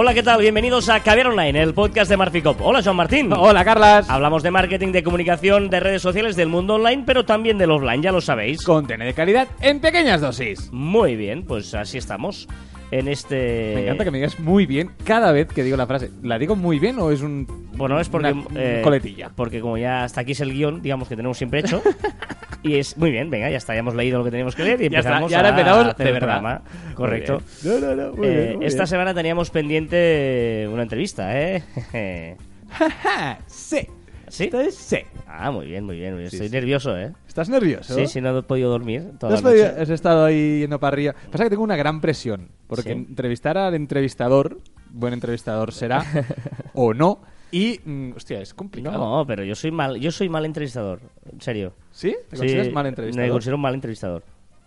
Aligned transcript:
Hola, 0.00 0.14
¿qué 0.14 0.22
tal? 0.22 0.40
Bienvenidos 0.40 0.88
a 0.90 1.00
Caviar 1.00 1.26
Online, 1.26 1.60
el 1.60 1.74
podcast 1.74 2.08
de 2.08 2.16
Marficop. 2.16 2.60
Hola, 2.60 2.82
Joan 2.84 2.94
Martín. 2.94 3.32
Hola, 3.32 3.64
Carlas. 3.64 4.08
Hablamos 4.08 4.44
de 4.44 4.52
marketing, 4.52 4.92
de 4.92 5.02
comunicación, 5.02 5.70
de 5.70 5.80
redes 5.80 6.02
sociales, 6.02 6.36
del 6.36 6.48
mundo 6.48 6.76
online, 6.76 7.02
pero 7.04 7.24
también 7.24 7.58
del 7.58 7.72
offline, 7.72 8.00
ya 8.00 8.12
lo 8.12 8.20
sabéis. 8.20 8.62
Contenido 8.62 9.08
de 9.08 9.14
calidad 9.14 9.48
en 9.60 9.80
pequeñas 9.80 10.20
dosis. 10.20 10.70
Muy 10.70 11.16
bien, 11.16 11.44
pues 11.44 11.74
así 11.74 11.98
estamos. 11.98 12.46
En 12.90 13.06
este. 13.08 13.72
Me 13.74 13.82
encanta 13.82 14.04
que 14.04 14.10
me 14.10 14.18
digas 14.18 14.40
muy 14.40 14.64
bien 14.64 14.90
cada 15.04 15.30
vez 15.32 15.48
que 15.48 15.62
digo 15.62 15.76
la 15.76 15.86
frase. 15.86 16.10
¿La 16.22 16.38
digo 16.38 16.56
muy 16.56 16.78
bien 16.78 16.98
o 16.98 17.10
es 17.10 17.20
un. 17.20 17.46
Bueno, 17.76 18.00
es 18.00 18.08
porque. 18.08 18.32
una 18.32 18.44
eh, 18.54 18.80
coletilla? 18.82 19.30
Porque 19.34 19.60
como 19.60 19.76
ya 19.76 20.04
hasta 20.04 20.22
aquí 20.22 20.32
es 20.32 20.40
el 20.40 20.52
guion, 20.52 20.80
digamos 20.80 21.06
que 21.08 21.14
tenemos 21.16 21.36
siempre 21.36 21.60
hecho. 21.60 21.82
y 22.62 22.76
es 22.76 22.96
muy 22.96 23.10
bien, 23.10 23.28
venga, 23.30 23.50
ya 23.50 23.58
está, 23.58 23.74
ya 23.74 23.80
hemos 23.80 23.94
leído 23.94 24.18
lo 24.18 24.24
que 24.24 24.30
teníamos 24.30 24.56
que 24.56 24.64
leer 24.64 24.80
y 24.82 24.88
Ya 24.88 24.98
está, 25.00 25.10
empezamos 25.10 25.30
y 25.30 25.34
ahora 25.34 25.48
a 25.48 25.50
empezamos 25.50 25.84
hacer 25.86 25.96
de 25.96 26.04
el 26.04 26.12
verdad. 26.14 26.26
programa. 26.40 26.62
Correcto. 26.94 27.42
No, 27.64 27.78
no, 27.78 27.94
no. 27.94 28.12
Muy 28.14 28.26
Eh, 28.26 28.30
bien, 28.46 28.56
muy 28.56 28.66
esta 28.66 28.78
bien. 28.82 28.86
semana 28.88 29.14
teníamos 29.14 29.50
pendiente 29.50 30.66
una 30.72 30.82
entrevista, 30.82 31.38
¿eh? 31.40 31.62
sí. 33.46 33.86
¿Sí? 34.30 34.50
Sí. 34.70 34.98
ah, 35.26 35.50
muy 35.50 35.66
bien, 35.66 35.84
muy 35.84 35.96
bien. 35.96 36.12
muy 36.12 36.20
bien. 36.20 36.30
Sí, 36.30 36.36
Estoy 36.36 36.48
sí. 36.48 36.54
nervioso, 36.54 36.96
¿eh? 36.96 37.12
¿Estás 37.26 37.48
nervioso? 37.48 37.94
Sí, 37.94 38.06
sí, 38.06 38.20
no 38.20 38.36
he 38.38 38.42
podido 38.42 38.70
dormir 38.70 39.12
toda 39.18 39.30
¿No 39.30 39.36
has, 39.36 39.42
la 39.44 39.50
noche. 39.50 39.64
podido- 39.64 39.82
has 39.82 39.90
estado 39.90 40.24
ahí 40.24 40.60
yendo 40.60 40.78
para 40.80 40.94
arriba. 40.94 41.14
Pasa 41.30 41.44
que 41.44 41.50
tengo 41.50 41.62
una 41.62 41.76
gran 41.76 42.00
presión. 42.00 42.48
Porque 42.66 42.82
Sí. 42.92 42.98
entrevistar 43.08 43.56
al 43.58 43.74
entrevistador, 43.74 44.58
buen 44.90 45.12
entrevistador 45.14 45.72
será, 45.72 46.02
o 46.74 46.94
no. 46.94 47.20
Y, 47.50 47.80
mm, 47.84 48.12
hostia, 48.16 48.40
es 48.40 48.52
complicado. 48.52 48.98
No, 48.98 49.26
pero 49.26 49.42
yo 49.44 49.54
soy 49.54 49.70
mal, 49.70 49.98
yo 49.98 50.10
soy 50.10 50.28
mal 50.28 50.44
entrevistador, 50.44 51.00
en 51.32 51.40
serio. 51.40 51.72
¿Sí? 51.90 52.14
¿Te 52.28 52.36
Sí, 52.36 52.40
consideras 52.40 52.72
mal 52.72 52.86
entrevistador? 52.86 53.26
Me 53.26 53.32
considero 53.32 53.56
un 53.56 53.62
mal 53.62 53.74
entrevistador. 53.74 54.22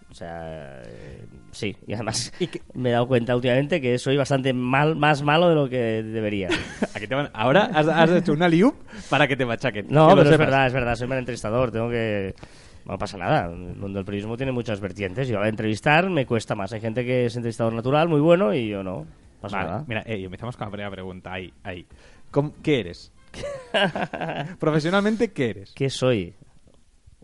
O 0.09 0.13
sea, 0.15 0.81
eh, 0.83 1.23
sí, 1.51 1.75
y 1.87 1.93
además 1.93 2.33
¿Y 2.39 2.49
me 2.73 2.89
he 2.89 2.91
dado 2.93 3.07
cuenta 3.07 3.35
últimamente 3.35 3.79
que 3.81 3.97
soy 3.99 4.17
bastante 4.17 4.53
mal, 4.53 4.95
más 4.95 5.21
malo 5.23 5.49
de 5.49 5.55
lo 5.55 5.69
que 5.69 6.03
debería. 6.03 6.49
Aquí 6.95 7.07
te 7.07 7.15
van- 7.15 7.29
Ahora 7.33 7.69
has, 7.73 7.87
has 7.87 8.09
hecho 8.11 8.33
una 8.33 8.47
liup 8.49 8.75
para 9.09 9.27
que 9.27 9.35
te 9.35 9.45
machaquen. 9.45 9.87
No, 9.89 10.09
pero 10.15 10.29
es 10.29 10.37
verdad, 10.37 10.67
es 10.67 10.73
verdad, 10.73 10.95
soy 10.95 11.07
mal 11.07 11.17
entrevistador, 11.19 11.71
tengo 11.71 11.89
que... 11.89 12.33
No 12.85 12.97
pasa 12.97 13.15
nada, 13.15 13.45
el 13.45 13.75
mundo 13.75 13.99
del 13.99 14.05
periodismo 14.05 14.35
tiene 14.37 14.51
muchas 14.51 14.79
vertientes. 14.79 15.27
Yo 15.27 15.39
al 15.39 15.47
entrevistar 15.47 16.09
me 16.09 16.25
cuesta 16.25 16.55
más. 16.55 16.73
Hay 16.73 16.81
gente 16.81 17.05
que 17.05 17.25
es 17.27 17.35
entrevistador 17.35 17.73
natural, 17.73 18.09
muy 18.09 18.19
bueno, 18.21 18.53
y 18.55 18.69
yo 18.69 18.81
no. 18.81 19.05
Pasa 19.39 19.57
Vale, 19.57 19.69
nada. 19.69 19.83
mira, 19.87 20.01
ey, 20.07 20.25
empezamos 20.25 20.57
con 20.57 20.65
la 20.65 20.71
primera 20.71 20.89
pregunta. 20.89 21.31
Ahí, 21.31 21.53
ahí. 21.63 21.85
¿Cómo- 22.31 22.53
¿Qué 22.63 22.79
eres? 22.79 23.11
Profesionalmente, 24.59 25.31
¿qué 25.31 25.49
eres? 25.51 25.73
¿Qué 25.75 25.89
soy? 25.89 26.33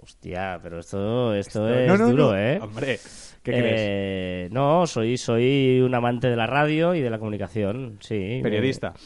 Hostia, 0.07 0.57
pero 0.63 0.79
esto, 0.79 1.33
esto, 1.35 1.67
Esto- 1.67 1.79
es 1.79 1.87
no, 1.87 1.97
no, 1.97 2.09
duro, 2.09 2.27
no. 2.31 2.37
¿eh? 2.37 2.59
Hombre, 2.61 2.97
¿qué 3.43 3.51
crees? 3.51 3.73
Eh, 3.77 4.47
No, 4.53 4.87
soy, 4.87 5.17
soy 5.17 5.81
un 5.81 5.93
amante 5.93 6.29
de 6.29 6.37
la 6.37 6.47
radio 6.47 6.95
y 6.95 7.01
de 7.01 7.09
la 7.09 7.19
comunicación, 7.19 7.97
sí. 7.99 8.39
Periodista. 8.41 8.93
Eh, 8.95 8.99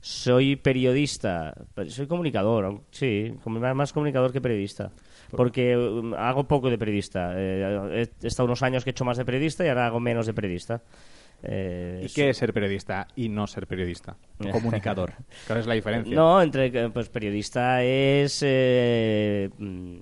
soy 0.00 0.56
periodista, 0.56 1.52
soy 1.88 2.06
comunicador, 2.06 2.80
sí, 2.90 3.34
más 3.44 3.92
comunicador 3.92 4.32
que 4.32 4.40
periodista. 4.40 4.92
Porque 5.30 5.76
um, 5.76 6.14
hago 6.14 6.44
poco 6.44 6.70
de 6.70 6.78
periodista. 6.78 7.34
Eh, 7.36 8.08
he 8.22 8.26
estado 8.26 8.46
unos 8.46 8.62
años 8.62 8.82
que 8.82 8.90
he 8.90 8.92
hecho 8.92 9.04
más 9.04 9.18
de 9.18 9.26
periodista 9.26 9.62
y 9.62 9.68
ahora 9.68 9.86
hago 9.88 10.00
menos 10.00 10.24
de 10.24 10.32
periodista. 10.32 10.80
Eh, 11.42 12.06
¿Y 12.08 12.08
qué 12.14 12.30
es 12.30 12.36
ser 12.38 12.52
periodista 12.54 13.06
y 13.14 13.28
no 13.28 13.46
ser 13.46 13.66
periodista? 13.66 14.16
Comunicador. 14.52 15.12
¿Cuál 15.46 15.58
es 15.58 15.66
la 15.66 15.74
diferencia? 15.74 16.14
No, 16.14 16.40
entre 16.40 16.72
que, 16.72 16.88
pues 16.88 17.08
periodista 17.08 17.82
es 17.82 18.40
eh, 18.44 19.50
mm, 19.58 19.96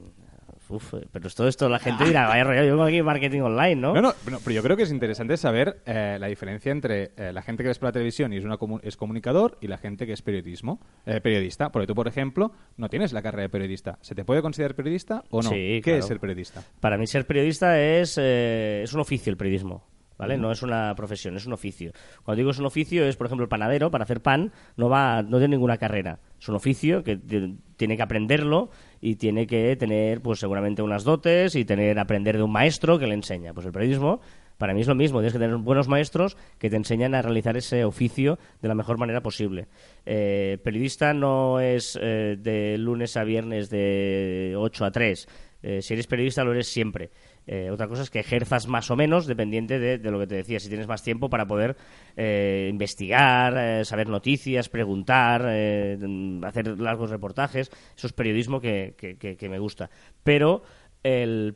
uf, 0.75 0.95
pero 1.13 1.31
todo 1.31 1.49
esto 1.49 1.69
la 1.69 1.79
gente 1.79 2.05
dirá, 2.05 2.27
vaya 2.29 2.45
rollo, 2.45 2.63
yo 2.65 2.71
vengo 2.73 2.85
aquí 2.85 3.03
marketing 3.03 3.41
online, 3.41 3.77
¿no? 3.77 3.95
No, 3.95 4.01
no, 4.03 4.15
no, 4.31 4.39
pero 4.41 4.51
yo 4.51 4.63
creo 4.63 4.77
que 4.77 4.83
es 4.85 4.91
interesante 4.93 5.37
saber 5.37 5.81
eh, 5.87 6.17
la 6.21 6.27
diferencia 6.27 6.73
entre 6.73 7.13
eh, 7.17 7.33
la 7.33 7.43
gente 7.43 7.63
que 7.63 7.69
ves 7.69 7.79
por 7.79 7.89
la 7.89 7.93
televisión 7.93 8.33
y 8.33 8.37
es, 8.37 8.45
una 8.45 8.59
comu- 8.59 8.81
es 8.83 8.97
comunicador 8.97 9.57
y 9.61 9.69
la 9.69 9.79
gente 9.79 10.07
que 10.07 10.13
es 10.13 10.23
periodismo, 10.23 10.81
eh, 11.07 11.21
periodista. 11.21 11.71
Porque 11.73 11.87
tú, 11.87 11.95
por 11.95 12.09
ejemplo, 12.09 12.53
no 12.77 12.89
tienes 12.89 13.13
la 13.13 13.23
carrera 13.23 13.43
de 13.45 13.49
periodista. 13.49 13.99
¿Se 14.03 14.15
te 14.15 14.25
puede 14.25 14.43
considerar 14.43 14.75
periodista 14.75 15.25
o 15.31 15.43
no? 15.43 15.49
Sí, 15.51 15.57
¿Qué 15.57 15.83
claro. 15.83 15.99
es 16.01 16.07
ser 16.07 16.21
periodista? 16.21 16.63
Para 16.81 16.99
mí 16.99 17.07
ser 17.07 17.27
periodista 17.27 17.81
es, 17.81 18.19
eh, 18.21 18.83
es 18.85 18.93
un 18.93 19.01
oficio 19.01 19.31
el 19.31 19.37
periodismo. 19.37 19.87
¿Vale? 20.17 20.39
No 20.39 20.53
es 20.53 20.63
una 20.63 20.95
profesión, 20.95 21.35
es 21.37 21.45
un 21.45 21.55
oficio. 21.55 21.91
Cuando 22.23 22.37
digo 22.39 22.53
es 22.53 22.61
un 22.61 22.67
oficio, 22.67 23.05
es 23.05 23.17
por 23.17 23.27
ejemplo 23.27 23.43
el 23.43 23.49
panadero, 23.49 23.91
para 23.91 24.05
hacer 24.05 24.21
pan, 24.23 24.53
no 24.77 24.89
va, 24.89 25.23
no 25.23 25.39
tiene 25.39 25.57
ninguna 25.57 25.77
carrera. 25.77 26.21
Es 26.41 26.49
un 26.49 26.55
oficio 26.55 27.03
que 27.03 27.17
ti- 27.17 27.59
tiene 27.77 27.97
que 27.97 28.03
aprenderlo 28.05 28.71
y 29.05 29.17
tiene 29.17 29.47
que 29.47 29.77
tener, 29.77 30.23
pues 30.23 30.39
seguramente 30.39 30.81
unas 30.81 31.05
dotes 31.05 31.57
y 31.57 31.67
tener, 31.67 31.99
aprender 31.99 32.39
de 32.39 32.43
un 32.43 32.51
maestro 32.51 32.99
que 32.99 33.07
le 33.07 33.13
enseña. 33.13 33.53
Pues 33.53 33.67
el 33.67 33.73
periodismo, 33.73 34.23
para 34.57 34.73
mí 34.73 34.81
es 34.81 34.87
lo 34.87 34.95
mismo, 34.95 35.19
tienes 35.19 35.35
que 35.35 35.39
tener 35.39 35.59
buenos 35.59 35.89
maestros 35.89 36.39
que 36.59 36.71
te 36.71 36.77
enseñan 36.77 37.15
a 37.15 37.21
realizar 37.21 37.55
ese 37.59 37.85
oficio 37.85 38.39
de 38.63 38.69
la 38.69 38.75
mejor 38.75 38.97
manera 38.97 39.21
posible. 39.21 39.67
Eh, 40.07 40.57
periodista 40.65 41.13
no 41.13 41.61
es 41.61 41.99
eh, 42.01 42.39
de 42.39 42.79
lunes 42.79 43.19
a 43.19 43.25
viernes 43.25 43.69
de 43.69 44.55
8 44.57 44.87
a 44.87 44.91
3. 44.91 45.29
Eh, 45.65 45.83
si 45.83 45.93
eres 45.93 46.07
periodista 46.07 46.43
lo 46.43 46.53
eres 46.53 46.69
siempre. 46.69 47.11
Eh, 47.47 47.71
otra 47.71 47.89
cosa 47.89 48.03
es 48.03 48.11
que 48.11 48.21
ejerzas 48.21 48.67
más 48.69 48.91
o 48.91 48.97
menos 48.97 49.27
dependiente 49.27 49.79
de, 49.79 49.99
de 49.99 50.11
lo 50.11 50.19
que 50.19 50.27
te 50.27 50.35
decía. 50.37 50.59
Si 50.61 50.69
tienes 50.69 50.87
más 50.89 51.03
tiempo 51.03 51.29
para 51.29 51.47
poder 51.47 51.77
eh, 52.17 52.69
investigar, 52.71 53.55
eh, 53.59 53.85
saber 53.85 54.09
noticias, 54.09 54.69
preguntar, 54.69 55.45
eh, 55.49 55.99
hacer 56.43 56.81
largos 56.81 57.11
reportajes, 57.11 57.71
eso 57.97 58.07
es 58.07 58.13
periodismo 58.15 58.61
que, 58.61 58.95
que- 58.97 59.17
que- 59.17 59.37
que 59.37 59.49
me 59.49 59.59
gusta. 59.59 59.91
Pero 60.23 60.63
el 61.03 61.55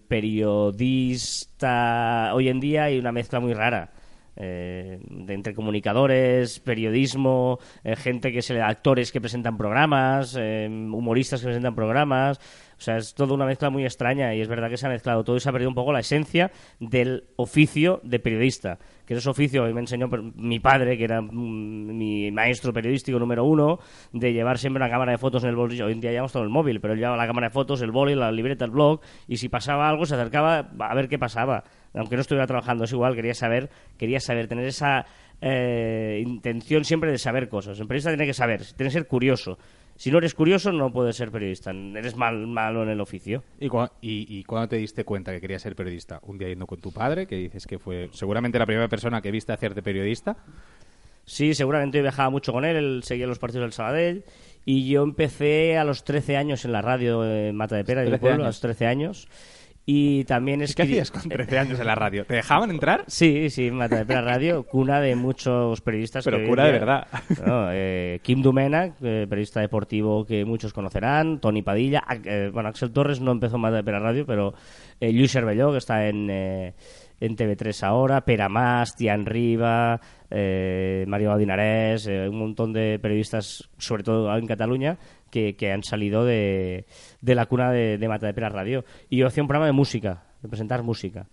periodista 1.19 2.33
hoy 2.35 2.49
en 2.49 2.61
día 2.61 2.85
hay 2.85 2.99
una 2.99 3.13
mezcla 3.13 3.41
muy 3.41 3.55
rara. 3.55 3.93
eh, 4.41 5.01
de 5.11 5.35
entre 5.35 5.53
comunicadores, 5.53 6.61
periodismo, 6.61 7.59
eh, 7.83 7.97
gente 7.97 8.31
que 8.33 8.41
se 8.41 8.63
actores 8.63 9.11
que 9.11 9.21
presentan 9.21 9.57
programas, 9.59 10.37
humoristas 10.37 11.41
que 11.41 11.47
presentan 11.47 11.75
programas, 11.75 12.39
o 12.79 12.81
sea, 12.81 12.97
es 12.97 13.13
toda 13.15 13.35
una 13.35 13.45
mezcla 13.45 13.71
muy 13.71 13.85
extraña 13.85 14.35
y 14.35 14.41
es 14.41 14.47
verdad 14.47 14.71
que 14.71 14.77
se 14.77 14.87
ha 14.87 14.89
mezclado 14.89 15.25
todo 15.25 15.37
y 15.37 15.41
se 15.41 15.49
ha 15.49 15.53
perdido 15.53 15.69
un 15.69 15.75
poco 15.75 15.93
la 15.93 15.99
esencia 15.99 16.53
del 16.79 17.25
oficio 17.35 18.01
de 18.05 18.21
periodista. 18.21 18.79
Que 19.05 19.15
ese 19.15 19.29
oficio 19.29 19.63
me 19.75 19.81
enseñó 19.81 20.09
mi 20.37 20.61
padre, 20.61 20.97
que 20.97 21.05
era 21.05 21.21
mm, 21.21 21.97
mi 21.97 22.31
maestro 22.31 22.73
periodístico 22.73 23.19
número 23.19 23.45
uno, 23.45 23.81
de 24.13 24.33
llevar 24.33 24.59
siempre 24.59 24.81
una 24.81 24.91
cámara 24.91 25.13
de 25.13 25.19
fotos 25.19 25.43
en 25.43 25.51
el 25.51 25.57
bolsillo. 25.57 25.87
Hoy 25.87 25.93
en 25.93 26.01
día 26.01 26.13
llevamos 26.13 26.33
todo 26.33 26.45
el 26.45 26.51
móvil, 26.51 26.81
pero 26.81 26.95
él 26.95 27.01
llevaba 27.01 27.17
la 27.17 27.27
cámara 27.27 27.49
de 27.49 27.53
fotos, 27.53 27.83
el 27.83 27.91
boli, 27.91 28.15
la 28.15 28.31
libreta, 28.31 28.65
el 28.65 28.71
blog, 28.71 29.01
y 29.27 29.39
si 29.39 29.49
pasaba 29.49 29.89
algo 29.89 30.07
se 30.07 30.15
acercaba 30.15 30.71
a 30.79 30.95
ver 30.95 31.09
qué 31.09 31.19
pasaba. 31.19 31.65
Aunque 31.95 32.15
no 32.15 32.21
estuviera 32.21 32.47
trabajando, 32.47 32.85
es 32.85 32.93
igual, 32.93 33.17
quería 33.17 33.35
saber, 33.35 33.71
quería 33.97 34.21
saber, 34.21 34.47
tener 34.47 34.67
esa 34.67 35.05
eh, 35.41 36.23
intención 36.25 36.85
siempre 36.85 37.11
de 37.11 37.19
saber 37.19 37.49
cosas. 37.49 37.81
El 37.81 37.89
periodista 37.89 38.11
tiene 38.11 38.27
que 38.27 38.35
saber, 38.35 38.63
tiene 38.77 38.91
que 38.91 38.99
ser 38.99 39.07
curioso. 39.09 39.59
Si 39.99 40.13
no 40.13 40.19
eres 40.19 40.33
curioso, 40.33 40.71
no 40.73 40.93
puedes 40.93 41.17
ser 41.17 41.31
periodista. 41.33 41.73
Eres 41.73 42.17
mal, 42.17 42.47
malo 42.47 42.85
en 42.85 42.89
el 42.89 43.01
oficio. 43.01 43.43
¿Y, 43.59 43.69
cua- 43.69 43.91
y, 44.01 44.27
y 44.39 44.45
cuándo 44.45 44.69
te 44.69 44.77
diste 44.77 45.05
cuenta 45.05 45.33
que 45.33 45.41
querías 45.41 45.61
ser 45.61 45.75
periodista? 45.75 46.21
¿Un 46.23 46.39
día 46.39 46.47
yendo 46.49 46.67
con 46.69 46.81
tu 46.81 46.93
padre, 46.93 47.27
que 47.27 47.35
dices 47.35 47.67
que 47.67 47.81
fue 47.81 48.09
seguramente 48.13 48.59
la 48.61 48.65
primera 48.67 48.87
persona 48.89 49.21
que 49.21 49.33
viste 49.33 49.53
hacerte 49.53 49.83
periodista? 49.83 50.37
Sí, 51.25 51.53
seguramente 51.53 51.99
yo 51.99 52.03
viajaba 52.03 52.31
mucho 52.31 52.53
con 52.53 52.65
él, 52.65 52.77
él 52.77 53.01
seguía 53.05 53.27
los 53.27 53.39
partidos 53.41 53.65
del 53.65 53.73
Sabadell 53.73 54.25
y 54.65 54.89
yo 54.89 55.03
empecé 55.03 55.77
a 55.77 55.85
los 55.85 56.05
13 56.05 56.37
años 56.37 56.65
en 56.65 56.73
la 56.73 56.81
radio 56.81 57.25
en 57.29 57.55
Mata 57.57 57.75
de 57.77 57.85
Pera, 57.85 58.01
de 58.03 58.07
mi 58.07 58.11
13 58.13 58.21
pueblo, 58.21 58.45
a 58.45 58.47
los 58.47 58.61
13 58.61 58.87
años. 58.87 59.29
Y 59.91 60.25
también 60.25 60.59
¿Qué 60.61 60.67
escri- 60.67 60.83
hacías 60.85 61.11
con 61.11 61.23
13 61.31 61.59
años 61.59 61.81
en 61.81 61.87
la 61.87 61.95
radio? 61.95 62.27
¿Te 62.27 62.35
dejaban 62.35 62.69
entrar? 62.71 63.05
Sí, 63.07 63.49
sí, 63.49 63.71
Mata 63.71 63.97
de 63.97 64.05
Pera 64.05 64.21
Radio, 64.21 64.65
cuna 64.65 65.01
de 65.01 65.17
muchos 65.17 65.81
periodistas. 65.81 66.27
Pero 66.27 66.37
que 66.37 66.45
en 66.45 66.55
de 66.57 66.73
verdad. 66.73 67.07
No, 67.47 67.69
eh, 67.73 68.21
Kim 68.23 68.43
Domènech, 68.43 68.93
eh, 69.01 69.27
periodista 69.27 69.61
deportivo 69.61 70.27
que 70.27 70.45
muchos 70.45 70.75
conocerán, 70.75 71.41
Tony 71.41 71.63
Padilla, 71.63 72.05
eh, 72.23 72.51
bueno, 72.53 72.69
Axel 72.69 72.91
Torres 72.91 73.23
no 73.23 73.33
empezó 73.33 73.57
en 73.57 73.63
Mata 73.63 73.77
de 73.77 73.83
Pera 73.85 73.99
Radio, 73.99 74.27
pero 74.27 74.53
eh, 75.01 75.11
Lluís 75.11 75.33
Cervelló, 75.33 75.73
que 75.73 75.79
está 75.79 76.07
en, 76.07 76.29
eh, 76.29 76.75
en 77.21 77.35
TV3 77.35 77.83
ahora, 77.85 78.21
Pere 78.27 78.47
Mas, 78.51 78.95
Tian 78.95 79.25
Riba, 79.25 79.99
eh, 80.31 81.07
Mario 81.09 81.33
Adinarés, 81.33 82.07
un 82.07 82.39
montón 82.39 82.75
de 82.75 82.99
periodistas, 83.01 83.67
sobre 83.79 84.03
todo 84.03 84.37
en 84.37 84.47
Cataluña, 84.47 84.99
que, 85.31 85.57
que 85.57 85.73
han 85.73 85.83
salido 85.83 86.25
de, 86.25 86.85
de 87.21 87.35
la 87.35 87.47
cuna 87.47 87.71
de, 87.73 87.99
de 87.99 88.09
Mata 88.09 88.27
de 88.27 88.35
Pera 88.35 88.49
Radio. 88.49 88.85
Y 89.11 89.17
yo 89.19 89.27
hacía 89.27 89.43
un 89.43 89.49
programa 89.49 89.67
de 89.67 89.73
música, 89.73 90.23
de 90.43 90.49
presentar 90.49 90.83
música, 90.83 91.27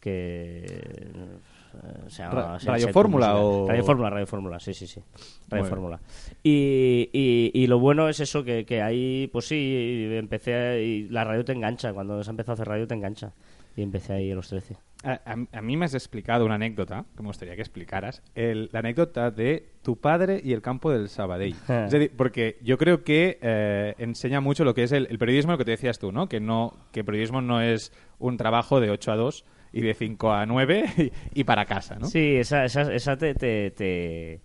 que... 0.00 0.64
eh, 0.64 2.08
se 2.08 2.22
llama- 2.22 2.34
Ra- 2.34 2.60
se- 2.60 2.66
¿Radio 2.68 2.86
se- 2.86 2.92
Fórmula 2.92 3.36
o- 3.36 3.66
Radio 3.68 3.84
Fórmula, 3.84 4.10
Radio 4.10 4.26
Fórmula, 4.26 4.60
sí, 4.60 4.74
sí, 4.74 4.86
sí. 4.86 5.00
Radio. 5.48 5.64
Fórmula. 5.66 6.00
Y, 6.42 7.10
y, 7.12 7.50
y 7.52 7.66
lo 7.66 7.78
bueno 7.80 8.08
es 8.08 8.20
eso, 8.20 8.44
que, 8.44 8.64
que 8.64 8.80
ahí, 8.82 9.28
pues 9.32 9.46
sí, 9.48 10.08
empecé, 10.12 10.54
a- 10.54 10.78
y 10.78 11.08
la 11.08 11.24
radio 11.24 11.44
te 11.44 11.52
engancha, 11.52 11.92
cuando 11.92 12.18
has 12.20 12.28
empezado 12.28 12.52
a 12.52 12.54
hacer 12.54 12.68
radio 12.68 12.86
te 12.86 12.94
engancha. 12.94 13.32
Y 13.76 13.82
empecé 13.82 14.12
ahí 14.12 14.30
a 14.30 14.34
los 14.36 14.48
13. 14.48 14.76
A, 15.04 15.20
a- 15.24 15.58
a 15.58 15.62
mí 15.62 15.76
me 15.76 15.84
has 15.84 15.94
explicado 15.94 16.44
una 16.46 16.54
anécdota, 16.54 17.04
que 17.16 17.22
me 17.22 17.28
gustaría 17.28 17.54
que 17.54 17.60
explicaras, 17.62 18.22
el- 18.34 18.70
la 18.72 18.78
anécdota 18.80 19.30
de 19.30 19.66
tu 19.82 19.96
padre 20.00 20.40
y 20.42 20.52
el 20.52 20.62
campo 20.62 20.90
del 20.90 21.08
Sabadell. 21.08 21.54
es 21.68 21.90
decir, 21.90 22.12
porque 22.16 22.56
yo 22.62 22.78
creo 22.78 23.04
que 23.04 23.38
eh, 23.42 23.94
enseña 23.98 24.40
mucho 24.40 24.64
lo 24.64 24.74
que 24.74 24.84
es 24.84 24.92
el, 24.92 25.06
el 25.10 25.18
periodismo, 25.18 25.52
lo 25.52 25.58
que 25.58 25.64
te 25.64 25.72
decías 25.72 25.98
tú, 25.98 26.10
¿no? 26.10 26.28
Que, 26.28 26.40
no, 26.40 26.72
que 26.92 27.00
el 27.00 27.06
periodismo 27.06 27.40
no 27.42 27.60
es 27.60 27.92
un 28.18 28.36
trabajo 28.36 28.80
de 28.80 28.90
8 28.90 29.12
a 29.12 29.16
2 29.16 29.44
y 29.72 29.80
de 29.82 29.92
5 29.94 30.32
a 30.32 30.46
9 30.46 30.84
y, 31.34 31.40
y 31.40 31.44
para 31.44 31.64
casa, 31.66 31.96
¿no? 31.96 32.06
Sí, 32.06 32.36
esa, 32.36 32.64
esa, 32.64 32.92
esa 32.94 33.16
te, 33.18 33.34
te, 33.34 33.70
te, 33.72 34.40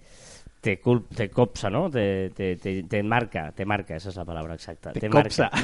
te, 0.61 0.81
te 1.15 1.29
copsa, 1.29 1.69
¿no? 1.69 1.89
Te, 1.89 2.29
te, 2.31 2.55
te, 2.57 2.83
te 2.83 3.03
marca, 3.03 3.51
te 3.53 3.65
marca, 3.65 3.95
esa 3.95 4.09
es 4.09 4.15
la 4.15 4.25
palabra 4.25 4.55
exacta. 4.55 4.91
Te 4.91 5.07
marca. 5.09 5.23
copsa. 5.23 5.49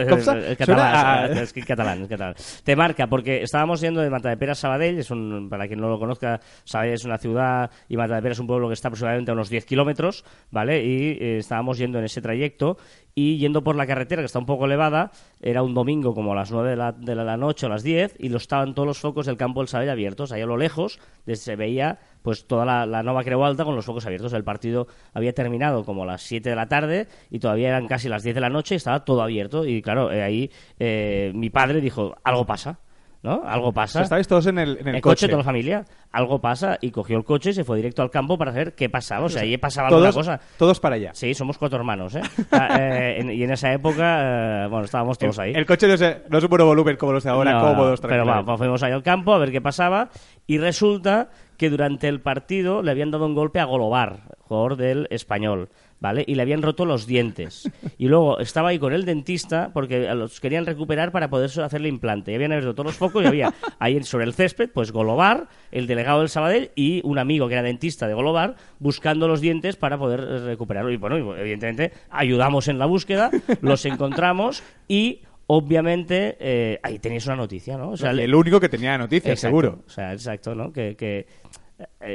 Copsa 0.08 0.32
el 0.38 0.56
catalán, 0.56 0.94
a- 1.38 1.42
es 1.42 1.52
que 1.52 1.62
catalán, 1.62 2.02
es 2.02 2.08
catalán. 2.08 2.34
Te 2.64 2.76
marca, 2.76 3.06
porque 3.06 3.42
estábamos 3.42 3.80
yendo 3.80 4.00
de 4.00 4.10
Matadepera 4.10 4.52
a 4.52 4.54
Sabadell, 4.54 4.98
es 4.98 5.10
un, 5.10 5.48
para 5.48 5.66
quien 5.68 5.80
no 5.80 5.88
lo 5.88 5.98
conozca, 5.98 6.40
Sabadell 6.64 6.94
es 6.94 7.04
una 7.04 7.18
ciudad 7.18 7.70
y 7.88 7.96
Matadepera 7.96 8.32
es 8.32 8.38
un 8.38 8.46
pueblo 8.46 8.68
que 8.68 8.74
está 8.74 8.88
aproximadamente 8.88 9.30
a 9.30 9.34
unos 9.34 9.48
10 9.50 9.64
kilómetros, 9.64 10.24
¿vale? 10.50 10.84
Y 10.84 11.10
eh, 11.20 11.38
estábamos 11.38 11.78
yendo 11.78 11.98
en 11.98 12.04
ese 12.04 12.20
trayecto 12.20 12.76
y 13.20 13.36
yendo 13.36 13.62
por 13.62 13.76
la 13.76 13.86
carretera 13.86 14.22
que 14.22 14.26
está 14.26 14.38
un 14.38 14.46
poco 14.46 14.64
elevada, 14.64 15.10
era 15.42 15.62
un 15.62 15.74
domingo 15.74 16.14
como 16.14 16.32
a 16.32 16.36
las 16.36 16.50
9 16.50 16.70
de 16.70 16.76
la, 16.76 16.92
de 16.92 17.14
la 17.14 17.36
noche 17.36 17.66
o 17.66 17.68
las 17.68 17.82
10 17.82 18.16
y 18.18 18.30
lo 18.30 18.38
estaban 18.38 18.74
todos 18.74 18.86
los 18.86 18.98
focos 18.98 19.26
del 19.26 19.36
campo 19.36 19.60
del 19.60 19.68
Sabadell 19.68 19.90
abiertos, 19.90 20.32
ahí 20.32 20.40
a 20.40 20.46
lo 20.46 20.56
lejos 20.56 20.98
se 21.34 21.54
veía 21.54 21.98
pues 22.22 22.46
toda 22.46 22.64
la, 22.64 22.86
la 22.86 23.02
Nova 23.02 23.22
Creu 23.22 23.44
Alta 23.44 23.64
con 23.64 23.76
los 23.76 23.84
focos 23.84 24.06
abiertos. 24.06 24.32
El 24.32 24.44
partido 24.44 24.86
había 25.12 25.32
terminado 25.32 25.84
como 25.84 26.04
a 26.04 26.06
las 26.06 26.22
7 26.22 26.48
de 26.48 26.56
la 26.56 26.66
tarde 26.66 27.08
y 27.30 27.38
todavía 27.38 27.68
eran 27.68 27.86
casi 27.86 28.08
las 28.08 28.22
10 28.22 28.34
de 28.34 28.40
la 28.40 28.48
noche 28.48 28.74
y 28.74 28.76
estaba 28.76 29.04
todo 29.04 29.22
abierto. 29.22 29.66
Y 29.66 29.82
claro, 29.82 30.10
eh, 30.10 30.22
ahí 30.22 30.50
eh, 30.78 31.32
mi 31.34 31.50
padre 31.50 31.80
dijo, 31.80 32.14
algo 32.24 32.46
pasa, 32.46 32.80
¿no? 33.22 33.42
Algo 33.46 33.72
pasa. 33.72 34.02
estabais 34.02 34.26
todos 34.26 34.46
en 34.46 34.58
el, 34.58 34.78
en 34.78 34.88
el 34.88 34.94
el 34.96 35.00
coche, 35.02 35.26
coche. 35.26 35.26
toda 35.28 35.38
la 35.38 35.44
familia, 35.44 35.84
algo 36.10 36.40
pasa 36.40 36.78
y 36.80 36.90
cogió 36.90 37.18
el 37.18 37.24
coche 37.24 37.50
y 37.50 37.52
se 37.52 37.64
fue 37.64 37.76
directo 37.76 38.00
al 38.02 38.10
campo 38.10 38.38
para 38.38 38.50
ver 38.52 38.74
qué 38.74 38.88
pasaba. 38.88 39.26
O 39.26 39.28
sea, 39.28 39.42
ahí 39.42 39.56
pasaba 39.58 39.88
todos, 39.90 40.06
alguna 40.16 40.36
cosa. 40.38 40.40
todos 40.56 40.80
para 40.80 40.96
allá. 40.96 41.10
Sí, 41.14 41.34
somos 41.34 41.58
cuatro 41.58 41.78
hermanos, 41.78 42.14
¿eh? 42.14 42.22
Ah, 42.52 42.78
eh, 42.80 43.16
en- 43.20 43.30
y 43.30 43.42
en 43.42 43.50
esa 43.52 43.72
época, 43.72 44.64
eh, 44.64 44.68
bueno, 44.68 44.84
estábamos 44.84 45.18
todos 45.18 45.38
ahí. 45.38 45.52
El 45.54 45.66
coche 45.66 45.86
no 45.86 45.94
es, 45.94 46.00
no 46.28 46.38
es 46.38 46.44
un 46.44 46.50
buen 46.50 46.64
volumen 46.64 46.96
como 46.96 47.12
los 47.12 47.24
de 47.24 47.30
ahora, 47.30 47.52
No, 47.52 47.60
cómodos, 47.60 48.02
no, 48.02 48.08
Pero 48.08 48.24
va, 48.24 48.56
fuimos 48.56 48.82
ahí 48.82 48.92
al 48.92 49.02
campo 49.02 49.34
a 49.34 49.38
ver 49.38 49.50
qué 49.52 49.60
pasaba 49.60 50.08
y 50.46 50.58
resulta 50.58 51.28
que 51.58 51.68
durante 51.70 52.08
el 52.08 52.20
partido 52.22 52.82
le 52.82 52.90
habían 52.90 53.10
dado 53.10 53.26
un 53.26 53.34
golpe 53.34 53.60
a 53.60 53.64
Golobar, 53.64 54.20
jugador 54.40 54.76
del 54.76 55.06
español, 55.10 55.68
¿vale? 56.00 56.24
Y 56.26 56.34
le 56.34 56.42
habían 56.42 56.62
roto 56.62 56.84
los 56.86 57.06
dientes. 57.06 57.70
Y 57.98 58.08
luego 58.08 58.38
estaba 58.40 58.70
ahí 58.70 58.78
con 58.78 58.92
el 58.92 59.04
dentista 59.04 59.70
porque 59.72 60.12
los 60.14 60.40
querían 60.40 60.66
recuperar 60.66 61.12
para 61.12 61.30
poder 61.30 61.50
hacerle 61.60 61.88
implante. 61.88 62.32
Y 62.32 62.34
habían 62.34 62.52
abierto 62.52 62.74
todos 62.74 62.86
los 62.86 62.96
focos 62.96 63.22
y 63.22 63.26
había 63.26 63.52
ahí 63.78 64.02
sobre 64.02 64.24
el 64.24 64.34
césped, 64.34 64.70
pues 64.72 64.92
Golobar, 64.92 65.48
el 65.70 65.86
delegado 65.86 66.20
del 66.20 66.28
Sabadell 66.28 66.70
y 66.74 67.00
un 67.04 67.18
amigo 67.18 67.46
que 67.48 67.54
era 67.54 67.62
dentista 67.62 68.08
de 68.08 68.14
Golobar 68.14 68.56
buscando 68.78 69.28
los 69.28 69.40
dientes 69.40 69.76
para 69.76 69.98
poder 69.98 70.20
recuperarlo. 70.44 70.90
Y 70.90 70.96
bueno, 70.96 71.36
evidentemente 71.36 71.92
ayudamos 72.10 72.68
en 72.68 72.78
la 72.78 72.86
búsqueda, 72.86 73.30
los 73.60 73.84
encontramos 73.84 74.62
y 74.88 75.20
obviamente 75.46 76.36
eh, 76.40 76.78
ahí 76.82 76.98
tenéis 77.00 77.26
una 77.26 77.36
noticia, 77.36 77.76
¿no? 77.76 77.90
O 77.90 77.96
sea, 77.96 78.12
le- 78.12 78.24
el 78.24 78.34
único 78.34 78.60
que 78.60 78.68
tenía 78.68 78.96
noticias, 78.96 79.32
Exacto, 79.32 79.48
seguro. 79.48 79.82
O 79.86 79.90
sea, 79.90 80.12
exacto, 80.12 80.54
¿no? 80.54 80.72
Que, 80.72 80.94
que, 80.96 81.26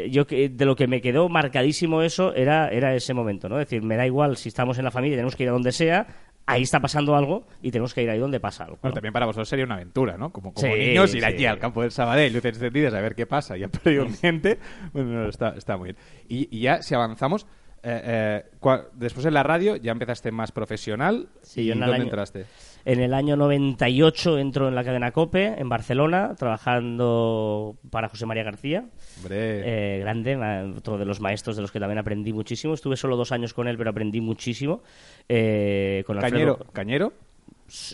yo 0.10 0.28
que 0.28 0.50
de 0.50 0.66
lo 0.66 0.76
que 0.76 0.88
me 0.88 1.02
quedó 1.02 1.30
marcadísimo 1.30 2.02
eso 2.02 2.34
era, 2.36 2.70
era 2.70 2.94
ese 2.96 3.14
momento, 3.14 3.50
¿no? 3.50 3.60
Es 3.60 3.68
decir, 3.68 3.82
me 3.84 3.96
da 3.98 4.06
igual 4.06 4.38
si 4.38 4.50
estamos 4.50 4.78
en 4.78 4.86
la 4.86 4.92
familia, 4.92 5.16
tenemos 5.18 5.36
que 5.36 5.44
ir 5.44 5.50
a 5.50 5.54
donde 5.54 5.72
sea, 5.72 6.08
ahí 6.48 6.62
está 6.62 6.80
pasando 6.80 7.16
algo 7.16 7.48
y 7.62 7.72
tenemos 7.72 7.94
que 7.94 8.04
ir 8.04 8.10
ahí 8.10 8.20
donde 8.20 8.40
pasa 8.40 8.66
algo. 8.66 8.78
Bueno, 8.82 8.92
¿no? 8.92 8.94
también 8.96 9.14
para 9.14 9.26
vosotros 9.26 9.50
sería 9.50 9.66
una 9.66 9.76
aventura, 9.76 10.18
¿no? 10.18 10.32
Como, 10.32 10.54
como 10.54 10.68
Sí, 10.68 10.74
niños 10.80 11.14
ir 11.16 11.22
sí. 11.22 11.26
allí 11.26 11.46
al 11.48 11.58
campo 11.60 11.82
del 11.82 11.92
Sabadell, 11.92 12.34
luces 12.34 12.54
encendidas, 12.54 12.94
a 12.94 13.02
ver 13.02 13.16
qué 13.16 13.26
pasa. 13.26 13.58
Y 13.58 13.64
han 13.66 13.72
perdido 13.72 14.06
un 14.06 14.16
diente. 14.22 14.60
Bueno, 14.94 15.24
no, 15.24 15.30
está, 15.30 15.56
está 15.58 15.76
muy 15.78 15.94
bien. 15.94 15.98
Y, 16.30 16.48
y 16.56 16.62
ya, 16.62 16.82
si 16.84 16.94
avanzamos, 16.94 17.48
eh, 17.84 18.44
eh, 18.62 18.80
después 18.94 19.26
en 19.26 19.34
la 19.34 19.44
radio 19.44 19.76
ya 19.76 19.92
empezaste 19.92 20.32
más 20.32 20.52
profesional. 20.52 21.30
Sí, 21.42 21.62
¿Y 21.62 21.66
yo 21.68 21.74
en 21.74 21.80
dónde 21.80 21.96
año- 21.96 22.04
entraste? 22.04 22.46
En 22.86 23.00
el 23.00 23.16
año 23.16 23.36
98 23.36 24.38
entro 24.38 24.68
en 24.68 24.76
la 24.76 24.84
cadena 24.84 25.12
COPE, 25.12 25.56
en 25.58 25.68
Barcelona, 25.70 26.36
trabajando 26.38 27.76
para 27.90 28.10
José 28.10 28.28
María 28.28 28.44
García. 28.44 28.86
Hombre, 29.18 29.96
Eh, 29.98 30.00
grande, 30.02 30.36
otro 30.78 30.98
de 31.00 31.06
los 31.06 31.20
maestros 31.20 31.56
de 31.56 31.64
los 31.64 31.72
que 31.72 31.80
también 31.80 31.98
aprendí 31.98 32.32
muchísimo. 32.32 32.76
Estuve 32.76 32.96
solo 32.96 33.18
dos 33.18 33.32
años 33.32 33.54
con 33.56 33.68
él, 33.68 33.78
pero 33.78 33.90
aprendí 33.90 34.22
muchísimo. 34.22 34.84
Eh, 35.28 36.04
con 36.06 36.20
cañero, 36.20 36.58
Alfredo- 36.60 36.72
cañero. 36.74 37.14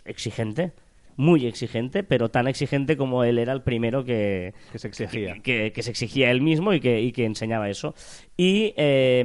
exigente, 0.04 0.74
muy 1.16 1.46
exigente, 1.46 2.04
pero 2.04 2.28
tan 2.30 2.48
exigente 2.50 2.98
como 2.98 3.24
él 3.24 3.40
era 3.40 3.54
el 3.54 3.62
primero 3.62 4.04
que, 4.04 4.54
Que 4.74 4.80
se 4.80 4.88
exigía. 4.90 5.36
que, 5.36 5.42
que- 5.42 5.72
que 5.72 5.84
se 5.84 5.92
exigía 5.92 6.32
él 6.32 6.42
mismo 6.42 6.74
y 6.74 6.82
que, 6.82 7.00
y 7.02 7.14
que 7.14 7.24
enseñaba 7.24 7.70
eso. 7.70 7.96
Y 8.36 8.74
eh, 8.76 9.24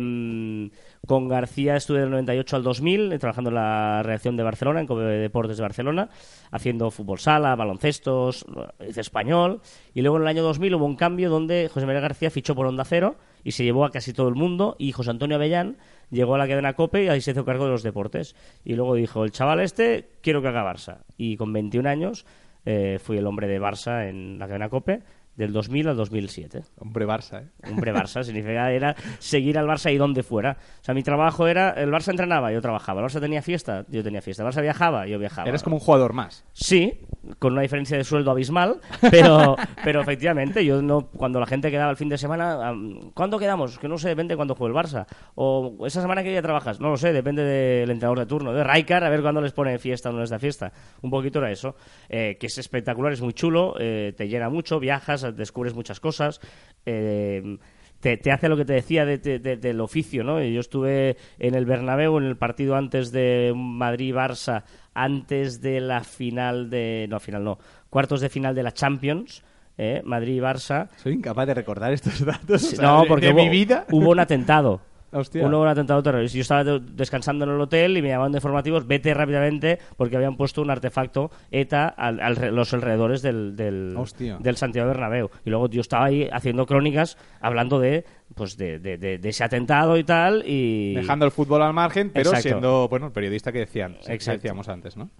con 1.06 1.28
García 1.28 1.76
estuve 1.76 2.00
del 2.00 2.10
98 2.10 2.56
al 2.56 2.62
2000 2.62 3.12
eh, 3.12 3.18
trabajando 3.18 3.50
en 3.50 3.54
la 3.54 4.02
redacción 4.02 4.36
de 4.36 4.42
Barcelona, 4.42 4.80
en 4.80 4.86
Cope 4.86 5.02
Deportes 5.02 5.56
de 5.56 5.62
Barcelona, 5.62 6.10
haciendo 6.50 6.90
fútbol 6.90 7.18
sala, 7.18 7.54
baloncestos, 7.54 8.44
hice 8.86 9.00
español. 9.00 9.60
Y 9.94 10.02
luego 10.02 10.16
en 10.16 10.22
el 10.22 10.28
año 10.28 10.42
2000 10.42 10.74
hubo 10.74 10.84
un 10.84 10.96
cambio 10.96 11.30
donde 11.30 11.70
José 11.72 11.86
María 11.86 12.00
García 12.00 12.30
fichó 12.30 12.54
por 12.54 12.66
Onda 12.66 12.84
Cero 12.84 13.16
y 13.44 13.52
se 13.52 13.64
llevó 13.64 13.84
a 13.84 13.90
casi 13.90 14.12
todo 14.12 14.28
el 14.28 14.34
mundo 14.34 14.76
y 14.78 14.92
José 14.92 15.10
Antonio 15.10 15.36
Avellán 15.36 15.76
llegó 16.10 16.34
a 16.34 16.38
la 16.38 16.48
cadena 16.48 16.74
COPE 16.74 17.04
y 17.04 17.08
ahí 17.08 17.20
se 17.20 17.30
hizo 17.30 17.44
cargo 17.44 17.64
de 17.64 17.70
los 17.70 17.82
deportes. 17.82 18.34
Y 18.64 18.74
luego 18.74 18.94
dijo, 18.94 19.24
el 19.24 19.30
chaval 19.30 19.60
este, 19.60 20.08
quiero 20.20 20.42
que 20.42 20.48
haga 20.48 20.64
Barça. 20.64 20.98
Y 21.16 21.36
con 21.36 21.52
21 21.52 21.88
años 21.88 22.26
eh, 22.64 22.98
fui 23.00 23.18
el 23.18 23.26
hombre 23.26 23.46
de 23.46 23.60
Barça 23.60 24.08
en 24.08 24.38
la 24.38 24.46
cadena 24.46 24.68
COPE 24.68 25.02
del 25.36 25.52
2000 25.52 25.88
al 25.88 25.96
2007. 25.96 26.62
Hombre 26.78 27.06
Barça, 27.06 27.42
¿eh? 27.42 27.70
Hombre 27.70 27.92
Barça 27.94 28.22
significa 28.24 28.72
era 28.72 28.96
seguir 29.18 29.58
al 29.58 29.66
Barça 29.66 29.92
y 29.92 29.96
donde 29.96 30.22
fuera. 30.22 30.56
O 30.80 30.84
sea, 30.84 30.94
mi 30.94 31.02
trabajo 31.02 31.46
era, 31.46 31.70
el 31.70 31.90
Barça 31.90 32.10
entrenaba, 32.10 32.52
yo 32.52 32.60
trabajaba. 32.60 33.00
El 33.00 33.06
Barça 33.06 33.20
tenía 33.20 33.42
fiesta, 33.42 33.84
yo 33.88 34.02
tenía 34.02 34.22
fiesta. 34.22 34.42
El 34.42 34.48
Barça 34.48 34.62
viajaba, 34.62 35.06
yo 35.06 35.18
viajaba. 35.18 35.48
Eres 35.48 35.62
como 35.62 35.76
un 35.76 35.80
jugador 35.80 36.12
más. 36.12 36.44
Sí, 36.52 37.00
con 37.38 37.52
una 37.52 37.62
diferencia 37.62 37.96
de 37.96 38.04
sueldo 38.04 38.30
abismal, 38.30 38.80
pero, 39.10 39.56
pero 39.84 40.00
efectivamente, 40.00 40.64
yo 40.64 40.80
no, 40.82 41.06
cuando 41.08 41.40
la 41.40 41.46
gente 41.46 41.70
quedaba 41.70 41.90
el 41.90 41.96
fin 41.96 42.08
de 42.08 42.18
semana, 42.18 42.74
¿cuándo 43.14 43.38
quedamos? 43.38 43.78
Que 43.78 43.88
no 43.88 43.98
sé, 43.98 44.08
depende 44.08 44.36
cuándo 44.36 44.54
juegue 44.54 44.76
el 44.76 44.84
Barça. 44.84 45.06
O 45.34 45.86
esa 45.86 46.00
semana 46.00 46.22
que 46.22 46.30
día 46.30 46.42
trabajas, 46.42 46.80
no 46.80 46.88
lo 46.90 46.96
sé, 46.96 47.12
depende 47.12 47.42
del 47.42 47.90
entrenador 47.90 48.20
de 48.20 48.26
turno, 48.26 48.52
de 48.52 48.64
Raikar, 48.64 49.04
a 49.04 49.10
ver 49.10 49.22
cuándo 49.22 49.40
les 49.40 49.52
pone 49.52 49.78
fiesta 49.78 50.10
o 50.10 50.12
no 50.12 50.20
les 50.20 50.30
da 50.30 50.38
fiesta. 50.38 50.72
Un 51.02 51.10
poquito 51.10 51.38
era 51.40 51.50
eso, 51.50 51.76
eh, 52.08 52.36
que 52.40 52.46
es 52.46 52.58
espectacular, 52.58 53.12
es 53.12 53.20
muy 53.20 53.32
chulo, 53.32 53.74
eh, 53.78 54.14
te 54.16 54.28
llena 54.28 54.48
mucho, 54.48 54.78
viajas, 54.80 55.25
descubres 55.32 55.74
muchas 55.74 56.00
cosas. 56.00 56.40
eh, 56.84 57.58
te, 58.00 58.18
te 58.18 58.30
hace 58.30 58.48
lo 58.50 58.56
que 58.58 58.66
te 58.66 58.74
decía 58.74 59.06
de- 59.06 59.16
de- 59.18 59.38
de- 59.38 59.56
del 59.56 59.80
oficio, 59.80 60.22
¿no? 60.22 60.40
Yo 60.42 60.60
estuve 60.60 61.16
en 61.38 61.54
el 61.54 61.64
Bernabéu 61.64 62.18
en 62.18 62.24
el 62.24 62.36
partido 62.36 62.76
antes 62.76 63.10
de 63.10 63.52
Madrid-Barça, 63.56 64.64
antes 64.94 65.60
de 65.62 65.80
la 65.80 66.04
final 66.04 66.68
de... 66.68 67.06
No, 67.08 67.18
final 67.20 67.42
no. 67.42 67.58
Cuartos 67.88 68.20
de 68.20 68.28
final 68.28 68.54
de 68.54 68.62
la 68.62 68.72
Champions, 68.72 69.42
¿eh? 69.78 70.02
Madrid-Barça. 70.04 70.88
Soy 70.96 71.14
incapaz 71.14 71.46
de 71.46 71.54
recordar 71.54 71.92
estos 71.94 72.24
datos. 72.24 72.62
o 72.64 72.76
sea, 72.76 72.84
no, 72.84 73.02
de- 73.02 73.08
porque 73.08 73.26
de 73.26 73.32
hubo, 73.32 73.42
mi 73.42 73.48
vida. 73.48 73.86
hubo 73.90 74.10
un 74.10 74.20
atentado. 74.20 74.82
Hostia. 75.12 75.46
Hubo 75.46 75.60
un 75.62 75.68
atentado 75.68 76.02
terrorista. 76.02 76.36
Yo 76.36 76.42
estaba 76.42 76.64
de- 76.64 76.80
descansando 76.80 77.44
en 77.44 77.52
el 77.52 77.60
hotel 77.60 77.96
y 77.96 78.02
me 78.02 78.08
llamaban 78.08 78.32
de 78.32 78.38
informativos, 78.38 78.86
vete 78.86 79.14
rápidamente 79.14 79.78
porque 79.96 80.16
habían 80.16 80.36
puesto 80.36 80.62
un 80.62 80.70
artefacto 80.70 81.30
ETA 81.50 81.88
al, 81.88 82.20
al- 82.20 82.54
los 82.54 82.74
alrededores 82.74 83.22
del, 83.22 83.56
del, 83.56 83.96
del 84.40 84.56
Santiago 84.56 84.88
Bernabéu. 84.88 85.30
Y 85.44 85.50
luego 85.50 85.68
yo 85.68 85.80
estaba 85.80 86.06
ahí 86.06 86.28
haciendo 86.32 86.66
crónicas 86.66 87.16
hablando 87.40 87.78
de 87.80 88.04
pues 88.34 88.56
de, 88.56 88.78
de- 88.80 88.98
de- 88.98 89.18
de 89.18 89.28
ese 89.28 89.44
atentado 89.44 89.96
y 89.96 90.04
tal 90.04 90.42
y 90.46 90.94
Dejando 90.94 91.24
el 91.24 91.30
fútbol 91.30 91.62
al 91.62 91.72
margen, 91.72 92.10
pero 92.10 92.30
Exacto. 92.30 92.48
siendo, 92.48 92.88
bueno, 92.88 93.06
el 93.06 93.12
periodista 93.12 93.52
que 93.52 93.60
decían, 93.60 93.96
que 94.04 94.18
decíamos 94.18 94.68
antes, 94.68 94.96
¿no? 94.96 95.10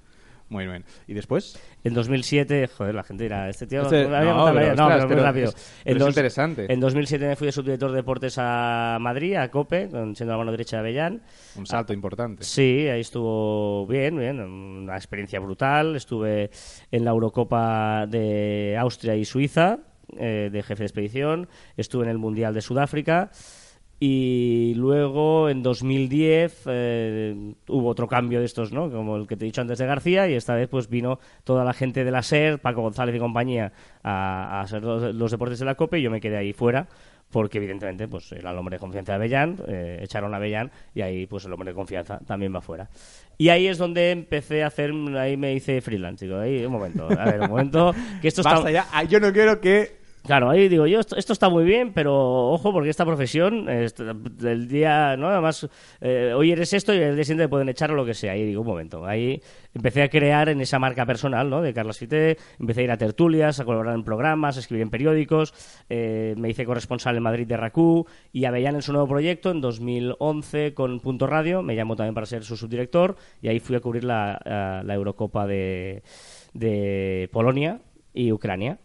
Muy 0.49 0.65
bien. 0.67 0.85
¿Y 1.09 1.15
después? 1.15 1.61
En 1.83 1.93
200007, 1.95 2.69
joder, 2.69 2.95
la 2.95 3.03
gente 3.03 3.25
dirá, 3.25 3.49
este 3.49 3.67
tío... 3.67 3.83
Este- 3.83 4.07
no, 4.07 4.17
había 4.17 4.33
no, 4.33 4.45
pero. 4.55 4.75
No, 4.76 4.83
ostras, 4.85 4.88
pero 4.95 5.00
muy 5.00 5.09
pero 5.17 5.23
rápido. 5.23 5.49
es- 5.49 5.83
pero 5.85 5.99
es 6.05 6.09
interesante. 6.09 6.73
En 6.73 6.79
2007 6.81 7.26
me 7.26 7.35
fui 7.37 7.47
de 7.47 7.53
subdirector 7.53 7.91
de 7.91 7.97
deportes 7.97 8.37
a 8.38 8.99
Madrid, 9.00 9.35
a 9.35 9.50
COPE, 9.50 9.88
siendo 10.15 10.26
la 10.26 10.37
mano 10.38 10.53
derecha 10.53 10.76
de 10.76 10.81
Avellán. 10.83 11.23
Un 11.57 11.67
salto 11.67 11.93
importante. 11.93 12.45
Sí, 12.45 12.87
ahí 12.88 13.00
estuvo 13.00 13.87
bien, 13.88 14.17
bien, 14.17 14.38
una 14.41 14.95
experiencia 14.97 15.41
brutal. 15.41 15.97
Estuve 15.97 16.50
en 16.93 17.05
la 17.05 17.11
Eurocopa 17.11 18.07
de 18.07 18.76
Austria 18.79 19.17
y 19.17 19.25
Suiza, 19.25 19.79
eh, 20.17 20.49
de 20.53 20.62
jefe 20.62 20.83
de 20.85 20.87
expedición. 20.87 21.49
Estuve 21.76 22.05
en 22.05 22.11
el 22.11 22.19
Mundial 22.19 22.55
de 22.55 22.61
Sudáfrica. 22.61 23.31
Y 23.99 24.75
luego, 24.76 25.49
en 25.49 25.62
2010, 25.62 26.65
eh, 26.67 27.55
hubo 27.69 27.88
otro 27.88 28.07
cambio 28.07 28.41
de 28.41 28.45
estos, 28.45 28.71
¿no? 28.71 28.91
Como 28.91 29.17
el 29.17 29.26
que 29.26 29.37
te 29.37 29.45
he 29.45 29.47
dicho 29.47 29.62
antes 29.62 29.79
de 29.79 29.87
García, 29.87 30.29
y 30.29 30.35
esta 30.35 30.55
vez 30.55 30.69
pues 30.69 30.88
vino 30.91 31.19
toda 31.45 31.65
la 31.65 31.73
gente 31.73 32.05
de 32.05 32.11
la 32.11 32.23
SER, 32.23 32.59
Paco 32.59 32.83
González 32.83 33.15
y 33.15 33.19
compañía, 33.19 33.73
a, 34.03 34.59
a 34.59 34.61
hacer 34.61 34.83
los, 34.83 35.15
los 35.15 35.31
deportes 35.31 35.59
de 35.61 35.65
la 35.65 35.76
COPE, 35.76 35.99
y 35.99 36.03
yo 36.03 36.11
me 36.11 36.21
quedé 36.21 36.37
ahí 36.37 36.53
fuera, 36.53 36.88
porque 37.31 37.57
evidentemente 37.57 38.07
pues 38.07 38.31
era 38.33 38.50
el 38.50 38.59
hombre 38.59 38.76
de 38.76 38.81
confianza 38.81 39.12
de 39.12 39.17
Avellán, 39.17 39.57
eh, 39.67 40.00
echaron 40.03 40.35
a 40.35 40.37
Avellán, 40.37 40.71
y 40.95 41.00
ahí 41.00 41.26
pues 41.26 41.47
el 41.47 41.53
hombre 41.55 41.71
de 41.71 41.75
confianza 41.75 42.19
también 42.26 42.55
va 42.55 42.61
fuera. 42.61 42.91
Y 43.38 43.49
ahí 43.49 43.67
es 43.67 43.79
donde 43.79 44.11
empecé 44.11 44.62
a 44.62 44.67
hacer, 44.67 44.93
ahí 45.17 45.38
me 45.38 45.55
hice 45.55 45.81
freelance, 45.81 46.26
digo, 46.26 46.38
ahí, 46.38 46.67
un 46.67 46.73
momento, 46.73 47.09
a 47.11 47.25
ver, 47.25 47.41
un 47.41 47.49
momento, 47.49 47.95
que 48.21 48.29
esto 48.29 48.43
está... 48.43 48.57
Basta 48.57 48.71
ya. 48.71 48.87
Ah, 48.93 49.05
Yo 49.05 49.21
no 49.21 49.33
quiero 49.33 49.59
que 49.59 50.05
Claro, 50.26 50.50
ahí 50.50 50.68
digo 50.68 50.88
yo, 50.88 50.99
esto, 50.99 51.33
está 51.33 51.49
muy 51.49 51.64
bien, 51.64 51.92
pero 51.92 52.50
ojo, 52.50 52.73
porque 52.73 52.90
esta 52.90 53.04
profesión, 53.04 53.68
el 53.68 54.66
día, 54.66 55.16
¿no? 55.16 55.28
Además, 55.28 55.68
eh, 56.00 56.33
hoy 56.35 56.50
eres 56.50 56.73
esto 56.73 56.92
y 56.92 56.99
el 56.99 57.14
día 57.14 57.23
siguiente 57.23 57.49
pueden 57.49 57.68
echar 57.68 57.92
o 57.92 57.95
lo 57.95 58.04
que 58.04 58.12
sea. 58.12 58.33
Ahí 58.33 58.45
digo, 58.45 58.62
un 58.62 58.66
momento, 58.66 59.06
ahí 59.06 59.40
empecé 59.73 60.02
a 60.02 60.09
crear 60.09 60.49
en 60.49 60.61
esa 60.61 60.80
marca 60.80 61.06
personal, 61.06 61.49
¿no? 61.49 61.62
De 61.62 61.73
Carlos 61.73 61.99
Fité, 61.99 62.38
empecé 62.59 62.80
a 62.80 62.85
ir 62.85 62.90
a 62.90 62.97
tertulias, 62.97 63.61
a 63.61 63.64
colaborar 63.64 63.95
en 63.95 64.02
programas, 64.02 64.56
a 64.56 64.61
escribir 64.61 64.83
en 64.83 64.90
periódicos, 64.90 65.54
eh, 65.88 66.35
me 66.37 66.49
hice 66.49 66.64
corresponsal 66.64 67.16
en 67.16 67.23
Madrid 67.23 67.47
de 67.47 67.56
RACU 67.56 68.06
y 68.33 68.47
a 68.47 68.56
en 68.56 68.83
su 68.83 68.92
nuevo 68.92 69.06
proyecto, 69.06 69.52
en 69.52 69.61
2011, 69.61 70.75
con 70.75 70.99
Punto 70.99 71.28
Radio, 71.28 71.62
me 71.62 71.76
llamó 71.76 71.95
también 71.95 72.14
para 72.14 72.26
ser 72.26 72.42
su 72.42 72.56
subdirector 72.56 73.16
y 73.40 73.49
ahí 73.49 73.61
fui 73.61 73.76
a 73.76 73.80
cubrir 73.80 74.02
la, 74.02 74.83
la 74.85 74.95
Eurocopa 74.95 75.47
de, 75.47 76.02
de 76.52 77.28
Polonia 77.33 77.80
y 78.12 78.33
Ucrania. 78.33 78.80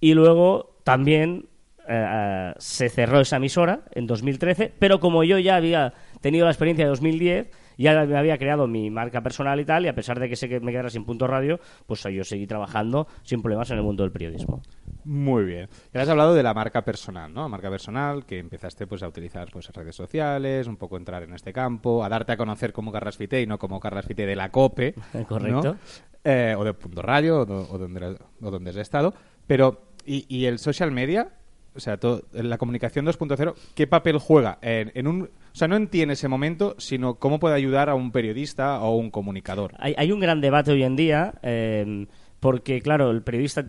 Y 0.00 0.14
luego 0.14 0.76
también 0.84 1.48
eh, 1.88 2.06
eh, 2.08 2.54
se 2.58 2.88
cerró 2.88 3.20
esa 3.20 3.36
emisora 3.36 3.82
en 3.92 4.06
2013, 4.06 4.72
pero 4.78 5.00
como 5.00 5.24
yo 5.24 5.38
ya 5.38 5.56
había 5.56 5.94
tenido 6.20 6.44
la 6.44 6.50
experiencia 6.50 6.84
de 6.84 6.90
2010, 6.90 7.50
ya 7.78 8.04
me 8.06 8.16
había 8.16 8.38
creado 8.38 8.66
mi 8.66 8.90
marca 8.90 9.22
personal 9.22 9.60
y 9.60 9.64
tal, 9.64 9.84
y 9.84 9.88
a 9.88 9.94
pesar 9.94 10.18
de 10.18 10.28
que 10.28 10.36
sé 10.36 10.48
que 10.48 10.60
me 10.60 10.72
quedara 10.72 10.90
sin 10.90 11.04
punto 11.04 11.26
radio, 11.26 11.60
pues 11.86 12.02
yo 12.02 12.24
seguí 12.24 12.46
trabajando 12.46 13.06
sin 13.22 13.42
problemas 13.42 13.70
en 13.70 13.78
el 13.78 13.84
mundo 13.84 14.02
del 14.02 14.12
periodismo. 14.12 14.62
Muy 15.04 15.44
bien. 15.44 15.68
Ya 15.92 16.02
has 16.02 16.08
hablado 16.08 16.34
de 16.34 16.42
la 16.42 16.54
marca 16.54 16.84
personal, 16.84 17.32
¿no? 17.32 17.48
Marca 17.48 17.70
personal 17.70 18.24
que 18.24 18.38
empezaste 18.38 18.86
pues 18.86 19.02
a 19.02 19.08
utilizar 19.08 19.48
pues 19.52 19.68
redes 19.68 19.94
sociales, 19.94 20.66
un 20.66 20.76
poco 20.76 20.96
entrar 20.96 21.22
en 21.22 21.34
este 21.34 21.52
campo, 21.52 22.02
a 22.02 22.08
darte 22.08 22.32
a 22.32 22.36
conocer 22.36 22.72
como 22.72 22.90
Carras 22.90 23.16
Fité 23.16 23.42
y 23.42 23.46
no 23.46 23.58
como 23.58 23.78
Carras 23.78 24.06
Fité 24.06 24.26
de 24.26 24.36
la 24.36 24.50
COPE. 24.50 24.94
Correcto. 25.28 25.76
Eh, 26.24 26.56
o 26.58 26.64
de 26.64 26.74
Punto 26.74 27.02
Radio, 27.02 27.42
o, 27.42 27.46
donde, 27.78 28.16
o 28.42 28.50
donde 28.50 28.70
has 28.70 28.76
estado. 28.76 29.14
Pero, 29.46 29.85
¿y, 30.06 30.44
el 30.46 30.58
social 30.58 30.92
media? 30.92 31.32
O 31.74 31.80
sea, 31.80 31.98
la 32.32 32.56
comunicación 32.56 33.04
2.0, 33.04 33.54
¿qué 33.74 33.86
papel 33.86 34.18
juega? 34.18 34.58
En, 34.62 35.06
un, 35.06 35.22
o 35.24 35.28
sea, 35.52 35.68
no 35.68 35.76
entiende 35.76 36.14
ese 36.14 36.28
momento, 36.28 36.74
sino 36.78 37.16
cómo 37.16 37.38
puede 37.38 37.54
ayudar 37.54 37.90
a 37.90 37.94
un 37.94 38.12
periodista 38.12 38.80
o 38.80 38.96
un 38.96 39.10
comunicador. 39.10 39.74
Hay, 39.78 40.10
un 40.10 40.20
gran 40.20 40.40
debate 40.40 40.72
hoy 40.72 40.84
en 40.84 40.96
día, 40.96 41.34
eh, 41.42 42.06
porque, 42.40 42.80
claro, 42.80 43.10
el 43.10 43.22
periodista 43.22 43.66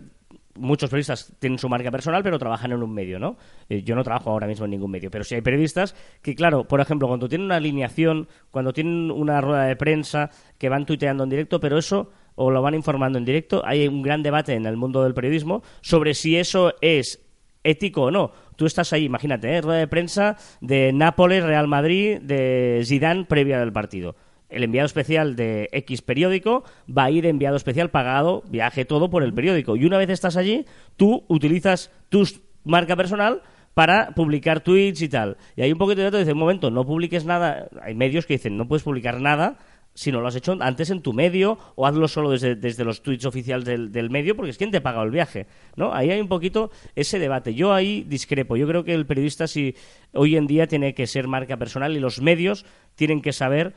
muchos 0.58 0.90
periodistas 0.90 1.32
tienen 1.38 1.58
su 1.58 1.68
marca 1.68 1.90
personal, 1.90 2.22
pero 2.22 2.38
trabajan 2.38 2.72
en 2.72 2.82
un 2.82 2.92
medio, 2.92 3.18
¿no? 3.18 3.36
Eh, 3.68 3.82
yo 3.82 3.94
no 3.94 4.04
trabajo 4.04 4.30
ahora 4.30 4.46
mismo 4.46 4.64
en 4.64 4.72
ningún 4.72 4.90
medio, 4.90 5.10
pero 5.10 5.24
sí 5.24 5.34
hay 5.34 5.40
periodistas 5.40 5.94
que, 6.22 6.34
claro, 6.34 6.64
por 6.64 6.80
ejemplo, 6.80 7.08
cuando 7.08 7.28
tienen 7.28 7.46
una 7.46 7.56
alineación, 7.56 8.28
cuando 8.50 8.72
tienen 8.72 9.10
una 9.10 9.40
rueda 9.40 9.64
de 9.64 9.76
prensa, 9.76 10.30
que 10.58 10.68
van 10.68 10.86
tuiteando 10.86 11.24
en 11.24 11.30
directo, 11.30 11.60
pero 11.60 11.78
eso 11.78 12.10
o 12.38 12.50
lo 12.50 12.62
van 12.62 12.74
informando 12.74 13.18
en 13.18 13.24
directo, 13.24 13.62
hay 13.64 13.86
un 13.88 14.02
gran 14.02 14.22
debate 14.22 14.54
en 14.54 14.64
el 14.64 14.76
mundo 14.76 15.02
del 15.02 15.14
periodismo 15.14 15.62
sobre 15.80 16.14
si 16.14 16.36
eso 16.36 16.74
es 16.80 17.20
ético 17.64 18.04
o 18.04 18.10
no. 18.10 18.32
Tú 18.56 18.66
estás 18.66 18.92
ahí, 18.92 19.04
imagínate, 19.04 19.56
¿eh? 19.56 19.60
rueda 19.60 19.78
de 19.78 19.88
prensa 19.88 20.36
de 20.60 20.92
Nápoles, 20.92 21.44
Real 21.44 21.68
Madrid, 21.68 22.18
de 22.20 22.82
Zidane 22.84 23.24
previa 23.24 23.58
del 23.60 23.72
partido 23.72 24.16
el 24.48 24.64
enviado 24.64 24.86
especial 24.86 25.36
de 25.36 25.68
X 25.72 26.02
periódico 26.02 26.64
va 26.88 27.04
a 27.04 27.10
ir 27.10 27.26
enviado 27.26 27.56
especial 27.56 27.90
pagado, 27.90 28.42
viaje 28.48 28.84
todo 28.84 29.10
por 29.10 29.22
el 29.22 29.34
periódico. 29.34 29.76
Y 29.76 29.84
una 29.84 29.98
vez 29.98 30.10
estás 30.10 30.36
allí, 30.36 30.64
tú 30.96 31.24
utilizas 31.28 31.92
tu 32.08 32.26
marca 32.64 32.96
personal 32.96 33.42
para 33.74 34.10
publicar 34.14 34.60
tweets 34.60 35.02
y 35.02 35.08
tal. 35.08 35.36
Y 35.54 35.62
hay 35.62 35.72
un 35.72 35.78
poquito 35.78 36.10
de 36.10 36.18
dice, 36.18 36.32
un 36.32 36.38
momento, 36.38 36.70
no 36.70 36.84
publiques 36.84 37.24
nada. 37.24 37.68
Hay 37.82 37.94
medios 37.94 38.26
que 38.26 38.34
dicen, 38.34 38.56
no 38.56 38.66
puedes 38.66 38.82
publicar 38.82 39.20
nada 39.20 39.58
si 39.98 40.12
no 40.12 40.20
lo 40.20 40.28
has 40.28 40.36
hecho 40.36 40.56
antes 40.60 40.90
en 40.90 41.02
tu 41.02 41.12
medio 41.12 41.58
o 41.74 41.84
hazlo 41.84 42.06
solo 42.06 42.30
desde, 42.30 42.84
los 42.84 43.02
tweets 43.02 43.24
oficiales 43.24 43.64
del, 43.64 44.10
medio 44.10 44.36
porque 44.36 44.52
es 44.52 44.56
quien 44.56 44.70
te 44.70 44.76
ha 44.76 44.82
pagado 44.82 45.02
el 45.04 45.10
viaje, 45.10 45.48
¿no? 45.74 45.92
Ahí 45.92 46.12
hay 46.12 46.20
un 46.20 46.28
poquito 46.28 46.70
ese 46.94 47.18
debate. 47.18 47.52
Yo 47.52 47.74
ahí 47.74 48.04
discrepo. 48.04 48.56
Yo 48.56 48.68
creo 48.68 48.84
que 48.84 48.94
el 48.94 49.06
periodista 49.06 49.48
si 49.48 49.74
hoy 50.12 50.36
en 50.36 50.46
día 50.46 50.68
tiene 50.68 50.94
que 50.94 51.08
ser 51.08 51.26
marca 51.26 51.56
personal 51.56 51.96
y 51.96 51.98
los 51.98 52.20
medios 52.20 52.64
tienen 52.94 53.20
que 53.20 53.32
saber 53.32 53.74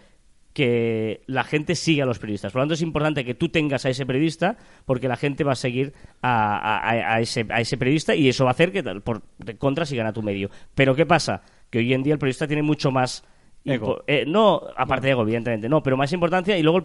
que 0.54 1.24
la 1.26 1.44
gente 1.44 1.74
siga 1.74 2.04
a 2.04 2.06
los 2.06 2.20
periodistas. 2.20 2.52
Por 2.52 2.60
lo 2.60 2.64
tanto, 2.66 2.76
es 2.76 2.84
importante 2.84 3.26
que 3.26 3.34
tú 3.34 3.50
tengas 3.50 3.88
a 3.88 3.90
ese 3.90 4.06
periodista 4.06 4.58
porque 4.86 5.08
la 5.08 5.18
gente 5.18 5.44
va 5.44 5.54
a 5.54 5.56
seguir 5.56 5.92
a, 6.22 7.18
ese, 7.20 7.48
a 7.50 7.62
ese, 7.62 7.78
periodista 7.78 8.14
y 8.14 8.30
eso 8.30 8.44
va 8.44 8.52
a 8.52 8.54
hacer 8.54 8.72
que 8.72 8.84
por 8.84 9.24
contra 9.58 9.88
sigan 9.88 10.06
a 10.06 10.14
tu 10.14 10.22
medio. 10.22 10.52
Pero 10.76 10.94
¿qué 10.94 11.08
pasa? 11.08 11.42
Que 11.72 11.80
hoy 11.80 11.96
en 11.96 12.04
día 12.04 12.14
el 12.14 12.20
periodista 12.20 12.46
tiene 12.46 12.62
mucho 12.62 12.92
más... 12.92 13.24
Ego. 13.64 14.04
Eh, 14.08 14.26
no, 14.26 14.62
aparte 14.76 15.08
de 15.08 15.12
ego, 15.12 15.22
evidentemente, 15.22 15.70
no, 15.70 15.84
pero 15.84 15.96
más 15.96 16.12
importancia 16.14 16.58
y 16.58 16.64
luego 16.64 16.84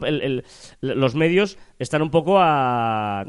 los 0.80 1.14
medios 1.14 1.58
están 1.78 2.02
un 2.02 2.10
poco 2.10 2.36
a, 2.38 3.24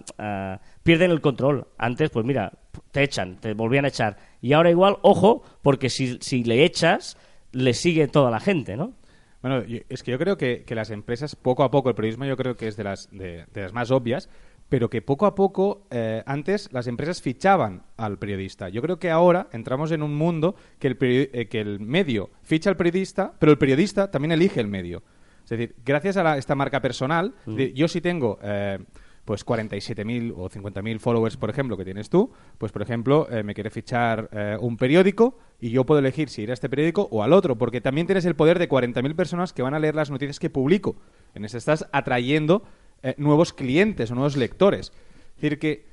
pierden 0.83 1.11
el 1.11 1.21
control. 1.21 1.67
Antes, 1.77 2.09
pues 2.09 2.25
mira, 2.25 2.51
te 2.91 3.03
echan, 3.03 3.37
te 3.37 3.53
volvían 3.53 3.85
a 3.85 3.89
echar. 3.89 4.17
Y 4.41 4.53
ahora 4.53 4.69
igual, 4.69 4.97
ojo, 5.01 5.43
porque 5.61 5.89
si, 5.89 6.17
si 6.19 6.43
le 6.43 6.65
echas, 6.65 7.17
le 7.53 7.73
sigue 7.73 8.07
toda 8.07 8.31
la 8.31 8.39
gente, 8.39 8.75
¿no? 8.75 8.93
Bueno, 9.41 9.63
es 9.89 10.03
que 10.03 10.11
yo 10.11 10.17
creo 10.17 10.37
que, 10.37 10.65
las 10.69 10.89
empresas, 10.89 11.35
poco 11.35 11.63
a 11.63 11.71
poco, 11.71 11.89
el 11.89 11.95
periodismo 11.95 12.25
yo 12.25 12.35
creo 12.37 12.57
que 12.57 12.67
es 12.67 12.75
de 12.75 12.83
las, 12.83 13.09
de, 13.11 13.45
las 13.53 13.71
más 13.71 13.91
obvias, 13.91 14.29
pero 14.69 14.89
que 14.89 15.01
poco 15.01 15.25
a 15.25 15.35
poco, 15.35 15.87
eh, 15.91 16.23
antes 16.25 16.69
las 16.71 16.87
empresas 16.87 17.21
fichaban 17.21 17.83
al 17.95 18.17
periodista. 18.17 18.69
Yo 18.69 18.81
creo 18.81 18.99
que 18.99 19.09
ahora 19.09 19.47
entramos 19.51 19.91
en 19.91 20.03
un 20.03 20.15
mundo 20.15 20.55
que 20.79 20.87
el, 20.87 20.97
eh, 20.99 21.47
que 21.49 21.61
el 21.61 21.79
medio 21.79 22.29
ficha 22.41 22.69
al 22.69 22.77
periodista, 22.77 23.33
pero 23.39 23.51
el 23.51 23.57
periodista 23.57 24.11
también 24.11 24.31
elige 24.31 24.59
el 24.59 24.67
medio. 24.67 25.03
Es 25.43 25.51
decir, 25.51 25.75
gracias 25.85 26.17
a 26.17 26.37
esta 26.37 26.55
marca 26.55 26.81
personal, 26.81 27.33
mm. 27.45 27.57
yo 27.73 27.87
sí 27.87 28.01
tengo... 28.01 28.39
Eh, 28.41 28.79
pues 29.27 29.45
47.000 29.45 30.33
o 30.37 30.49
50.000 30.49 30.99
followers, 30.99 31.35
por 31.35 31.49
ejemplo, 31.49 31.75
que 31.75 31.83
tienes 31.83 32.09
tú, 32.09 32.31
pues 32.57 32.71
por 32.71 32.81
ejemplo, 32.81 33.27
eh, 33.29 33.43
me 33.43 33.53
quiere 33.53 33.69
fichar 33.69 34.29
eh, 34.31 34.55
un 34.57 34.77
periódico 34.77 35.37
y 35.59 35.69
yo 35.69 35.85
puedo 35.85 35.99
elegir 35.99 36.29
si 36.29 36.43
ir 36.43 36.51
a 36.51 36.53
este 36.53 36.69
periódico 36.69 37.09
o 37.11 37.23
al 37.23 37.33
otro, 37.33 37.57
porque 37.57 37.81
también 37.81 38.07
tienes 38.07 38.23
el 38.23 38.37
poder 38.37 38.57
de 38.57 38.69
40.000 38.69 39.15
personas 39.15 39.51
que 39.51 39.61
van 39.61 39.73
a 39.73 39.79
leer 39.79 39.95
las 39.95 40.09
noticias 40.09 40.39
que 40.39 40.49
publico. 40.49 40.95
En 41.35 41.43
eso 41.43 41.57
estás 41.57 41.89
atrayendo 41.91 42.63
eh, 43.03 43.15
nuevos 43.17 43.53
clientes 43.53 44.11
o 44.11 44.15
nuevos 44.15 44.37
lectores. 44.37 44.91
Es 45.35 45.41
decir, 45.41 45.59
que 45.59 45.85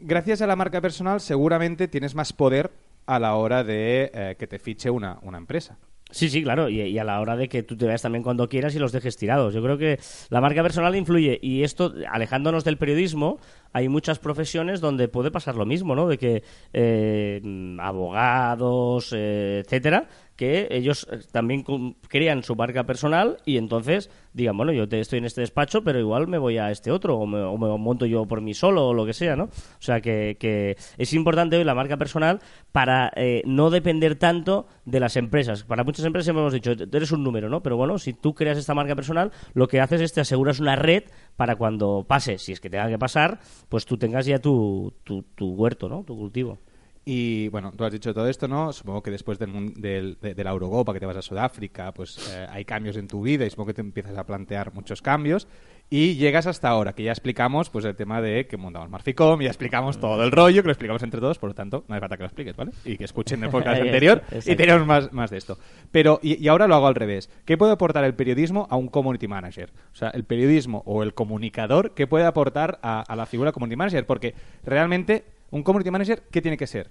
gracias 0.00 0.42
a 0.42 0.46
la 0.46 0.56
marca 0.56 0.80
personal 0.80 1.20
seguramente 1.20 1.88
tienes 1.88 2.14
más 2.14 2.32
poder 2.32 2.70
a 3.06 3.18
la 3.18 3.34
hora 3.34 3.64
de 3.64 4.34
que 4.38 4.46
te 4.46 4.58
fiche 4.58 4.88
una, 4.88 5.18
una 5.22 5.36
empresa. 5.36 5.78
Sí, 6.14 6.28
sí, 6.28 6.44
claro, 6.44 6.68
y, 6.68 6.96
a 6.96 7.02
la 7.02 7.20
hora 7.20 7.36
de 7.36 7.48
que 7.48 7.64
tú 7.64 7.76
te 7.76 7.86
veas 7.86 8.02
también 8.02 8.22
cuando 8.22 8.48
quieras 8.48 8.72
y 8.76 8.78
los 8.78 8.92
dejes 8.92 9.16
tirados. 9.16 9.52
Yo 9.52 9.60
creo 9.62 9.78
que 9.78 9.98
la 10.30 10.40
marca 10.40 10.62
personal 10.62 10.94
influye 10.94 11.40
y 11.42 11.64
esto, 11.64 11.92
alejándonos 12.08 12.62
del 12.62 12.78
periodismo, 12.78 13.40
hay 13.74 13.88
muchas 13.88 14.20
profesiones 14.20 14.80
donde 14.80 15.08
puede 15.08 15.32
pasar 15.32 15.56
lo 15.56 15.66
mismo, 15.66 15.96
¿no? 15.96 16.06
De 16.06 16.16
que 16.16 16.44
eh, 16.72 17.42
abogados, 17.80 19.12
eh, 19.12 19.62
etcétera, 19.64 20.08
que 20.36 20.68
ellos 20.70 21.06
eh, 21.10 21.18
también 21.30 21.64
crean 22.08 22.42
su 22.42 22.56
marca 22.56 22.84
personal 22.84 23.38
y 23.44 23.56
entonces 23.56 24.10
digan, 24.32 24.56
bueno, 24.56 24.72
yo 24.72 24.88
te, 24.88 25.00
estoy 25.00 25.18
en 25.18 25.26
este 25.26 25.42
despacho, 25.42 25.84
pero 25.84 25.98
igual 25.98 26.26
me 26.26 26.38
voy 26.38 26.58
a 26.58 26.70
este 26.70 26.90
otro 26.90 27.16
o 27.18 27.26
me, 27.26 27.78
monto 27.78 28.06
yo 28.06 28.26
por 28.26 28.40
mí 28.40 28.52
solo 28.52 28.88
o 28.88 28.94
lo 28.94 29.06
que 29.06 29.12
sea, 29.12 29.36
¿no? 29.36 29.44
O 29.44 29.80
sea, 29.80 30.00
que, 30.00 30.36
que 30.38 30.76
es 30.98 31.12
importante 31.12 31.56
hoy 31.56 31.64
la 31.64 31.74
marca 31.74 31.96
personal 31.96 32.40
para 32.72 33.12
eh, 33.14 33.42
no 33.46 33.70
depender 33.70 34.16
tanto 34.16 34.66
de 34.84 35.00
las 35.00 35.16
empresas. 35.16 35.62
Para 35.62 35.84
muchas 35.84 36.04
empresas 36.04 36.28
hemos 36.28 36.52
dicho, 36.52 36.72
eres 36.72 37.12
un 37.12 37.22
número, 37.22 37.48
¿no? 37.48 37.62
Pero 37.62 37.76
bueno, 37.76 37.98
si 37.98 38.12
tú 38.12 38.34
creas 38.34 38.58
esta 38.58 38.74
marca 38.74 38.96
personal, 38.96 39.30
lo 39.54 39.68
que 39.68 39.80
haces 39.80 40.00
es 40.00 40.12
te 40.12 40.20
aseguras 40.20 40.58
una 40.58 40.74
red 40.74 41.04
para 41.36 41.56
cuando 41.56 42.04
pase, 42.06 42.38
si 42.38 42.52
es 42.52 42.60
que 42.60 42.70
tenga 42.70 42.88
que 42.88 42.98
pasar, 42.98 43.38
pues 43.68 43.86
tú 43.86 43.96
tengas 43.96 44.26
ya 44.26 44.38
tu, 44.38 44.92
tu, 45.04 45.24
huerto, 45.50 45.88
¿no? 45.88 46.04
Tu 46.04 46.16
cultivo. 46.16 46.58
Y 47.04 47.48
bueno, 47.48 47.70
tú 47.76 47.84
has 47.84 47.92
dicho 47.92 48.14
todo 48.14 48.28
esto, 48.28 48.48
¿no? 48.48 48.72
Supongo 48.72 49.02
que 49.02 49.10
después 49.10 49.38
del, 49.38 49.74
del, 49.74 50.16
de, 50.20 50.44
la 50.44 50.50
Eurocopa, 50.50 50.94
que 50.94 51.00
te 51.00 51.06
vas 51.06 51.16
a 51.16 51.22
Sudáfrica, 51.22 51.92
pues 51.92 52.30
eh, 52.32 52.46
hay 52.48 52.64
cambios 52.64 52.96
en 52.96 53.08
tu 53.08 53.20
vida 53.20 53.44
y 53.44 53.50
supongo 53.50 53.68
que 53.68 53.74
te 53.74 53.82
empiezas 53.82 54.16
a 54.16 54.24
plantear 54.24 54.72
muchos 54.72 55.02
cambios. 55.02 55.46
Y 55.90 56.16
llegas 56.16 56.46
hasta 56.46 56.68
ahora, 56.68 56.94
que 56.94 57.04
ya 57.04 57.12
explicamos 57.12 57.70
pues 57.70 57.84
el 57.84 57.94
tema 57.94 58.20
de 58.20 58.46
que 58.46 58.56
montamos 58.56 58.88
Marficom, 58.88 59.40
ya 59.40 59.48
explicamos 59.48 60.00
todo 60.00 60.24
el 60.24 60.32
rollo, 60.32 60.62
que 60.62 60.68
lo 60.68 60.72
explicamos 60.72 61.02
entre 61.02 61.20
todos, 61.20 61.38
por 61.38 61.50
lo 61.50 61.54
tanto, 61.54 61.84
no 61.86 61.94
hace 61.94 62.00
falta 62.00 62.16
que 62.16 62.22
lo 62.22 62.26
expliques, 62.26 62.56
¿vale? 62.56 62.72
Y 62.84 62.96
que 62.96 63.04
escuchen 63.04 63.44
el 63.44 63.50
podcast 63.50 63.82
anterior 63.82 64.22
y 64.44 64.56
tenemos 64.56 64.86
más, 64.86 65.12
más 65.12 65.30
de 65.30 65.36
esto. 65.36 65.58
Pero, 65.92 66.18
y, 66.22 66.48
ahora 66.48 66.66
lo 66.66 66.74
hago 66.74 66.86
al 66.86 66.94
revés. 66.94 67.30
¿Qué 67.44 67.56
puede 67.56 67.72
aportar 67.72 68.02
el 68.04 68.14
periodismo 68.14 68.66
a 68.70 68.76
un 68.76 68.88
community 68.88 69.28
manager? 69.28 69.72
O 69.92 69.96
sea, 69.96 70.08
el 70.10 70.24
periodismo 70.24 70.82
o 70.86 71.02
el 71.02 71.14
comunicador, 71.14 71.94
¿qué 71.94 72.06
puede 72.06 72.24
aportar 72.24 72.78
a, 72.82 73.00
a 73.00 73.16
la 73.16 73.26
figura 73.26 73.52
community 73.52 73.76
manager? 73.76 74.06
Porque 74.06 74.34
realmente 74.64 75.24
un 75.50 75.62
community 75.62 75.90
manager, 75.90 76.22
¿qué 76.30 76.42
tiene 76.42 76.56
que 76.56 76.66
ser? 76.66 76.90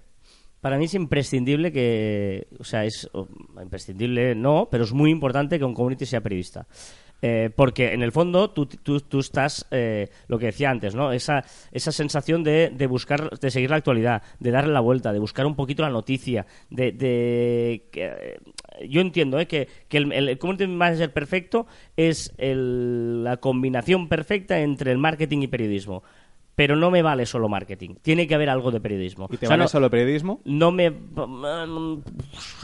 Para 0.63 0.77
mí 0.77 0.85
es 0.85 0.93
imprescindible 0.93 1.73
que, 1.73 2.47
o 2.57 2.63
sea, 2.63 2.85
es 2.85 3.09
imprescindible 3.61 4.33
no, 4.33 4.69
pero 4.71 4.85
es 4.85 4.93
muy 4.93 5.11
importante 5.11 5.59
que 5.59 5.65
un 5.65 5.73
community 5.73 6.05
sea 6.05 6.21
periodista. 6.21 6.65
Eh, 7.25 7.49
porque 7.55 7.93
en 7.93 8.03
el 8.03 8.11
fondo 8.11 8.49
tú, 8.49 8.65
tú, 8.65 8.99
tú 8.99 9.19
estás, 9.19 9.65
eh, 9.71 10.09
lo 10.27 10.37
que 10.37 10.47
decía 10.47 10.69
antes, 10.69 10.93
¿no? 10.93 11.13
Esa, 11.13 11.45
esa 11.71 11.93
sensación 11.93 12.43
de, 12.43 12.69
de, 12.69 12.85
buscar, 12.85 13.29
de 13.39 13.49
seguir 13.49 13.69
la 13.69 13.77
actualidad, 13.77 14.23
de 14.41 14.51
darle 14.51 14.73
la 14.73 14.81
vuelta, 14.81 15.13
de 15.13 15.19
buscar 15.19 15.45
un 15.45 15.55
poquito 15.55 15.83
la 15.83 15.89
noticia, 15.89 16.45
de... 16.69 16.91
de 16.91 17.87
que, 17.93 18.39
yo 18.89 18.99
entiendo 18.99 19.39
¿eh? 19.39 19.45
que, 19.47 19.69
que 19.87 19.99
el, 19.99 20.11
el, 20.11 20.37
community 20.37 20.67
manager 20.67 21.13
perfecto 21.13 21.65
es 21.95 22.33
el, 22.37 23.23
la 23.23 23.37
combinación 23.37 24.09
perfecta 24.09 24.59
entre 24.59 24.91
el 24.91 24.97
marketing 24.97 25.43
y 25.43 25.47
periodismo 25.47 26.03
pero 26.55 26.75
no 26.75 26.91
me 26.91 27.01
vale 27.01 27.25
solo 27.25 27.49
marketing. 27.49 27.95
Tiene 28.03 28.27
que 28.27 28.35
haber 28.35 28.47
algo 28.47 28.69
de 28.69 28.79
periodismo. 28.79 29.27
¿Y 29.31 29.37
te 29.37 29.47
O 29.47 29.47
sea, 29.47 29.49
vale 29.49 29.63
no- 29.63 29.67
solo 29.69 29.89
periodismo? 29.89 30.39
no 30.45 30.71
me 30.71 30.93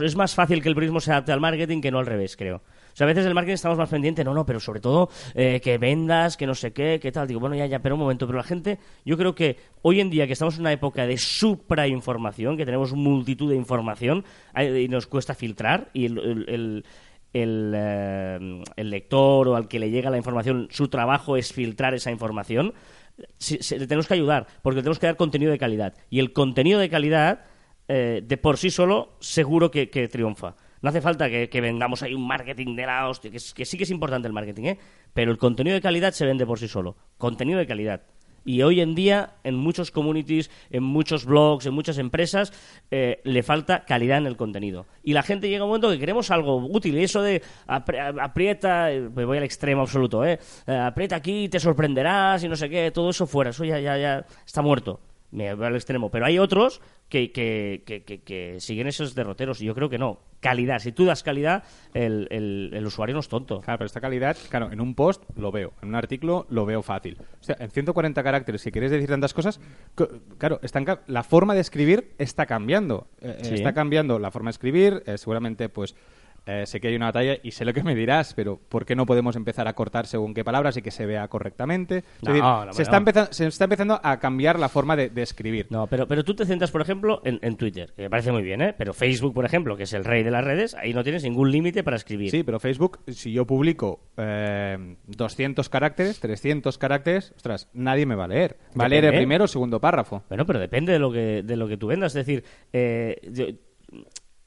es 0.03 0.15
más 0.15 0.35
fácil 0.35 0.61
que 0.61 0.69
el 0.69 0.75
periodismo 0.75 0.99
se 0.99 1.11
adapte 1.11 1.31
al 1.31 1.39
marketing 1.39 1.81
que 1.81 1.89
no 1.89 1.97
al 1.99 2.05
revés 2.05 2.35
creo 2.37 2.61
sea 2.99 3.05
a 3.05 3.07
veces 3.07 3.25
el 3.25 3.33
marketing 3.33 3.53
estamos 3.55 3.77
más 3.77 3.89
pendientes 3.89 4.25
no 4.25 4.33
no 4.33 4.45
pero 4.45 4.59
sobre 4.59 4.79
todo 4.81 5.09
eh, 5.33 5.61
que 5.63 5.77
vendas 5.77 6.35
que 6.37 6.45
no 6.45 6.53
sé 6.53 6.73
qué 6.73 6.99
que 7.01 7.11
tal 7.11 7.27
digo 7.27 7.39
bueno 7.39 7.55
ya 7.55 7.65
ya 7.65 7.79
pero 7.79 7.95
un 7.95 8.01
momento 8.01 8.27
pero 8.27 8.37
la 8.37 8.43
gente 8.43 8.77
yo 9.05 9.17
creo 9.17 9.33
que 9.33 9.57
hoy 9.81 9.99
en 10.01 10.09
día 10.09 10.27
que 10.27 10.33
estamos 10.33 10.55
en 10.55 10.61
una 10.61 10.71
época 10.73 11.07
de 11.07 11.17
suprainformación 11.17 12.57
que 12.57 12.65
tenemos 12.65 12.93
multitud 12.93 13.49
de 13.49 13.55
información 13.55 14.25
y 14.55 14.87
nos 14.89 15.07
cuesta 15.07 15.33
filtrar 15.33 15.89
y 15.93 16.05
el, 16.05 16.83
eh, 17.33 18.63
el 18.75 18.89
lector 18.89 19.47
o 19.47 19.55
al 19.55 19.67
que 19.67 19.79
le 19.79 19.89
llega 19.91 20.09
la 20.09 20.17
información, 20.17 20.67
su 20.71 20.87
trabajo 20.87 21.37
es 21.37 21.53
filtrar 21.53 21.93
esa 21.93 22.11
información, 22.11 22.73
si- 23.37 23.57
le 23.77 23.85
tenemos 23.87 24.07
que 24.07 24.15
ayudar, 24.15 24.47
porque 24.61 24.77
le 24.77 24.81
tenemos 24.81 24.99
que 24.99 25.05
dar 25.07 25.15
contenido 25.15 25.51
de 25.51 25.57
calidad. 25.59 25.93
Y 26.09 26.19
el 26.19 26.33
contenido 26.33 26.79
de 26.79 26.89
calidad, 26.89 27.41
eh, 27.87 28.23
de 28.25 28.37
por 28.37 28.57
sí 28.57 28.71
solo, 28.71 29.13
seguro 29.19 29.69
que 29.71 29.85
triunfa. 30.11 30.55
No 30.81 30.89
hace 30.89 31.01
falta 31.01 31.29
que, 31.29 31.61
vendamos 31.61 32.03
ahí 32.03 32.13
un 32.13 32.25
marketing 32.27 32.75
de 32.75 32.85
la 32.85 33.07
hostia, 33.09 33.29
que, 33.31 33.37
que 33.55 33.65
sí 33.65 33.77
que 33.77 33.83
es 33.83 33.91
importante 33.91 34.27
el 34.27 34.33
marketing, 34.33 34.63
¿eh? 34.63 34.77
pero 35.13 35.31
el 35.31 35.37
contenido 35.37 35.73
de 35.75 35.81
calidad 35.81 36.13
se 36.13 36.25
vende 36.25 36.45
por 36.45 36.59
sí 36.59 36.67
solo. 36.67 36.95
Contenido 37.17 37.59
de 37.59 37.67
calidad. 37.67 38.01
Y 38.45 38.61
hoy 38.61 38.79
en 38.79 38.95
día, 38.95 39.33
en 39.43 39.55
muchos 39.55 39.91
communities, 39.91 40.49
en 40.71 40.81
muchos 40.81 41.25
blogs, 41.25 41.65
en 41.65 41.73
muchas 41.73 41.97
empresas, 41.97 42.53
eh, 42.89 43.19
le 43.25 43.43
falta 43.43 43.83
calidad 43.83 44.17
en 44.17 44.27
el 44.27 44.37
contenido. 44.37 44.85
Y 45.03 45.11
la 45.13 45.23
gente 45.23 45.49
llega 45.49 45.61
a 45.61 45.65
un 45.65 45.71
momento 45.71 45.89
que 45.91 45.99
queremos 45.99 46.31
algo 46.31 46.55
útil. 46.55 46.97
Y 46.97 47.03
eso 47.03 47.21
de 47.21 47.41
apri- 47.67 48.17
aprieta, 48.19 48.87
me 49.13 49.25
voy 49.25 49.37
al 49.37 49.43
extremo 49.43 49.81
absoluto, 49.81 50.25
¿eh? 50.25 50.39
Eh, 50.65 50.73
aprieta 50.73 51.17
aquí, 51.17 51.49
te 51.49 51.59
sorprenderás 51.59 52.43
y 52.43 52.47
no 52.47 52.55
sé 52.55 52.69
qué, 52.69 52.89
todo 52.91 53.09
eso 53.09 53.27
fuera. 53.27 53.49
Eso 53.49 53.65
ya, 53.65 53.77
ya, 53.79 53.97
ya 53.97 54.25
está 54.45 54.61
muerto. 54.61 55.01
Me 55.31 55.53
voy 55.53 55.67
al 55.67 55.75
extremo. 55.75 56.09
Pero 56.09 56.25
hay 56.25 56.39
otros 56.39 56.81
que, 57.07 57.31
que, 57.31 57.83
que, 57.85 58.03
que- 58.03 58.21
que 58.21 58.59
siguen 58.59 58.87
esos 58.87 59.13
derroteros. 59.15 59.61
Y 59.61 59.65
yo 59.65 59.75
creo 59.75 59.89
que 59.89 59.97
no. 59.97 60.19
Calidad. 60.39 60.79
Si 60.79 60.91
tú 60.91 61.05
das 61.05 61.21
calidad, 61.21 61.63
el, 61.93 62.27
el- 62.31 62.71
el 62.73 62.85
usuario 62.85 63.13
no 63.13 63.19
es 63.19 63.27
tonto. 63.27 63.61
Claro, 63.61 63.77
pero 63.79 63.85
esta 63.87 63.99
calidad, 64.01 64.37
claro, 64.49 64.71
en 64.71 64.79
un 64.81 64.95
post 64.95 65.23
lo 65.35 65.51
veo, 65.51 65.73
en 65.81 65.89
un 65.89 65.95
artículo 65.95 66.45
lo 66.49 66.65
veo 66.65 66.81
fácil. 66.81 67.17
O 67.39 67.43
sea, 67.43 67.57
en 67.59 67.69
140 67.69 68.23
caracteres, 68.23 68.61
si 68.61 68.71
quieres 68.71 68.89
decir 68.91 69.09
tantas 69.09 69.33
cosas, 69.33 69.59
co- 69.95 70.07
claro, 70.37 70.59
están 70.63 70.85
la 71.07 71.23
forma 71.23 71.53
de 71.53 71.61
escribir 71.61 72.13
está 72.17 72.45
cambiando. 72.45 73.07
Eh, 73.21 73.37
eh, 73.39 73.45
Sí. 73.45 73.53
Está 73.55 73.73
cambiando 73.73 74.17
la 74.17 74.31
forma 74.31 74.47
de 74.47 74.51
escribir, 74.53 75.03
eh, 75.05 75.17
seguramente, 75.17 75.67
pues, 75.69 75.95
eh, 76.45 76.65
sé 76.65 76.79
que 76.79 76.87
hay 76.89 76.95
una 76.95 77.07
batalla 77.07 77.37
y 77.43 77.51
sé 77.51 77.65
lo 77.65 77.73
que 77.73 77.83
me 77.83 77.95
dirás, 77.95 78.33
pero 78.33 78.57
¿por 78.69 78.85
qué 78.85 78.95
no 78.95 79.05
podemos 79.05 79.35
empezar 79.35 79.67
a 79.67 79.73
cortar 79.73 80.07
según 80.07 80.33
qué 80.33 80.43
palabras 80.43 80.77
y 80.77 80.81
que 80.81 80.91
se 80.91 81.05
vea 81.05 81.27
correctamente? 81.27 81.97
Es 81.99 82.03
No, 82.23 82.29
decir, 82.31 82.43
no, 82.43 82.73
se, 82.73 82.79
no. 82.79 82.83
está 82.83 82.97
empezando, 82.97 83.33
se 83.33 83.47
está 83.47 83.63
empezando 83.65 83.99
a 84.03 84.19
cambiar 84.19 84.59
la 84.59 84.69
forma 84.69 84.95
de, 84.95 85.09
de 85.09 85.21
escribir. 85.21 85.67
No, 85.69 85.87
pero, 85.87 86.07
pero 86.07 86.23
tú 86.23 86.35
te 86.35 86.45
centras, 86.45 86.71
por 86.71 86.81
ejemplo, 86.81 87.21
en, 87.25 87.39
en 87.41 87.55
Twitter, 87.57 87.93
que 87.95 88.03
me 88.03 88.09
parece 88.09 88.31
muy 88.31 88.41
bien, 88.43 88.61
¿eh? 88.61 88.75
Pero 88.77 88.93
Facebook, 88.93 89.33
por 89.33 89.45
ejemplo, 89.45 89.75
que 89.77 89.83
es 89.83 89.93
el 89.93 90.03
rey 90.05 90.23
de 90.23 90.31
las 90.31 90.43
redes, 90.43 90.75
ahí 90.75 90.93
no 90.93 91.03
tienes 91.03 91.23
ningún 91.23 91.51
límite 91.51 91.83
para 91.83 91.95
escribir. 91.97 92.31
Sí, 92.31 92.43
pero 92.43 92.59
Facebook, 92.59 92.99
si 93.07 93.31
yo 93.31 93.45
publico 93.45 94.01
eh, 94.17 94.95
200 95.07 95.69
caracteres, 95.69 96.19
300 96.19 96.77
caracteres, 96.77 97.33
ostras, 97.35 97.69
nadie 97.73 98.05
me 98.05 98.15
va 98.15 98.25
a 98.25 98.27
leer. 98.27 98.57
Va 98.79 98.85
a 98.85 98.89
leer 98.89 99.05
el 99.05 99.07
Depende. 99.11 99.21
primero 99.25 99.43
o 99.45 99.47
segundo 99.47 99.79
párrafo. 99.79 100.23
Bueno, 100.29 100.45
pero 100.45 100.59
depende 100.59 100.93
de 100.93 100.99
lo 100.99 101.11
que, 101.11 101.43
de 101.43 101.55
lo 101.57 101.67
que 101.67 101.77
tú 101.77 101.87
vendas. 101.87 102.15
Es 102.15 102.25
decir, 102.25 102.43
eh, 102.73 103.17
yo- 103.31 103.45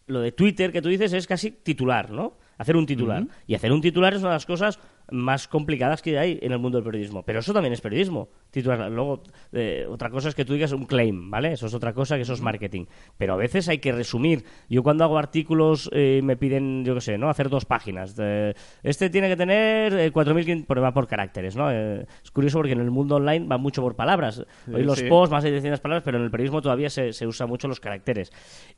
lo 0.06 0.20
de 0.20 0.32
Twitter 0.32 0.72
que 0.72 0.82
tú 0.82 0.88
dices 0.88 1.12
es 1.12 1.26
casi 1.26 1.50
titular, 1.50 2.10
¿no? 2.10 2.38
Hacer 2.58 2.76
un 2.76 2.86
titular. 2.86 3.26
Y 3.46 3.54
hacer 3.54 3.72
un 3.72 3.80
titular 3.80 4.14
es 4.14 4.20
una 4.20 4.30
de 4.30 4.36
las 4.36 4.46
cosas 4.46 4.78
más 5.12 5.46
complicadas 5.48 6.02
que 6.02 6.18
hay 6.18 6.38
en 6.42 6.52
el 6.52 6.58
mundo 6.58 6.78
del 6.78 6.84
periodismo. 6.84 7.22
Pero 7.22 7.40
eso 7.40 7.52
también 7.52 7.72
es 7.72 7.80
periodismo. 7.80 8.28
Titular. 8.50 8.90
Luego, 8.90 9.22
eh, 9.52 9.86
otra 9.88 10.10
cosa 10.10 10.28
es 10.28 10.34
que 10.34 10.44
tú 10.44 10.52
digas 10.54 10.72
un 10.72 10.84
claim, 10.84 11.30
¿vale? 11.30 11.52
Eso 11.52 11.66
es 11.66 11.74
otra 11.74 11.92
cosa, 11.92 12.16
que 12.16 12.22
eso 12.22 12.32
es 12.34 12.40
marketing. 12.40 12.86
Pero 13.18 13.34
a 13.34 13.36
veces 13.36 13.68
hay 13.68 13.78
que 13.78 13.92
resumir. 13.92 14.44
Yo 14.68 14.82
cuando 14.82 15.04
hago 15.04 15.18
artículos 15.18 15.88
eh, 15.92 16.20
me 16.22 16.36
piden, 16.36 16.84
yo 16.84 16.94
qué 16.94 17.00
sé, 17.00 17.18
¿no? 17.18 17.28
Hacer 17.30 17.48
dos 17.48 17.64
páginas. 17.64 18.14
De- 18.16 18.54
este 18.82 19.10
tiene 19.10 19.28
que 19.28 19.36
tener 19.36 19.92
eh, 19.94 20.12
4.500, 20.12 20.64
pero 20.68 20.82
va 20.82 20.92
por 20.92 21.06
caracteres, 21.06 21.56
¿no? 21.56 21.70
Eh, 21.70 22.06
es 22.22 22.30
curioso 22.30 22.58
porque 22.58 22.72
en 22.72 22.80
el 22.80 22.90
mundo 22.90 23.16
online 23.16 23.46
va 23.46 23.58
mucho 23.58 23.82
por 23.82 23.96
palabras. 23.96 24.44
Hoy 24.72 24.82
los 24.82 24.98
sí. 24.98 25.06
posts 25.08 25.32
más 25.32 25.44
de 25.44 25.50
300 25.50 25.80
palabras, 25.80 26.02
pero 26.04 26.18
en 26.18 26.24
el 26.24 26.30
periodismo 26.30 26.60
todavía 26.62 26.90
se, 26.90 27.12
se 27.12 27.26
usa 27.26 27.46
mucho 27.46 27.68
los 27.68 27.80
caracteres. 27.80 28.32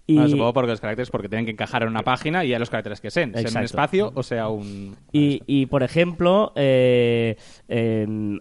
Y, 0.07 0.15
Bueno, 0.15 0.29
supongo 0.31 0.53
porque 0.53 0.71
los 0.71 0.81
caracteres 0.81 1.11
porque 1.11 1.29
tienen 1.29 1.45
que 1.47 1.53
encar 1.53 1.83
en 1.83 1.89
una 1.89 2.03
página 2.03 2.45
y 2.45 2.49
ya 2.49 2.59
los 2.59 2.71
caracteres 2.71 3.01
que 3.01 3.11
sean, 3.11 3.33
sea 3.35 3.59
un 3.59 3.65
espacio 3.65 4.13
o 4.15 4.23
sea 4.23 4.49
un... 4.49 4.97
y, 5.13 5.43
y, 5.47 5.67
por 5.67 5.83
ejemplo, 5.83 6.24
eh, 6.57 7.37
em, 7.69 8.39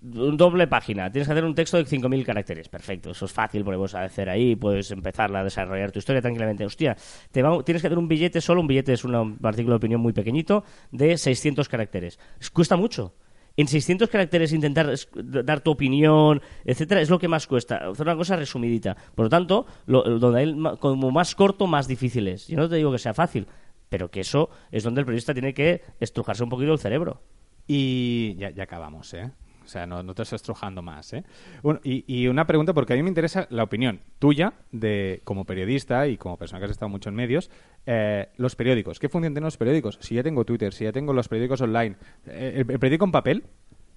un 0.00 0.36
doble 0.36 0.66
página. 0.68 1.10
Tienes 1.10 1.26
que 1.26 1.32
hacer 1.32 1.44
un 1.44 1.54
texto 1.54 1.76
de 1.76 1.84
5.000 1.84 2.24
caracteres. 2.24 2.68
Perfecto, 2.68 3.10
eso 3.10 3.24
es 3.24 3.32
fácil 3.32 3.64
porque 3.64 3.78
puedes 3.78 3.94
hacer 3.94 4.28
ahí, 4.30 4.54
puedes 4.56 4.90
empezar 4.90 5.34
a 5.34 5.42
desarrollar 5.44 5.90
tu 5.90 5.98
historia 5.98 6.22
tranquilamente. 6.22 6.64
Hostia, 6.64 6.96
tienes 7.32 7.82
que 7.82 7.88
hacer 7.88 7.98
un 7.98 8.08
billete 8.08 8.40
solo, 8.40 8.60
un 8.60 8.66
billete 8.68 8.92
es 8.92 9.04
un 9.04 9.38
artículo 9.42 9.74
de 9.74 9.76
opinión 9.78 10.00
muy 10.00 10.12
pequeñito, 10.12 10.64
de 10.92 11.18
600 11.18 11.68
caracteres. 11.68 12.18
Es- 12.40 12.50
Cuesta 12.50 12.76
mucho. 12.76 13.14
En 13.56 13.66
600 13.66 14.08
caracteres 14.08 14.52
intentar 14.52 14.88
dar 15.16 15.60
tu 15.62 15.72
opinión, 15.72 16.40
etcétera, 16.64 17.00
es 17.00 17.10
lo 17.10 17.18
que 17.18 17.26
más 17.26 17.48
cuesta. 17.48 17.88
Hacer 17.90 18.06
una 18.06 18.14
cosa 18.14 18.36
resumidita. 18.36 18.96
Por 19.16 19.24
lo 19.26 19.28
tanto, 19.30 19.66
lo, 19.86 20.04
donde 20.20 20.40
hay 20.40 20.56
como 20.78 21.10
más 21.10 21.34
corto, 21.34 21.66
más 21.66 21.88
difícil 21.88 22.28
es. 22.28 22.46
Yo 22.46 22.56
no 22.56 22.68
te 22.68 22.76
digo 22.76 22.92
que 22.92 22.98
sea 22.98 23.14
fácil, 23.14 23.48
pero 23.88 24.10
que 24.10 24.20
eso 24.20 24.50
es 24.70 24.84
donde 24.84 25.00
el 25.00 25.06
periodista 25.06 25.32
tiene 25.32 25.54
que 25.54 25.82
estrujarse 26.00 26.42
un 26.42 26.50
poquito 26.50 26.72
el 26.72 26.78
cerebro. 26.78 27.22
Y 27.66 28.34
ya, 28.36 28.50
acabamos, 28.62 29.12
¿eh? 29.14 29.30
O 29.64 29.70
sea, 29.70 29.86
no, 29.86 30.02
te 30.14 30.22
estoy 30.22 30.36
estrujando 30.36 30.80
más, 30.80 31.12
¿eh? 31.12 31.24
Bueno, 31.62 31.80
y, 31.84 32.26
una 32.26 32.46
pregunta, 32.46 32.72
porque 32.72 32.94
a 32.94 32.96
mí 32.96 33.02
me 33.02 33.10
interesa 33.10 33.46
la 33.50 33.64
opinión 33.64 34.00
tuya 34.18 34.54
de 34.72 35.20
como 35.24 35.44
periodista 35.44 36.08
y 36.08 36.16
como 36.16 36.38
persona 36.38 36.60
que 36.60 36.64
has 36.64 36.70
estado 36.70 36.88
mucho 36.88 37.10
en 37.10 37.14
medios. 37.14 37.50
eh, 37.84 38.30
los 38.38 38.56
periódicos, 38.56 38.98
¿qué 38.98 39.10
función 39.10 39.34
tienen 39.34 39.44
los 39.44 39.58
periódicos? 39.58 39.98
Si 40.00 40.14
ya 40.14 40.22
tengo 40.22 40.46
Twitter, 40.46 40.72
si 40.72 40.84
ya 40.84 40.92
tengo 40.92 41.12
los 41.12 41.28
periódicos 41.28 41.60
online, 41.60 41.96
eh, 42.26 42.52
¿el, 42.54 42.70
el 42.70 42.78
periódico 42.78 43.04
en 43.04 43.12
papel 43.12 43.44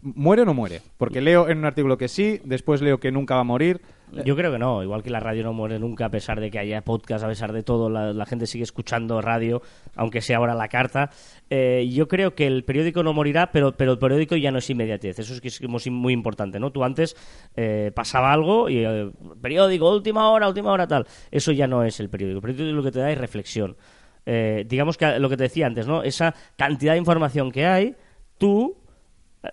muere 0.01 0.41
o 0.41 0.45
no 0.45 0.53
muere? 0.53 0.81
Porque 0.97 1.21
leo 1.21 1.49
en 1.49 1.59
un 1.59 1.65
artículo 1.65 1.97
que 1.97 2.07
sí, 2.07 2.39
después 2.43 2.81
leo 2.81 2.99
que 2.99 3.11
nunca 3.11 3.35
va 3.35 3.41
a 3.41 3.45
morir. 3.45 3.81
Yo 4.25 4.35
creo 4.35 4.51
que 4.51 4.59
no, 4.59 4.83
igual 4.83 5.03
que 5.03 5.09
la 5.09 5.21
radio 5.21 5.43
no 5.43 5.53
muere 5.53 5.79
nunca 5.79 6.05
a 6.05 6.09
pesar 6.09 6.41
de 6.41 6.51
que 6.51 6.59
haya 6.59 6.81
podcast, 6.81 7.23
a 7.23 7.27
pesar 7.29 7.53
de 7.53 7.63
todo, 7.63 7.89
la, 7.89 8.25
gente 8.25 8.45
sigue 8.45 8.63
escuchando 8.63 9.21
radio, 9.21 9.61
aunque 9.95 10.21
sea 10.21 10.37
ahora 10.37 10.53
la 10.53 10.67
carta. 10.67 11.09
Eh, 11.49 11.89
yo 11.93 12.09
creo 12.09 12.35
que 12.35 12.45
el 12.45 12.65
periódico 12.65 13.03
no 13.03 13.13
morirá, 13.13 13.51
pero, 13.51 13.77
pero 13.77 13.93
el 13.93 13.99
periódico 13.99 14.35
ya 14.35 14.51
no 14.51 14.57
es 14.57 14.69
inmediatez, 14.69 15.19
eso 15.19 15.33
es 15.33 15.39
que 15.39 15.47
es 15.47 15.61
muy- 15.89 16.11
importante, 16.11 16.59
¿no? 16.59 16.71
Tú 16.71 16.83
antes 16.83 17.15
eh, 17.55 17.91
pasaba 17.95 18.33
algo 18.33 18.69
y 18.69 18.83
eh, 18.83 19.11
periódico, 19.41 19.89
última 19.89 20.29
hora, 20.29 20.49
última 20.49 20.71
hora, 20.73 20.87
tal. 20.87 21.07
Eso 21.31 21.53
ya 21.53 21.67
no 21.67 21.85
es 21.85 21.99
el 22.01 22.09
periódico. 22.09 22.39
El 22.39 22.41
periódico 22.41 22.75
lo 22.75 22.83
que 22.83 22.91
te 22.91 22.99
da 22.99 23.11
es 23.11 23.17
reflexión. 23.17 23.77
Digamos 24.23 24.97
que 24.97 25.19
lo 25.19 25.29
que 25.29 25.37
te 25.37 25.43
decía 25.43 25.65
antes, 25.65 25.87
¿no? 25.87 26.03
Esa 26.03 26.35
cantidad 26.55 26.93
de 26.93 26.99
información 26.99 27.51
que 27.51 27.65
hay, 27.65 27.95
tú 28.37 28.80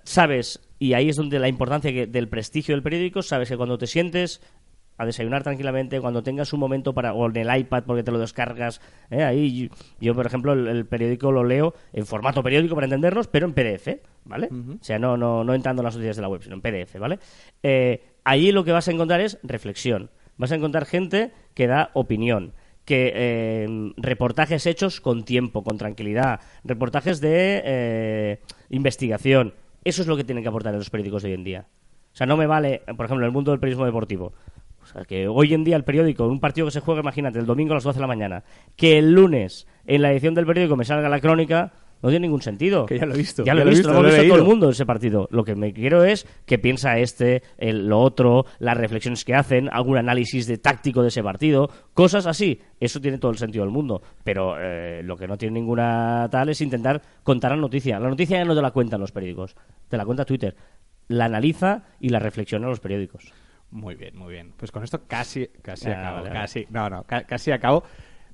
sabes, 0.05 0.61
y 0.79 0.93
ahí 0.95 1.09
es 1.09 1.17
donde 1.17 1.39
la 1.39 1.49
importancia 1.49 1.93
que- 1.93 2.07
del 2.07 2.29
prestigio 2.29 2.75
del 2.75 2.83
periódico, 2.83 3.23
sabes 3.23 3.49
que 3.49 3.57
cuando 3.57 3.79
te 3.79 3.87
sientes 3.87 4.41
a 5.01 5.07
desayunar 5.07 5.45
tranquilamente, 5.45 6.01
cuando 6.01 6.25
tengas 6.25 6.53
un 6.53 6.59
momento 6.59 6.93
para, 6.93 7.15
o 7.15 7.29
en 7.31 7.37
el 7.37 7.57
iPad 7.57 7.85
porque 7.87 8.03
te 8.03 8.11
lo 8.11 8.19
descargas, 8.19 8.81
¿eh? 9.11 9.23
ahí 9.23 9.71
yo, 10.01 10.13
por 10.15 10.27
ejemplo, 10.27 10.53
el, 10.55 10.67
el 10.67 10.87
periódico 10.87 11.31
lo 11.31 11.45
leo 11.45 11.73
en 11.93 12.05
formato 12.05 12.43
periódico 12.43 12.75
para 12.75 12.87
entendernos, 12.87 13.29
pero 13.29 13.47
en 13.47 13.53
PDF, 13.53 14.01
¿vale? 14.25 14.49
O 14.51 14.85
sea, 14.85 14.99
no, 14.99 15.17
no, 15.17 15.45
no 15.45 15.55
entrando 15.55 15.83
en 15.83 15.85
las 15.85 15.95
noticias 15.95 16.17
de 16.17 16.23
la 16.23 16.29
web, 16.29 16.43
sino 16.43 16.57
en 16.57 16.63
PDF, 16.63 16.99
¿vale? 16.99 17.21
Eh, 17.63 18.03
ahí 18.25 18.51
lo 18.51 18.65
que 18.65 18.73
vas 18.73 18.89
a 18.89 18.91
encontrar 18.93 19.21
es 19.21 19.39
reflexión. 19.45 20.11
Vas 20.37 20.51
a 20.51 20.57
encontrar 20.57 20.85
gente 20.85 21.31
que 21.55 21.69
da 21.69 21.91
opinión, 21.95 22.53
que 22.85 23.13
eh, 23.15 23.93
reportajes 23.99 24.67
hechos 24.67 25.01
con 25.01 25.25
tiempo, 25.25 25.63
con 25.63 25.79
tranquilidad, 25.79 26.41
reportajes 26.65 27.21
de 27.21 27.63
eh, 27.65 28.41
investigación. 28.71 29.55
Eso 29.89 30.03
es 30.03 30.09
lo 30.09 30.19
que 30.19 30.25
tienen 30.25 30.45
que 30.45 30.51
aportar 30.51 30.75
los 30.75 30.91
periódicos 30.91 31.23
de 31.23 31.31
hoy 31.31 31.35
en 31.35 31.45
día. 31.45 31.67
O 32.13 32.15
sea, 32.15 32.27
no 32.27 32.37
me 32.37 32.47
vale, 32.47 32.83
por 32.95 33.07
ejemplo, 33.07 33.25
en 33.25 33.29
el 33.29 33.33
mundo 33.33 33.53
del 33.53 33.59
periodismo 33.59 33.87
deportivo. 33.87 34.35
O 34.83 34.87
sea, 34.87 35.07
que 35.07 35.29
hoy 35.29 35.55
en 35.55 35.65
día 35.65 35.77
el 35.77 35.85
periódico, 35.85 36.29
un 36.29 36.41
partido 36.41 36.67
que 36.67 36.73
se 36.73 36.81
juega, 36.81 37.01
imagínate, 37.01 37.39
el 37.39 37.47
domingo 37.47 37.73
a 37.73 37.77
las 37.77 37.85
12 37.85 37.97
de 37.97 38.01
la 38.03 38.07
mañana, 38.07 38.45
que 38.77 38.99
el 38.99 39.13
lunes 39.13 39.67
en 39.87 40.03
la 40.03 40.13
edición 40.13 40.35
del 40.35 40.45
periódico 40.45 40.77
me 40.77 40.85
salga 40.85 41.09
la 41.09 41.21
crónica, 41.21 41.73
no 42.03 42.11
tiene 42.11 42.27
ningún 42.27 42.43
sentido. 42.43 42.87
Que 42.87 42.99
ya 42.99 43.07
lo 43.07 43.15
he 43.15 43.19
visto, 43.19 43.43
Ya 43.45 43.53
ya 43.53 43.55
lo 43.55 43.63
he 43.63 43.65
visto, 43.71 43.89
visto, 43.89 44.03
lo 44.03 44.09
he 44.09 44.13
visto 44.13 44.29
todo 44.29 44.39
el 44.39 44.45
mundo 44.45 44.71
ese 44.71 44.87
partido. 44.87 45.29
Lo 45.31 45.45
que 45.45 45.55
me 45.55 45.73
quiero 45.73 46.05
es 46.05 46.27
qué 46.47 46.59
piensa 46.59 46.99
este, 46.99 47.43
el- 47.59 47.87
lo 47.89 48.01
otro, 48.01 48.47
las 48.59 48.77
reflexiones 48.77 49.25
que 49.25 49.35
hacen, 49.35 49.69
algún 49.73 49.97
análisis 49.99 50.47
de 50.47 50.59
táctico 50.59 51.03
de 51.03 51.09
ese 51.09 51.23
partido, 51.23 51.71
cosas 51.95 52.27
así. 52.27 52.61
Eso 52.81 53.01
tiene 53.01 53.19
todo 53.19 53.31
el 53.33 53.39
sentido 53.39 53.65
del 53.65 53.73
mundo. 53.73 54.03
Pero 54.25 54.57
eh, 54.61 55.03
lo 55.03 55.17
que 55.17 55.27
no 55.27 55.37
tiene 55.37 55.55
ninguna 55.61 56.29
tal 56.31 56.49
es 56.51 56.61
intentar 56.61 57.01
contar 57.23 57.51
la 57.53 57.57
noticia. 57.57 57.99
La 57.99 58.09
noticia 58.09 58.39
ya 58.39 58.45
no 58.45 58.55
te 58.55 58.63
la 58.63 58.71
cuentan 58.71 59.01
los 59.01 59.13
periódicos, 59.13 59.57
te 59.89 59.97
la 59.97 60.05
cuenta 60.05 60.25
Twitter. 60.25 60.55
La 61.09 61.25
analiza 61.25 61.85
y 62.01 62.11
la 62.11 62.19
reflexiona 62.19 62.67
los 62.69 62.81
periódicos. 62.81 63.33
Muy 63.71 63.97
bien, 63.97 64.17
muy 64.17 64.33
bien. 64.33 64.53
Pues 64.57 64.71
con 64.73 64.83
esto 64.83 65.03
casi, 65.07 65.47
casi 65.63 65.89
Ah, 65.91 66.01
acabo. 66.01 66.17
vale, 66.19 66.29
vale. 66.31 66.41
casi, 66.41 66.67
no, 66.71 66.89
no, 66.89 67.03
ca- 67.05 67.25
casi 67.25 67.51
acabo. 67.51 67.83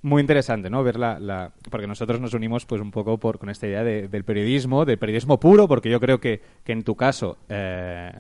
Muy 0.05 0.21
interesante, 0.21 0.71
¿no? 0.71 0.85
Ver 0.85 0.97
la, 0.99 1.19
la- 1.19 1.53
Porque 1.71 1.87
nosotros 1.87 2.21
nos 2.21 2.35
unimos 2.35 2.67
pues 2.67 2.81
un 2.81 2.91
poco 2.91 3.19
por, 3.19 3.39
con 3.39 3.49
esta 3.51 3.67
idea 3.67 3.83
de- 3.83 4.07
del 4.09 4.23
periodismo, 4.25 4.85
del 4.85 4.99
periodismo 4.99 5.41
puro, 5.41 5.67
porque 5.67 5.91
yo 5.91 5.99
creo 5.99 6.21
que, 6.21 6.41
que 6.63 6.73
en 6.73 6.85
tu 6.85 6.95
caso 6.95 7.39
eh, 7.49 8.13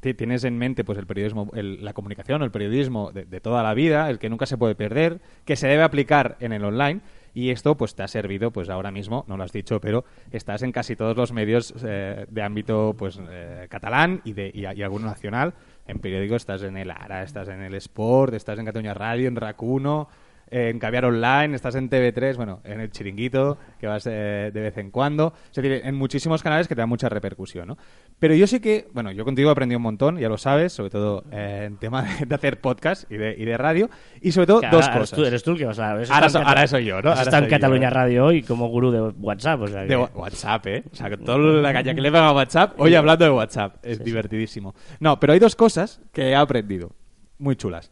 ti- 0.00 0.14
tienes 0.14 0.44
en 0.44 0.58
mente 0.58 0.84
pues 0.84 0.98
el 0.98 1.06
periodismo, 1.06 1.50
el- 1.54 1.84
la 1.84 1.92
comunicación 1.92 2.42
el 2.42 2.50
periodismo 2.50 3.12
de, 3.12 3.24
de 3.24 3.40
toda 3.40 3.62
la 3.62 3.72
vida, 3.74 4.10
el 4.10 4.18
que 4.18 4.28
nunca 4.28 4.46
se 4.46 4.58
puede 4.58 4.74
perder, 4.74 5.20
que 5.44 5.56
se 5.56 5.68
debe 5.68 5.82
aplicar 5.84 6.36
en 6.40 6.52
el 6.52 6.64
online. 6.64 7.00
Y 7.34 7.50
esto 7.50 7.76
pues 7.76 7.94
te 7.94 8.02
ha 8.02 8.08
servido 8.08 8.50
pues 8.50 8.68
ahora 8.68 8.90
mismo, 8.90 9.24
no 9.28 9.36
lo 9.36 9.44
has 9.44 9.52
dicho, 9.52 9.80
pero 9.80 10.04
estás 10.32 10.62
en 10.62 10.72
casi 10.72 10.96
todos 10.96 11.16
los 11.16 11.32
medios 11.32 11.72
eh, 11.86 12.26
de 12.28 12.42
ámbito 12.42 12.96
pues 12.98 13.20
eh, 13.30 13.66
catalán 13.70 14.22
y, 14.24 14.32
de, 14.32 14.50
y, 14.52 14.62
y 14.62 14.82
alguno 14.82 15.06
nacional. 15.06 15.54
En 15.86 16.00
periódico 16.00 16.34
estás 16.34 16.62
en 16.64 16.76
el 16.76 16.90
Ara, 16.90 17.22
estás 17.22 17.48
en 17.48 17.62
el 17.62 17.74
Sport, 17.74 18.34
estás 18.34 18.58
en 18.58 18.64
Cataluña 18.64 18.92
Radio, 18.94 19.28
en 19.28 19.36
Racuno, 19.36 20.08
en 20.50 20.78
Caviar 20.78 21.04
Online, 21.04 21.54
estás 21.54 21.74
en 21.74 21.88
TV3, 21.90 22.36
bueno, 22.36 22.60
en 22.64 22.80
el 22.80 22.90
Chiringuito, 22.90 23.58
que 23.78 23.86
vas 23.86 24.06
eh, 24.06 24.50
de 24.52 24.60
vez 24.60 24.76
en 24.78 24.90
cuando. 24.90 25.32
Es 25.50 25.56
decir, 25.62 25.80
en 25.84 25.94
muchísimos 25.94 26.42
canales 26.42 26.68
que 26.68 26.74
te 26.74 26.80
dan 26.80 26.88
mucha 26.88 27.08
repercusión, 27.08 27.68
¿no? 27.68 27.78
Pero 28.18 28.34
yo 28.34 28.46
sí 28.46 28.60
que, 28.60 28.88
bueno, 28.92 29.12
yo 29.12 29.24
contigo 29.24 29.48
he 29.48 29.52
aprendido 29.52 29.78
un 29.78 29.82
montón, 29.84 30.18
ya 30.18 30.28
lo 30.28 30.38
sabes, 30.38 30.72
sobre 30.72 30.90
todo 30.90 31.24
eh, 31.30 31.64
en 31.66 31.76
tema 31.76 32.02
de, 32.02 32.26
de 32.26 32.34
hacer 32.34 32.60
podcast 32.60 33.10
y 33.10 33.16
de, 33.16 33.34
y 33.38 33.44
de 33.44 33.56
radio, 33.56 33.88
y 34.20 34.32
sobre 34.32 34.46
todo 34.46 34.60
Que 34.60 34.68
dos 34.68 34.86
ahora 34.86 35.00
cosas. 35.00 35.18
tú, 35.18 35.24
eres 35.24 35.42
tú 35.42 35.50
el 35.52 35.58
que 35.58 35.64
vas 35.66 35.78
a... 35.78 36.00
eso 36.02 36.12
Ahora 36.14 36.28
so- 36.28 36.38
ahora 36.40 36.66
soy 36.66 36.84
yo, 36.84 37.00
¿no? 37.02 37.10
Ahora 37.10 37.22
está 37.22 37.38
en 37.38 37.44
yo. 37.44 37.50
Cataluña 37.50 37.90
Radio 37.90 38.24
hoy 38.26 38.42
como 38.42 38.68
gurú 38.68 38.90
de 38.90 39.00
WhatsApp. 39.00 39.60
O 39.62 39.66
sea 39.68 39.82
que- 39.82 39.88
De 39.88 39.96
WhatsApp, 39.96 40.66
¿eh? 40.66 40.82
O 40.92 40.96
sea, 40.96 41.08
con 41.10 41.24
toda 41.24 41.38
la 41.38 41.72
caña 41.72 41.94
que 41.94 42.00
le 42.00 42.10
pega 42.10 42.28
a 42.28 42.32
WhatsApp, 42.32 42.74
hoy 42.80 42.94
hablando 42.94 43.24
de 43.24 43.30
WhatsApp. 43.30 43.76
Es 43.84 44.02
divertidísimo. 44.02 44.74
No, 45.00 45.20
pero 45.20 45.32
hay 45.32 45.38
dos 45.38 45.54
cosas 45.56 46.00
que 46.12 46.30
he 46.30 46.34
aprendido. 46.34 46.90
Muy 47.38 47.54
chulas. 47.56 47.90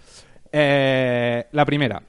Eh, 0.53 1.45
la 1.53 1.65
primera, 1.65 2.03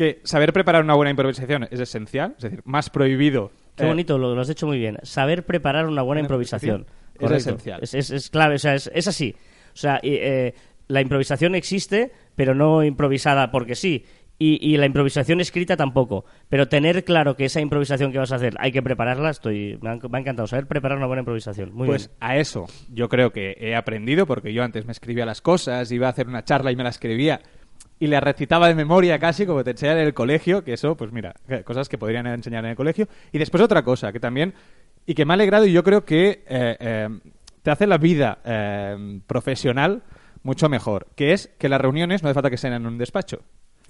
que 0.00 0.20
saber 0.24 0.52
preparar 0.52 0.82
una 0.82 0.94
buena 0.94 1.10
improvisación 1.10 1.68
es 1.70 1.78
esencial. 1.80 2.34
Es 2.38 2.42
decir, 2.44 2.62
más 2.64 2.90
prohibido. 2.90 3.52
Qué 3.76 3.84
eh, 3.84 3.86
bonito, 3.86 4.18
lo, 4.18 4.34
lo 4.34 4.40
has 4.40 4.48
hecho 4.48 4.66
muy 4.66 4.78
bien. 4.78 4.98
Saber 5.02 5.44
preparar 5.44 5.86
una 5.86 6.02
buena 6.02 6.20
improvisación. 6.22 6.86
es 7.18 7.30
esencial. 7.30 7.80
Es, 7.82 7.94
es- 7.94 8.10
es 8.10 8.30
clave, 8.30 8.54
o 8.54 8.58
sea, 8.58 8.74
es, 8.74 8.90
es 8.94 9.06
así. 9.08 9.34
O 9.72 9.76
sea, 9.76 10.00
eh, 10.02 10.54
la 10.88 11.00
improvisación 11.00 11.54
existe, 11.54 12.10
pero 12.34 12.54
no 12.54 12.82
improvisada 12.82 13.50
porque 13.50 13.74
sí. 13.74 14.04
Y, 14.42 14.58
y 14.72 14.78
la 14.78 14.86
improvisación 14.86 15.38
escrita 15.42 15.76
tampoco. 15.76 16.24
Pero 16.48 16.66
tener 16.66 17.04
claro 17.04 17.36
que 17.36 17.44
esa 17.44 17.60
improvisación 17.60 18.10
que 18.10 18.16
vas 18.16 18.32
a 18.32 18.36
hacer 18.36 18.54
hay 18.58 18.72
que 18.72 18.80
prepararla, 18.82 19.28
estoy, 19.28 19.78
me 19.82 19.90
ha, 19.90 19.96
me 19.96 20.16
ha 20.16 20.20
encantado. 20.22 20.46
Saber 20.48 20.66
preparar 20.66 20.96
una 20.96 21.06
buena 21.06 21.20
improvisación. 21.20 21.74
Muy 21.74 21.86
pues 21.86 22.08
bien. 22.08 22.16
a 22.20 22.38
eso 22.38 22.64
yo 22.90 23.10
creo 23.10 23.32
que 23.32 23.54
he 23.60 23.76
aprendido, 23.76 24.24
porque 24.26 24.54
yo 24.54 24.62
antes 24.64 24.86
me 24.86 24.92
escribía 24.92 25.26
las 25.26 25.42
cosas, 25.42 25.92
iba 25.92 26.06
a 26.06 26.10
hacer 26.10 26.26
una 26.26 26.42
charla 26.42 26.72
y 26.72 26.76
me 26.76 26.82
la 26.84 26.88
escribía 26.88 27.40
y 28.00 28.08
la 28.08 28.18
recitaba 28.18 28.66
de 28.66 28.74
memoria 28.74 29.18
casi, 29.20 29.46
como 29.46 29.62
te 29.62 29.70
enseñan 29.70 29.98
en 29.98 30.06
el 30.06 30.14
colegio, 30.14 30.64
que 30.64 30.72
eso, 30.72 30.96
pues 30.96 31.12
mira, 31.12 31.34
cosas 31.64 31.88
que 31.88 31.98
podrían 31.98 32.26
enseñar 32.26 32.64
en 32.64 32.70
el 32.70 32.76
colegio. 32.76 33.06
Y 33.30 33.38
después 33.38 33.62
otra 33.62 33.84
cosa, 33.84 34.10
que 34.10 34.18
también, 34.18 34.52
y 35.06 35.14
que 35.14 35.24
me 35.24 35.32
ha 35.32 35.34
alegrado 35.34 35.66
y 35.66 35.72
yo 35.72 35.84
creo 35.84 36.04
que 36.04 36.42
eh, 36.48 36.76
eh, 36.80 37.08
te 37.62 37.70
hace 37.70 37.86
la 37.86 37.98
vida 37.98 38.38
eh, 38.44 39.20
profesional 39.26 40.02
mucho 40.42 40.68
mejor, 40.68 41.06
que 41.14 41.32
es 41.34 41.50
que 41.58 41.68
las 41.68 41.80
reuniones 41.80 42.22
no 42.22 42.28
hace 42.30 42.34
falta 42.34 42.50
que 42.50 42.56
sean 42.56 42.72
en 42.72 42.86
un 42.86 42.96
despacho. 42.98 43.42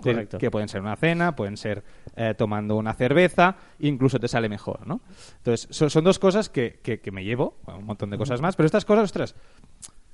Correcto. 0.02 0.38
Que 0.38 0.50
pueden 0.50 0.66
ser 0.68 0.80
una 0.80 0.96
cena, 0.96 1.36
pueden 1.36 1.58
ser 1.58 1.84
eh, 2.16 2.34
tomando 2.36 2.74
una 2.76 2.94
cerveza, 2.94 3.56
incluso 3.80 4.18
te 4.18 4.28
sale 4.28 4.48
mejor, 4.48 4.86
¿no? 4.86 5.02
Entonces, 5.36 5.68
son, 5.70 5.90
son 5.90 6.04
dos 6.04 6.18
cosas 6.18 6.48
que, 6.48 6.80
que- 6.82 7.00
que 7.00 7.10
me 7.10 7.22
llevo, 7.22 7.58
un 7.66 7.84
montón 7.84 8.08
de 8.08 8.16
cosas 8.16 8.40
más, 8.40 8.56
pero 8.56 8.64
estas 8.64 8.86
cosas, 8.86 9.04
ostras, 9.04 9.34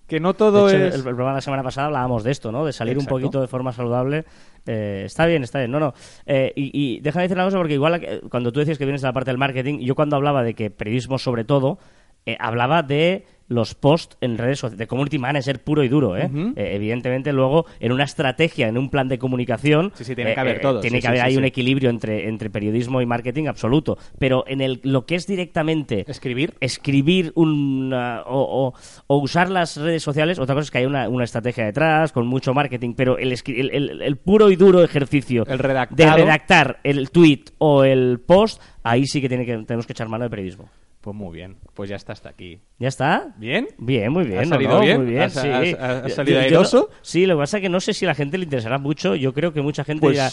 que 0.06 0.20
no 0.20 0.34
todo 0.34 0.68
hecho, 0.68 0.76
es... 0.76 0.94
el, 0.94 1.00
el 1.00 1.02
programa 1.02 1.30
de 1.30 1.36
la 1.36 1.40
semana 1.40 1.62
pasada 1.62 1.88
hablábamos 1.88 2.22
de 2.24 2.30
esto, 2.30 2.52
¿no? 2.52 2.64
De 2.64 2.72
salir 2.72 2.94
Exacto. 2.94 3.14
un 3.14 3.20
poquito 3.20 3.40
de 3.40 3.48
forma 3.48 3.72
saludable. 3.72 4.24
Eh, 4.66 5.02
está 5.06 5.26
bien, 5.26 5.42
está 5.42 5.58
bien. 5.58 5.70
No, 5.70 5.80
no. 5.80 5.94
Eh, 6.26 6.52
y, 6.56 6.70
y 6.72 7.00
déjame 7.00 7.24
decir 7.24 7.36
una 7.36 7.44
cosa, 7.44 7.56
porque 7.58 7.74
igual 7.74 8.02
eh, 8.02 8.20
cuando 8.30 8.52
tú 8.52 8.60
decías 8.60 8.78
que 8.78 8.84
vienes 8.84 9.02
de 9.02 9.08
la 9.08 9.12
parte 9.12 9.30
del 9.30 9.38
marketing, 9.38 9.78
yo 9.80 9.94
cuando 9.94 10.16
hablaba 10.16 10.42
de 10.42 10.54
que 10.54 10.70
periodismo 10.70 11.18
sobre 11.18 11.44
todo, 11.44 11.78
eh, 12.26 12.36
hablaba 12.38 12.82
de 12.82 13.24
los 13.48 13.76
posts 13.76 14.16
en 14.20 14.38
redes 14.38 14.58
sociales, 14.58 14.78
de 14.80 14.88
community 14.88 15.18
manager 15.20 15.62
puro 15.62 15.84
y 15.84 15.88
duro, 15.88 16.16
¿eh? 16.16 16.28
Eh, 16.56 16.72
evidentemente, 16.74 17.32
luego, 17.32 17.64
en 17.78 17.92
una 17.92 18.02
estrategia, 18.02 18.66
en 18.66 18.76
un 18.76 18.90
plan 18.90 19.06
de 19.06 19.18
comunicación... 19.20 19.92
Sí, 19.94 20.02
sí, 20.04 20.16
tiene 20.16 20.32
eh, 20.32 20.34
que 20.34 20.40
haber 20.40 20.56
eh, 20.56 20.60
todo. 20.60 20.80
Tiene 20.80 20.96
Sí, 20.96 21.02
que 21.02 21.06
haber 21.06 21.20
ahí 21.20 21.36
un 21.36 21.44
equilibrio 21.44 21.88
entre, 21.90 22.28
entre 22.28 22.50
periodismo 22.50 23.00
y 23.02 23.06
marketing 23.06 23.46
absoluto. 23.46 23.98
Pero 24.18 24.42
en 24.48 24.60
el, 24.62 24.80
lo 24.82 25.06
que 25.06 25.14
es 25.14 25.28
directamente 25.28 26.04
Escribir. 26.10 26.54
escribir 26.58 27.30
una, 27.36 28.22
o, 28.26 28.66
o- 28.66 28.74
o 29.06 29.16
usar 29.18 29.48
las 29.48 29.76
redes 29.76 30.02
sociales, 30.02 30.40
otra 30.40 30.56
cosa 30.56 30.64
es 30.64 30.70
que 30.72 30.78
hay 30.78 30.86
una, 30.86 31.08
una 31.08 31.22
estrategia 31.22 31.66
detrás, 31.66 32.10
con 32.10 32.26
mucho 32.26 32.52
marketing, 32.52 32.94
pero 32.96 33.16
el, 33.16 33.32
el, 33.32 33.70
el- 33.72 34.02
el 34.02 34.16
puro 34.16 34.50
y 34.50 34.56
duro 34.56 34.82
ejercicio 34.82 35.44
El 35.46 35.58
de 35.58 35.62
redactado. 35.62 36.16
redactar 36.16 36.80
el 36.82 37.10
tweet 37.12 37.44
o 37.58 37.84
el 37.84 38.18
post, 38.18 38.60
ahí 38.82 39.06
sí 39.06 39.20
que, 39.20 39.28
tiene 39.28 39.46
que 39.46 39.56
tenemos 39.58 39.86
que 39.86 39.92
echar 39.92 40.08
mano 40.08 40.24
de 40.24 40.30
periodismo. 40.30 40.68
Pues 41.06 41.14
muy 41.14 41.32
bien, 41.36 41.58
pues 41.74 41.88
ya 41.88 41.94
está 41.94 42.14
hasta 42.14 42.30
aquí. 42.30 42.58
¿Ya 42.80 42.88
está? 42.88 43.32
¿Bien? 43.38 43.68
Bien, 43.78 44.10
muy 44.10 44.24
bien. 44.24 44.40
¿Ha 44.40 44.44
salido 44.44 44.72
no, 44.72 44.80
bien? 44.80 45.02
Muy 45.02 45.10
bien, 45.12 45.22
¿Has- 45.22 45.34
sí. 45.34 45.46
has- 45.48 45.74
has 45.80 46.02
Yo- 46.08 46.14
salido 46.16 46.34
yo 46.38 46.40
no- 46.40 46.46
airoso? 46.46 46.90
sí, 47.00 47.26
lo 47.26 47.36
que 47.36 47.42
pasa 47.42 47.58
es 47.58 47.60
que 47.62 47.68
no 47.68 47.78
sé 47.78 47.94
si 47.94 48.06
a 48.06 48.08
la 48.08 48.16
gente 48.16 48.36
le 48.38 48.42
interesará 48.42 48.78
mucho. 48.78 49.14
Yo 49.14 49.32
creo 49.32 49.52
que 49.52 49.62
mucha 49.62 49.84
gente 49.84 50.00
Pues- 50.00 50.14
dirá, 50.14 50.30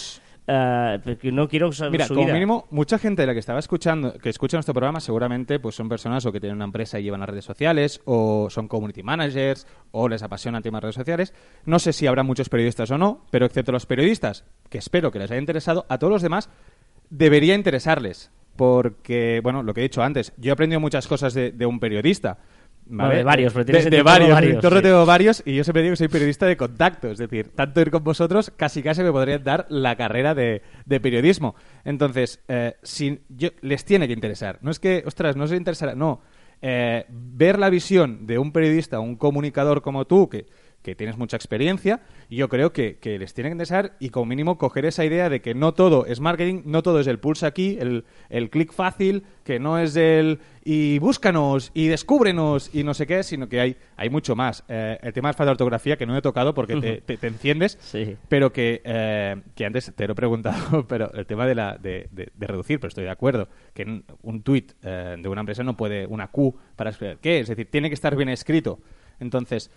"Ah, 0.47 0.97
no 1.25 1.47
quiero 1.47 1.69
Mira, 1.91 2.07
su 2.07 2.15
como 2.15 2.25
vida". 2.25 2.33
mínimo, 2.33 2.65
mucha 2.71 2.97
gente 2.97 3.21
de 3.21 3.27
la 3.27 3.33
que 3.33 3.39
estaba 3.39 3.59
escuchando, 3.59 4.17
que 4.17 4.29
escucha 4.29 4.57
nuestro 4.57 4.73
programa, 4.73 4.99
seguramente 4.99 5.59
pues 5.59 5.75
son 5.75 5.87
personas 5.87 6.25
o 6.25 6.31
que 6.31 6.39
tienen 6.39 6.55
una 6.55 6.65
empresa 6.65 6.99
y 6.99 7.03
llevan 7.03 7.19
las 7.19 7.29
redes 7.29 7.45
sociales, 7.45 8.01
o 8.05 8.47
son 8.49 8.67
community 8.67 9.03
managers, 9.03 9.67
o 9.91 10.09
les 10.09 10.23
apasiona 10.23 10.57
el 10.57 10.63
tema 10.63 10.77
de 10.79 10.81
redes 10.81 10.95
sociales. 10.95 11.35
No 11.65 11.77
sé 11.77 11.93
si 11.93 12.07
habrá 12.07 12.23
muchos 12.23 12.49
periodistas 12.49 12.89
o 12.89 12.97
no, 12.97 13.27
pero 13.29 13.45
excepto 13.45 13.71
los 13.71 13.85
periodistas, 13.85 14.43
que 14.71 14.79
espero 14.79 15.11
que 15.11 15.19
les 15.19 15.29
haya 15.29 15.39
interesado, 15.39 15.85
a 15.87 15.99
todos 15.99 16.13
los 16.13 16.23
demás 16.23 16.49
debería 17.11 17.53
interesarles. 17.53 18.31
Porque, 18.55 19.39
bueno, 19.41 19.63
lo 19.63 19.73
que 19.73 19.81
he 19.81 19.83
dicho 19.83 20.03
antes, 20.03 20.33
yo 20.37 20.51
he 20.51 20.53
aprendido 20.53 20.79
muchas 20.79 21.07
cosas 21.07 21.33
de, 21.33 21.51
de 21.51 21.65
un 21.65 21.79
periodista. 21.79 22.37
Bueno, 22.85 23.13
de 23.13 23.23
varios, 23.23 23.53
pero 23.53 23.65
tienes 23.65 23.85
de, 23.85 23.91
de 23.91 24.03
varios, 24.03 24.31
varios, 24.31 24.55
entorno 24.55 24.79
sí. 24.79 24.83
tengo 24.83 25.05
varios 25.05 25.41
y 25.45 25.55
yo 25.55 25.63
siempre 25.63 25.83
digo 25.83 25.93
que 25.93 25.97
soy 25.97 26.09
periodista 26.09 26.45
de 26.45 26.57
contacto, 26.57 27.09
es 27.11 27.17
decir, 27.17 27.49
tanto 27.55 27.79
ir 27.79 27.89
con 27.89 28.03
vosotros 28.03 28.51
casi 28.57 28.83
casi 28.83 29.01
me 29.03 29.11
podrían 29.11 29.41
dar 29.41 29.65
la 29.69 29.95
carrera 29.95 30.35
de, 30.35 30.61
de 30.85 30.99
periodismo. 30.99 31.55
Entonces, 31.85 32.43
eh, 32.49 32.75
si 32.83 33.21
yo, 33.29 33.49
les 33.61 33.85
tiene 33.85 34.07
que 34.07 34.13
interesar. 34.13 34.59
No 34.61 34.69
es 34.69 34.79
que, 34.79 35.01
ostras, 35.05 35.37
no 35.37 35.47
se 35.47 35.55
interesará, 35.55 35.95
no. 35.95 36.21
Eh, 36.61 37.05
ver 37.09 37.57
la 37.57 37.69
visión 37.69 38.27
de 38.27 38.37
un 38.37 38.51
periodista, 38.51 38.99
un 38.99 39.15
comunicador 39.15 39.81
como 39.81 40.05
tú, 40.05 40.27
que, 40.29 40.45
que 40.83 40.95
tienes 40.95 41.17
mucha 41.17 41.37
experiencia, 41.37 42.01
yo 42.29 42.49
creo 42.49 42.73
que, 42.73 42.97
que 42.97 43.17
les 43.17 43.33
tiene 43.33 43.49
que 43.49 43.53
interesar 43.53 43.93
y 43.99 44.09
como 44.09 44.25
mínimo 44.27 44.57
coger 44.57 44.85
esa 44.85 45.05
idea 45.05 45.29
de 45.29 45.41
que 45.41 45.55
no 45.55 45.73
todo 45.73 46.05
es 46.05 46.19
marketing, 46.19 46.61
no 46.65 46.83
todo 46.83 46.99
es 46.99 47.07
el 47.07 47.19
pulse 47.19 47.45
aquí, 47.45 47.77
el, 47.79 48.03
el 48.29 48.49
clic 48.49 48.71
fácil, 48.73 49.23
que 49.45 49.59
no 49.59 49.79
es 49.79 49.95
el 49.95 50.39
y 50.65 50.99
búscanos 50.99 51.71
y 51.73 51.87
descúbrenos 51.87 52.69
y 52.73 52.83
no 52.83 52.93
sé 52.93 53.05
qué, 53.07 53.23
sino 53.23 53.49
que 53.49 53.59
hay, 53.59 53.77
hay 53.97 54.09
mucho 54.09 54.35
más. 54.35 54.63
Eh, 54.67 54.97
el 55.01 55.11
tema 55.13 55.29
de 55.29 55.33
falta 55.33 55.45
de 55.49 55.51
ortografía, 55.51 55.97
que 55.97 56.05
no 56.05 56.15
he 56.17 56.21
tocado 56.21 56.53
porque 56.53 56.75
te, 56.75 57.01
te- 57.01 57.17
te 57.17 57.27
enciendes, 57.27 57.77
Sí. 57.81 58.15
pero 58.29 58.51
que, 58.53 58.81
eh, 58.83 59.35
que 59.55 59.65
antes 59.65 59.91
te 59.95 60.05
lo 60.07 60.13
he 60.13 60.15
preguntado, 60.15 60.85
pero 60.87 61.11
el 61.13 61.25
tema 61.25 61.45
de, 61.47 61.55
la, 61.55 61.77
de, 61.77 62.07
de- 62.11 62.29
de 62.33 62.47
reducir, 62.47 62.79
pero 62.79 62.89
estoy 62.89 63.05
de 63.05 63.09
acuerdo, 63.09 63.47
que 63.73 64.03
un 64.21 64.43
tweet 64.43 64.67
eh, 64.83 65.15
de 65.19 65.29
una 65.29 65.41
empresa 65.41 65.63
no 65.63 65.75
puede 65.77 66.05
una 66.07 66.27
Q 66.27 66.55
para 66.75 66.89
escribir 66.89 67.17
qué, 67.21 67.39
es 67.39 67.47
decir, 67.47 67.69
tiene 67.69 67.89
que 67.89 67.95
estar 67.95 68.15
bien 68.15 68.29
escrito. 68.29 68.79
Entonces, 69.19 69.69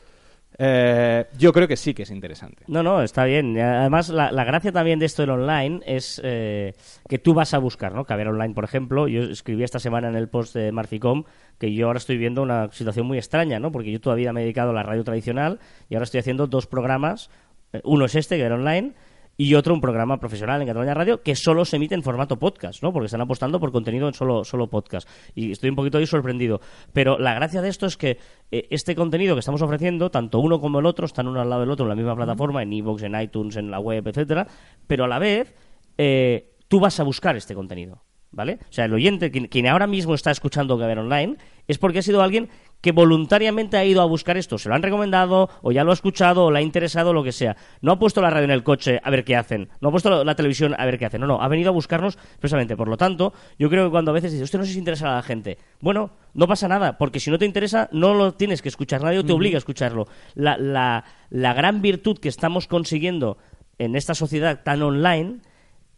eh, 0.59 1.27
yo 1.37 1.53
creo 1.53 1.69
que 1.69 1.77
sí 1.77 1.93
que 1.93 2.05
es 2.05 2.11
interesante. 2.11 2.65
No, 2.67 2.83
no, 2.83 3.03
está 3.03 3.25
bien. 3.25 3.59
Además, 3.59 4.09
la, 4.09 4.33
la 4.33 4.45
gracia 4.45 4.73
también 4.73 4.99
de 4.99 5.07
esto 5.07 5.23
del 5.23 5.31
online 5.31 5.81
es 5.85 6.21
eh, 6.25 6.75
que 7.09 7.19
tú 7.19 7.35
vas 7.35 7.53
a 7.53 7.59
buscar, 7.59 7.95
¿no? 7.95 8.05
Caber 8.05 8.29
online, 8.29 8.55
por 8.55 8.65
ejemplo. 8.65 9.09
Yo 9.09 9.23
escribí 9.25 9.63
esta 9.65 9.79
semana 9.79 10.09
en 10.09 10.17
el 10.17 10.29
post 10.29 10.55
de 10.55 10.73
Marficom 10.73 11.25
que 11.59 11.73
yo 11.75 11.87
ahora 11.87 11.99
estoy 11.99 12.17
viendo 12.17 12.43
una 12.43 12.71
situación 12.73 13.07
muy 13.07 13.19
extraña, 13.19 13.59
¿no? 13.61 13.71
Porque 13.73 13.91
yo 13.91 14.01
todavía 14.01 14.33
me 14.33 14.41
he 14.41 14.45
dedicado 14.45 14.71
a 14.71 14.75
la 14.75 14.83
radio 14.83 15.05
tradicional 15.05 15.59
y 15.89 15.95
ahora 15.95 16.05
estoy 16.05 16.21
haciendo 16.21 16.47
dos 16.47 16.67
programas. 16.67 17.31
Eh, 17.73 17.81
Uno 17.85 18.07
es 18.07 18.15
este, 18.15 18.37
que 18.37 18.43
era 18.43 18.55
online, 18.55 18.95
y 19.37 19.55
otro 19.55 19.75
un 19.75 19.81
programa 19.81 20.19
profesional 20.19 20.61
en 20.61 20.67
Cataluña 20.67 20.95
Radio 20.95 21.23
que 21.23 21.37
solo 21.37 21.65
se 21.65 21.77
emite 21.77 21.95
en 21.95 22.03
formato 22.03 22.39
podcast, 22.39 22.83
¿no? 22.83 22.93
Porque 22.93 23.07
están 23.07 23.21
apostando 23.21 23.61
por 23.61 23.73
contenido 23.73 24.09
en 24.09 24.15
solo, 24.15 24.45
solo 24.45 24.69
podcast. 24.69 25.09
Y 25.35 25.53
estoy 25.53 25.71
un 25.71 25.77
poquito 25.77 25.99
ahí 25.99 26.07
sorprendido. 26.07 26.61
Pero 26.93 27.19
la 27.19 27.35
gracia 27.35 27.61
de 27.61 27.69
esto 27.69 27.87
es 27.87 27.97
que 27.97 28.19
eh, 28.51 28.67
este 28.71 28.95
contenido 28.95 29.35
que 29.35 29.41
estamos 29.41 29.61
ofreciendo, 29.63 30.11
tanto 30.11 30.39
uno 30.41 30.61
como 30.61 30.79
el 30.79 30.87
otro, 30.87 31.07
están 31.07 31.29
uno 31.29 31.41
al 31.41 31.51
lado 31.51 31.61
del 31.63 31.71
otro 31.71 31.85
en 31.85 31.91
la 31.91 31.97
misma 31.97 32.17
plataforma, 32.17 32.63
en 32.63 32.73
iVoox, 32.73 33.03
en 33.03 33.21
iTunes, 33.21 33.57
en 33.57 33.71
la 33.71 33.79
web, 33.79 34.07
etcétera, 34.07 34.47
pero 34.87 35.05
a 35.05 35.09
la 35.09 35.19
vez 35.19 35.55
eh, 35.99 36.57
tú 36.69 36.81
vas 36.81 36.99
a 37.01 37.03
buscar 37.05 37.37
este 37.37 37.55
contenido. 37.55 38.03
¿Vale? 38.33 38.59
O 38.69 38.73
sea, 38.73 38.85
el 38.85 38.93
oyente, 38.93 39.31
quien, 39.31 39.47
quien 39.47 39.67
ahora 39.67 39.87
mismo 39.87 40.13
está 40.13 40.31
escuchando 40.31 40.79
Caber 40.79 40.99
Online, 40.99 41.37
es 41.69 41.79
porque 41.79 42.01
ha 42.01 42.03
sido 42.03 42.21
alguien 42.21 42.51
que 42.81 42.93
voluntariamente 42.93 43.77
ha 43.77 43.85
ido 43.85 44.01
a 44.01 44.05
buscar 44.05 44.37
esto. 44.37 44.59
Se 44.59 44.69
lo 44.69 44.75
han 44.75 44.83
recomendado, 44.83 45.49
o 45.63 45.73
ya 45.73 45.85
lo 45.85 45.91
ha 45.91 45.95
escuchado, 45.95 46.45
o 46.45 46.51
le 46.51 46.61
ha 46.61 46.63
interesado, 46.63 47.13
lo 47.13 47.25
que 47.25 47.33
sea. 47.33 47.57
No 47.81 47.93
ha 47.93 47.99
puesto 47.99 48.21
la 48.21 48.31
radio 48.31 48.45
en 48.45 48.51
el 48.51 48.63
coche 48.63 49.01
a 49.03 49.11
ver 49.11 49.25
qué 49.25 49.37
hacen. 49.37 49.69
No 49.81 49.89
ha 49.89 49.91
puesto 49.91 50.25
la, 50.25 50.35
televisión 50.35 50.75
a 50.79 50.85
ver 50.85 50.99
qué 50.99 51.07
hacen. 51.07 51.21
No, 51.21 51.27
no. 51.27 51.43
Ha 51.43 51.49
venido 51.49 51.71
a 51.71 51.73
buscarnos 51.73 52.17
precisamente. 52.39 52.77
Por 52.77 52.89
lo 52.89 52.97
tanto, 52.97 53.33
yo 53.59 53.69
creo 53.69 53.85
que 53.85 53.91
cuando 53.91 54.11
a 54.11 54.15
veces 54.15 54.33
dices, 54.33 54.45
usted 54.45 54.59
no 54.59 54.65
sé 54.65 54.73
si 54.73 54.79
interesa 54.79 55.13
a 55.13 55.17
la 55.17 55.23
gente. 55.23 55.59
Bueno, 55.81 56.11
no 56.35 56.47
pasa 56.47 56.69
nada, 56.69 56.99
porque 56.99 57.21
si 57.21 57.31
no 57.31 57.39
te 57.39 57.45
interesa, 57.45 57.89
no 57.93 58.15
lo 58.15 58.35
tienes 58.35 58.63
que 58.63 58.69
escuchar. 58.69 59.03
Nadie 59.03 59.25
te 59.25 59.33
obliga 59.33 59.57
a 59.57 59.59
escucharlo. 59.59 60.07
La, 60.35 60.57
la, 60.57 61.05
la 61.31 61.55
gran 61.55 61.83
virtud 61.83 62.19
que 62.19 62.29
estamos 62.29 62.67
consiguiendo 62.67 63.39
en 63.79 63.97
esta 63.97 64.15
sociedad 64.15 64.63
tan 64.63 64.83
online 64.83 65.41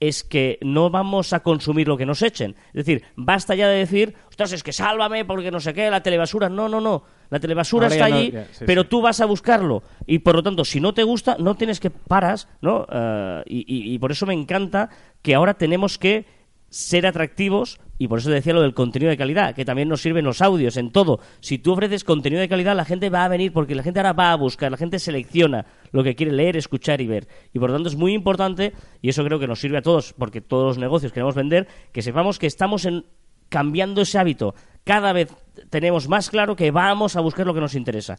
es 0.01 0.23
que 0.25 0.59
no 0.63 0.91
vamos 0.91 1.33
a 1.33 1.41
consumir 1.41 1.89
lo 1.89 1.97
que 1.97 2.07
nos 2.07 2.23
echen. 2.23 2.55
Es 2.69 2.87
decir, 2.87 3.03
basta 3.17 3.55
ya 3.55 3.69
de 3.69 3.79
decir, 3.79 4.15
ostras, 4.29 4.53
es 4.53 4.63
que 4.63 4.73
sálvame 4.73 5.25
porque 5.25 5.51
no 5.51 5.59
sé 5.61 5.75
qué, 5.75 5.91
la 5.91 6.03
telebasura. 6.03 6.49
No, 6.49 6.69
no, 6.69 6.81
no. 6.81 7.03
La 7.31 7.41
telebasura 7.41 7.87
Ahora 7.87 7.95
está 7.97 8.09
no- 8.09 8.17
allí, 8.17 8.31
ya, 8.31 8.47
sí, 8.53 8.65
pero 8.67 8.83
sí. 8.83 8.89
tú 8.89 9.03
vas 9.03 9.21
a 9.21 9.27
buscarlo. 9.27 9.83
Y 10.07 10.21
por 10.21 10.37
lo 10.37 10.43
tanto, 10.43 10.65
si 10.65 10.81
no 10.81 10.95
te 10.95 11.03
gusta, 11.03 11.37
no 11.39 11.57
tienes 11.57 11.81
que 11.81 11.91
paras, 11.91 12.49
¿no? 12.61 12.87
Eh, 12.91 13.43
y, 13.47 13.59
y- 13.67 13.95
y 13.95 13.99
por 13.99 14.13
eso 14.13 14.25
me 14.25 14.35
encanta 14.35 14.89
que 15.21 15.35
ahora 15.35 15.55
tenemos 15.55 15.99
que 15.99 16.25
ser 16.71 17.07
atractivos 17.07 17.81
y 17.99 18.07
por 18.07 18.21
eso 18.21 18.31
decía 18.31 18.55
lo 18.55 18.63
del 18.63 18.75
contenido 18.75 19.11
de 19.11 19.17
calidad, 19.17 19.55
que 19.55 19.65
también 19.65 19.89
nos 19.89 20.01
sirven 20.01 20.25
los 20.25 20.41
audios, 20.41 20.77
en 20.77 20.93
todo. 20.93 21.19
Si 21.41 21.59
tú 21.59 21.73
ofreces 21.73 22.05
contenido 22.05 22.41
de 22.41 22.49
calidad, 22.49 22.77
la 22.77 22.85
gente 22.85 23.11
va 23.11 23.25
a 23.25 23.29
venir 23.29 23.53
porque 23.53 23.75
la 23.75 23.83
gente 23.83 23.99
ahora 23.99 24.13
va 24.13 24.31
a 24.31 24.37
buscar, 24.37 24.71
la 24.71 24.77
gente 24.77 25.01
selecciona 25.01 25.67
lo 25.91 26.05
que 26.05 26.15
quiere 26.15 26.33
leer, 26.33 26.57
escuchar 26.57 27.01
y 27.01 27.09
ver. 27.09 27.27
Y 27.53 27.59
por 27.59 27.71
lo 27.71 27.77
tanto 27.77 27.89
es 27.89 27.97
muy 27.97 28.15
importante, 28.15 28.73
y 29.03 29.09
eso 29.09 29.25
creo 29.25 29.41
que 29.41 29.49
nos 29.49 29.61
sirve 29.61 29.79
a 29.79 29.83
todos, 29.83 30.15
porque 30.17 30.41
todos 30.41 30.65
los 30.67 30.79
negocios 30.79 31.13
queremos 31.13 31.35
vender, 31.35 31.67
que 31.93 32.03
sepamos 32.03 32.39
que 32.39 32.47
estamos 32.47 32.85
en, 32.85 33.05
cambiando 33.49 34.03
ese 34.03 34.19
hábito. 34.19 34.55
Cada 34.85 35.13
vez 35.13 35.35
tenemos 35.69 36.09
más 36.09 36.31
claro 36.31 36.55
que 36.55 36.71
vamos 36.71 37.17
a 37.17 37.21
buscar 37.21 37.47
lo 37.47 37.55
que 37.55 37.61
nos 37.61 37.75
interesa. 37.75 38.17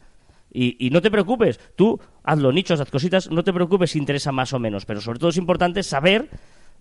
Y, 0.52 0.84
y 0.84 0.90
no 0.90 1.00
te 1.00 1.10
preocupes, 1.10 1.58
tú 1.74 1.98
haz 2.22 2.38
los 2.38 2.52
nichos, 2.52 2.80
haz 2.80 2.90
cositas, 2.90 3.30
no 3.30 3.44
te 3.44 3.52
preocupes 3.52 3.92
si 3.92 3.98
interesa 3.98 4.30
más 4.30 4.52
o 4.52 4.58
menos, 4.58 4.84
pero 4.84 5.00
sobre 5.00 5.20
todo 5.20 5.30
es 5.30 5.36
importante 5.36 5.82
saber, 5.82 6.28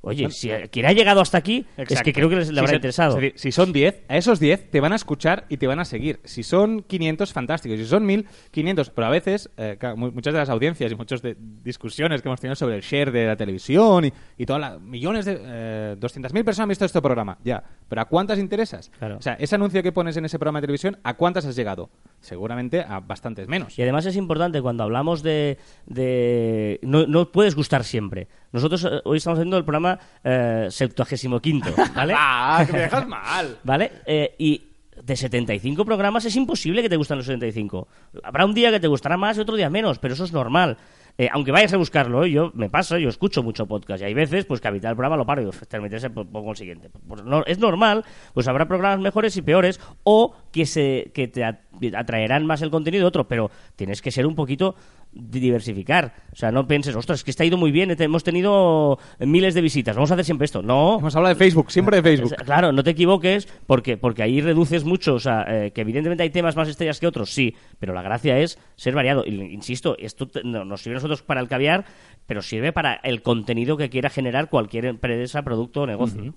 oye, 0.02 0.30
si 0.32 0.52
a- 0.52 0.68
quien 0.68 0.86
ha 0.86 0.94
llegado 0.94 1.22
hasta 1.22 1.38
aquí 1.38 1.66
es 1.78 2.02
que 2.02 2.14
creo 2.14 2.30
que 2.30 2.38
les, 2.38 2.48
Si 2.48 2.54
habrá 2.58 2.68
son- 2.68 2.76
interesado. 2.76 3.16
es 3.18 3.22
decir, 3.22 3.34
si 3.40 3.52
son 3.52 3.74
10, 3.74 4.04
a 4.08 4.18
esos 4.18 4.40
10 4.40 4.70
te 4.72 4.80
van 4.80 4.94
a 4.94 4.96
escuchar 4.96 5.46
y 5.50 5.58
te 5.58 5.68
van 5.68 5.80
a 5.80 5.86
seguir. 5.86 6.20
Si 6.24 6.44
son 6.44 6.84
500, 6.84 7.34
fantástico. 7.34 7.76
Si 7.76 7.86
son 7.86 8.06
1000, 8.06 8.26
500. 8.52 8.90
Pero 8.92 9.08
a 9.08 9.10
veces, 9.10 9.50
eh, 9.58 9.78
muchas 9.96 10.34
de 10.34 10.40
las 10.40 10.50
audiencias 10.50 10.92
y 10.92 10.96
muchas 10.96 11.22
de 11.22 11.36
discusiones 11.40 12.22
que 12.22 12.28
hemos 12.30 12.40
tenido 12.40 12.56
sobre 12.56 12.76
el 12.76 12.82
share 12.82 13.12
de 13.12 13.26
la 13.28 13.36
televisión 13.36 14.06
y, 14.06 14.14
y 14.38 14.46
todas 14.46 14.62
las 14.62 14.82
millones 14.82 15.26
de... 15.26 15.38
Eh, 15.42 15.96
200.000 16.00 16.44
personas 16.44 16.60
han 16.60 16.70
visto 16.70 16.86
este 16.86 17.02
programa, 17.02 17.38
ya. 17.44 17.64
Pero 17.88 18.02
¿a 18.02 18.06
cuántas 18.06 18.40
interesas? 18.40 18.92
Claro. 19.00 19.18
O 19.18 19.22
sea, 19.22 19.34
ese 19.34 19.56
anuncio 19.56 19.82
que 19.84 19.92
pones 19.92 20.16
en 20.18 20.26
ese 20.26 20.38
programa 20.38 20.60
de 20.60 20.68
televisión, 20.68 20.98
¿a 21.04 21.16
cuántas 21.16 21.46
has 21.46 21.56
llegado? 21.56 21.90
Seguramente 22.20 22.82
a 22.82 23.00
bastantes 23.00 23.48
menos. 23.48 23.78
Y 23.78 23.82
además 23.82 24.06
es 24.06 24.16
importante 24.16 24.62
cuando 24.62 24.84
hablamos 24.84 25.24
de... 25.24 25.58
de- 25.88 26.80
no, 26.84 27.08
no 27.08 27.32
puedes 27.32 27.56
gustar 27.56 27.84
siempre. 27.84 28.28
Nosotros 28.52 28.84
eh, 28.86 29.02
hoy 29.06 29.18
estamos 29.18 29.38
haciendo 29.40 29.58
el 29.58 29.64
programa 29.66 29.89
eh, 30.24 30.68
75, 30.70 31.70
¿vale? 31.96 32.14
¡Ah, 32.18 32.64
que 32.66 32.74
me 32.74 32.80
dejas 32.80 33.08
mal! 33.08 33.58
¿Vale? 33.64 33.92
Eh, 34.06 34.36
y 34.38 34.62
de 35.02 35.16
75 35.16 35.86
programas 35.86 36.26
es 36.26 36.36
imposible 36.36 36.82
que 36.82 36.90
te 36.90 36.98
gusten 36.98 37.18
los 37.18 37.26
75. 37.26 37.88
Habrá 38.24 38.46
un 38.46 38.54
día 38.54 38.70
que 38.72 38.80
te 38.82 38.88
gustará 38.88 39.16
más 39.16 39.38
y 39.38 39.42
otro 39.42 39.56
día 39.56 39.70
menos, 39.70 39.98
pero 40.00 40.14
eso 40.14 40.26
es 40.26 40.34
normal. 40.34 40.78
Eh, 41.18 41.28
aunque 41.34 41.52
vayas 41.52 41.74
a 41.74 41.78
buscarlo, 41.78 42.24
¿eh? 42.24 42.32
yo 42.32 42.50
me 42.54 42.70
pasa, 42.70 42.98
yo 42.98 43.10
escucho 43.10 43.44
mucho 43.44 43.66
podcast 43.66 44.02
y 44.02 44.06
hay 44.06 44.14
veces 44.14 44.46
pues 44.46 44.62
que 44.62 44.70
a 44.70 44.72
mitad 44.72 44.88
del 44.88 44.96
programa 44.96 45.18
lo 45.18 45.26
paro 45.26 45.42
y 45.42 45.46
digo, 45.46 45.54
ese, 45.94 46.10
pues, 46.10 46.28
pongo 46.32 46.52
el 46.52 46.56
siguiente. 46.56 46.90
Pues 47.08 47.24
no, 47.26 47.44
es 47.46 47.60
normal, 47.60 48.06
pues 48.34 48.48
habrá 48.48 48.70
programas 48.70 49.02
mejores 49.02 49.36
y 49.36 49.42
peores 49.42 49.82
o 50.04 50.34
que 50.54 50.66
se 50.66 51.12
que 51.14 51.28
te 51.28 51.44
at- 51.44 51.60
atraerán 51.94 52.46
más 52.46 52.62
el 52.62 52.70
contenido 52.72 53.04
de 53.04 53.08
otro, 53.10 53.28
pero 53.28 53.52
tienes 53.76 54.02
que 54.02 54.12
ser 54.12 54.26
un 54.26 54.36
poquito 54.36 54.76
diversificar. 55.12 56.14
O 56.32 56.36
sea, 56.36 56.52
no 56.52 56.68
pienses, 56.68 56.96
ostras, 56.96 57.20
es 57.20 57.24
que 57.24 57.32
está 57.32 57.44
ido 57.46 57.58
muy 57.58 57.72
bien, 57.72 57.96
hemos 58.00 58.24
tenido 58.24 59.00
miles 59.20 59.54
de 59.54 59.62
visitas, 59.62 59.96
vamos 59.96 60.12
a 60.12 60.14
hacer 60.14 60.26
siempre 60.26 60.46
esto. 60.46 60.62
No, 60.62 61.00
Hemos 61.00 61.16
hablado 61.16 61.34
de 61.34 61.40
Facebook, 61.40 61.72
siempre 61.72 61.98
de 61.98 62.04
Facebook. 62.04 62.36
Claro, 62.46 62.72
no 62.72 62.84
te 62.84 62.92
equivoques, 62.92 63.48
porque, 63.68 63.98
porque 63.98 64.24
ahí 64.24 64.42
reduces 64.42 64.84
mucho. 64.84 65.16
O 65.16 65.20
sea, 65.20 65.46
eh, 65.48 65.72
que 65.72 65.82
evidentemente 65.82 66.24
hay 66.24 66.30
temas 66.30 66.56
más 66.56 66.68
estrellas 66.70 67.00
que 67.00 67.08
otros, 67.08 67.32
sí, 67.32 67.56
pero 67.80 67.94
la 67.94 68.02
gracia 68.02 68.40
es 68.40 68.60
ser 68.76 68.94
variado. 68.96 69.24
Y, 69.26 69.32
insisto, 69.54 69.96
esto 70.00 70.28
no- 70.44 70.66
nos 70.66 70.82
sirve 70.82 70.96
a 70.96 70.98
nosotros 70.98 71.22
para 71.24 71.42
el 71.42 71.48
caviar, 71.48 71.86
pero 72.26 72.42
sirve 72.42 72.72
para 72.72 72.94
el 72.96 73.22
contenido 73.22 73.78
que 73.78 73.90
quiera 73.90 74.10
generar 74.10 74.50
cualquier 74.50 74.86
empresa, 74.86 75.42
producto 75.44 75.82
o 75.82 75.88
negocio. 75.88 76.34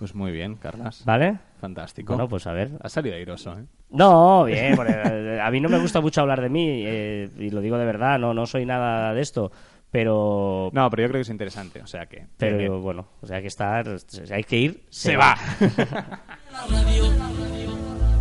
Pues 0.00 0.14
muy 0.14 0.32
bien, 0.32 0.56
Carlas. 0.56 1.04
¿Vale? 1.04 1.36
Fantástico. 1.60 2.14
Bueno, 2.14 2.26
pues 2.26 2.46
a 2.46 2.54
ver. 2.54 2.70
Has 2.82 2.90
salido 2.90 3.14
airoso, 3.14 3.52
¿eh? 3.52 3.66
No, 3.90 4.44
bien, 4.44 4.74
porque, 4.74 4.94
eh, 4.94 5.38
a 5.38 5.50
mí 5.50 5.60
no 5.60 5.68
me 5.68 5.78
gusta 5.78 6.00
mucho 6.00 6.22
hablar 6.22 6.40
de 6.40 6.48
mí, 6.48 6.84
eh, 6.86 7.28
y 7.38 7.50
lo 7.50 7.60
digo 7.60 7.76
de 7.76 7.84
verdad, 7.84 8.18
no, 8.18 8.32
no 8.32 8.46
soy 8.46 8.64
nada 8.64 9.12
de 9.12 9.20
esto, 9.20 9.52
pero... 9.90 10.70
No, 10.72 10.88
pero 10.88 11.02
yo 11.02 11.08
creo 11.10 11.18
que 11.18 11.22
es 11.24 11.28
interesante, 11.28 11.82
o 11.82 11.86
sea 11.86 12.06
que... 12.06 12.28
Pero 12.38 12.56
bien. 12.56 12.82
bueno, 12.82 13.08
o 13.20 13.26
sea, 13.26 13.42
que 13.42 13.48
estar, 13.48 13.94
hay 14.30 14.44
que 14.44 14.56
ir, 14.56 14.84
Se 14.88 15.18
va. 15.18 15.36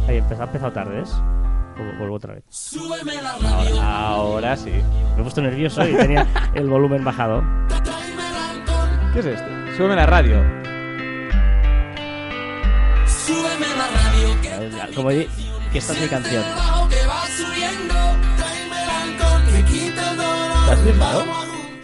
Ahí 0.05 0.17
empezó, 0.17 0.41
ha 0.41 0.45
empezado 0.47 0.73
tarde, 0.73 0.97
¿ves? 0.97 1.15
Vuelvo, 1.77 1.97
vuelvo 1.97 2.15
otra 2.15 2.33
vez. 2.33 2.43
Ahora 3.81 4.57
sí. 4.57 4.71
Me 5.15 5.21
he 5.21 5.23
puesto 5.23 5.41
nervioso 5.41 5.87
y 5.87 5.95
tenía 5.95 6.27
el 6.55 6.67
volumen 6.67 7.05
bajado. 7.05 7.41
¿Qué 9.13 9.19
es 9.19 9.25
esto? 9.27 9.47
Súbeme 9.77 9.95
la 9.95 10.05
radio. 10.05 10.68
Como 14.95 15.09
di- 15.11 15.27
que 15.71 15.77
esta 15.79 15.93
es 15.93 16.01
mi 16.01 16.07
canción. 16.07 16.43
¿Te 20.65 20.71
has 20.73 20.79
fijado? 20.81 21.23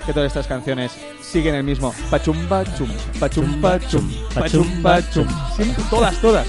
Que 0.05 0.13
todas 0.13 0.27
estas 0.27 0.47
canciones 0.47 0.91
siguen 1.21 1.55
el 1.55 1.63
mismo 1.63 1.93
pachum 2.12 2.38
pachum, 2.47 2.88
pachum 3.19 3.62
pachum, 3.62 4.12
pachum 4.34 4.81
pachum. 4.84 5.27
Siempre, 5.55 5.84
todas, 5.89 6.15
todas. 6.21 6.45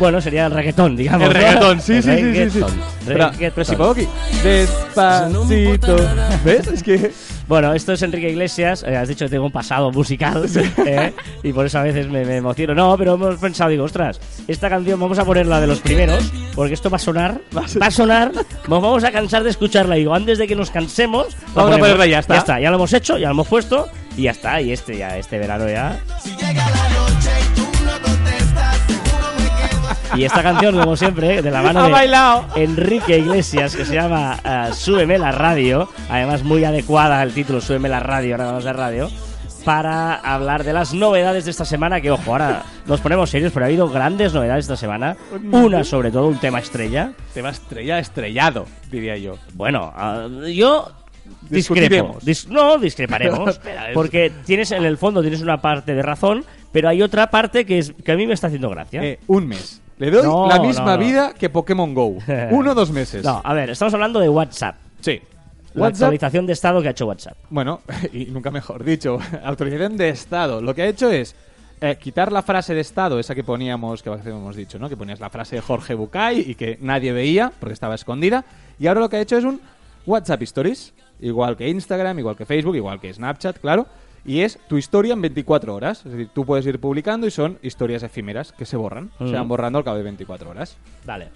Bueno, 0.00 0.20
sería 0.20 0.46
el 0.46 0.52
reggaetón, 0.52 0.96
digamos. 0.96 1.28
El 1.28 1.34
reggaetón, 1.34 1.80
sí, 1.80 1.94
El 1.94 2.02
sí, 2.02 2.10
sí, 2.10 2.16
sí, 2.16 2.50
sí. 2.50 2.60
reggaetón, 2.60 2.80
Pero, 3.06 3.30
pero 3.54 3.64
si 3.64 3.76
puedo 3.76 3.90
aquí. 3.92 4.08
Despacito. 4.42 5.96
¿Ves? 6.44 6.66
Es 6.66 6.82
que... 6.82 7.12
Bueno, 7.48 7.72
esto 7.74 7.92
es 7.92 8.02
Enrique 8.02 8.30
Iglesias. 8.30 8.84
eh, 8.86 8.96
has 8.96 9.08
dicho 9.08 9.24
que 9.26 9.30
tengo 9.30 9.46
un 9.46 9.52
pasado 9.52 9.90
musical. 9.90 10.46
eh, 10.86 11.12
y 11.42 11.52
por 11.52 11.66
eso 11.66 11.78
a 11.78 11.82
veces 11.82 12.08
me, 12.08 12.24
me 12.24 12.36
emociono. 12.36 12.74
No, 12.74 12.96
pero 12.96 13.14
hemos 13.14 13.36
pensado, 13.36 13.70
digo, 13.70 13.84
ostras, 13.84 14.20
esta 14.48 14.68
canción 14.68 14.98
vamos 14.98 15.18
a 15.18 15.24
ponerla 15.24 15.60
de 15.60 15.66
los 15.66 15.80
primeros, 15.80 16.32
porque 16.54 16.74
esto 16.74 16.88
va 16.90 16.96
a 16.96 17.00
sonar. 17.00 17.40
Va 17.56 17.86
a 17.86 17.90
sonar. 17.90 18.32
Nos 18.32 18.82
vamos 18.82 19.04
a 19.04 19.12
cansar 19.12 19.42
de 19.42 19.50
escucharla. 19.50 19.96
Digo, 19.96 20.14
antes 20.14 20.38
de 20.38 20.46
que 20.46 20.56
nos 20.56 20.70
cansemos. 20.70 21.36
Vamos 21.54 21.74
a 21.74 21.78
ponerla 21.78 22.06
ya 22.06 22.20
está. 22.20 22.34
Ya 22.34 22.40
está, 22.40 22.60
ya 22.60 22.70
lo 22.70 22.76
hemos 22.76 22.92
hecho, 22.92 23.18
ya 23.18 23.28
lo 23.28 23.32
hemos 23.32 23.48
puesto. 23.48 23.88
Y 24.16 24.22
ya 24.22 24.30
está. 24.32 24.60
Y 24.60 24.72
este 24.72 24.96
ya, 24.96 25.16
este 25.18 25.38
verano 25.38 25.68
ya. 25.68 26.00
Y 30.14 30.24
esta 30.24 30.42
canción, 30.42 30.78
como 30.78 30.96
siempre, 30.96 31.40
de 31.42 31.50
la 31.50 31.62
mano 31.62 31.80
Ha 31.80 31.86
de 31.86 31.92
bailado. 31.92 32.46
Enrique 32.56 33.18
Iglesias, 33.18 33.74
que 33.74 33.84
se 33.84 33.94
llama 33.94 34.38
eh, 34.44 34.72
Súbeme 34.74 35.18
la 35.18 35.32
radio, 35.32 35.88
además 36.10 36.42
muy 36.42 36.64
adecuada 36.64 37.22
el 37.22 37.32
título, 37.32 37.60
Súbeme 37.60 37.88
la 37.88 38.00
radio, 38.00 38.34
ahora 38.34 38.46
vamos 38.46 38.64
de 38.64 38.72
radio, 38.72 39.10
para 39.64 40.14
hablar 40.16 40.64
de 40.64 40.72
las 40.72 40.92
novedades 40.92 41.44
de 41.44 41.50
esta 41.50 41.64
semana, 41.64 42.00
que 42.00 42.10
ojo, 42.10 42.32
ahora 42.32 42.62
nos 42.86 43.00
ponemos 43.00 43.30
serios, 43.30 43.52
pero 43.52 43.64
ha 43.64 43.68
habido 43.68 43.88
grandes 43.88 44.34
novedades 44.34 44.64
esta 44.64 44.76
semana, 44.76 45.16
una 45.50 45.84
sobre 45.84 46.10
todo, 46.10 46.26
un 46.28 46.38
tema 46.38 46.58
estrella. 46.58 47.12
Tema 47.32 47.50
estrella 47.50 47.98
estrellado, 47.98 48.66
diría 48.90 49.16
yo. 49.16 49.38
Bueno, 49.54 49.92
ah, 49.96 50.28
yo 50.52 50.90
discrepo. 51.48 52.18
Dis- 52.20 52.48
no, 52.48 52.76
discreparemos. 52.78 53.60
Porque 53.94 54.32
tienes 54.44 54.72
en 54.72 54.84
el 54.84 54.98
fondo 54.98 55.22
tienes 55.22 55.40
una 55.40 55.60
parte 55.60 55.94
de 55.94 56.02
razón, 56.02 56.44
pero 56.72 56.88
hay 56.88 57.02
otra 57.02 57.30
parte 57.30 57.64
que, 57.64 57.78
es, 57.78 57.92
que 58.04 58.12
a 58.12 58.16
mí 58.16 58.26
me 58.26 58.34
está 58.34 58.48
haciendo 58.48 58.68
gracia. 58.70 59.02
Eh, 59.02 59.20
un 59.26 59.46
mes. 59.46 59.81
Le 59.98 60.10
doy 60.10 60.22
No, 60.22 60.48
la 60.48 60.60
misma 60.60 60.84
no, 60.84 60.92
no. 60.92 60.98
vida 60.98 61.34
que 61.34 61.50
Pokémon 61.50 61.94
Go. 61.94 62.18
Uno 62.50 62.72
o 62.72 62.74
dos 62.74 62.90
meses. 62.90 63.24
No, 63.24 63.40
a 63.44 63.54
ver, 63.54 63.70
estamos 63.70 63.94
hablando 63.94 64.20
de 64.20 64.28
WhatsApp. 64.28 64.76
Sí. 65.00 65.20
La 65.74 65.82
WhatsApp 65.82 66.02
actualización 66.08 66.46
de 66.46 66.52
estado 66.52 66.82
que 66.82 66.88
ha 66.88 66.90
hecho 66.90 67.06
WhatsApp. 67.06 67.36
Bueno, 67.50 67.80
y 68.12 68.26
nunca 68.26 68.50
mejor 68.50 68.84
dicho, 68.84 69.18
autorización 69.44 69.96
de 69.96 70.10
Estado. 70.10 70.60
Lo 70.60 70.74
que 70.74 70.82
ha 70.82 70.86
hecho 70.86 71.10
es 71.10 71.34
eh, 71.80 71.96
quitar 72.00 72.30
la 72.30 72.42
frase 72.42 72.74
de 72.74 72.80
Estado, 72.80 73.18
esa 73.18 73.34
que 73.34 73.42
poníamos, 73.42 74.02
que 74.02 74.10
hemos 74.10 74.54
dicho, 74.54 74.78
¿no? 74.78 74.88
Que 74.88 74.96
ponías 74.96 75.18
la 75.20 75.30
frase 75.30 75.56
de 75.56 75.62
Jorge 75.62 75.94
Bucay 75.94 76.40
y 76.40 76.54
que 76.54 76.78
nadie 76.80 77.12
veía 77.12 77.52
porque 77.58 77.72
estaba 77.72 77.94
escondida. 77.94 78.44
Y 78.78 78.86
ahora 78.86 79.00
lo 79.00 79.08
que 79.08 79.16
ha 79.16 79.20
hecho 79.20 79.36
es 79.36 79.44
un 79.44 79.60
WhatsApp 80.06 80.42
Stories, 80.42 80.92
igual 81.20 81.56
que 81.56 81.68
Instagram, 81.68 82.18
igual 82.18 82.36
que 82.36 82.44
Facebook, 82.44 82.76
igual 82.76 83.00
que 83.00 83.12
Snapchat, 83.12 83.58
claro. 83.58 83.86
Y 84.24 84.40
es 84.40 84.58
tu 84.68 84.76
historia 84.78 85.14
en 85.14 85.20
24 85.22 85.74
horas. 85.74 86.04
Es 86.06 86.12
decir, 86.12 86.28
tú 86.32 86.44
puedes 86.44 86.64
ir 86.66 86.78
publicando 86.78 87.26
y 87.26 87.30
son 87.30 87.58
historias 87.62 88.02
efímeras 88.02 88.52
que 88.52 88.64
se 88.66 88.76
borran. 88.76 89.10
Se 89.18 89.24
Mm. 89.24 89.32
van 89.32 89.48
borrando 89.48 89.78
al 89.78 89.84
cabo 89.84 89.96
de 89.96 90.04
24 90.04 90.50
horas. 90.50 90.76
Vale. 91.04 91.28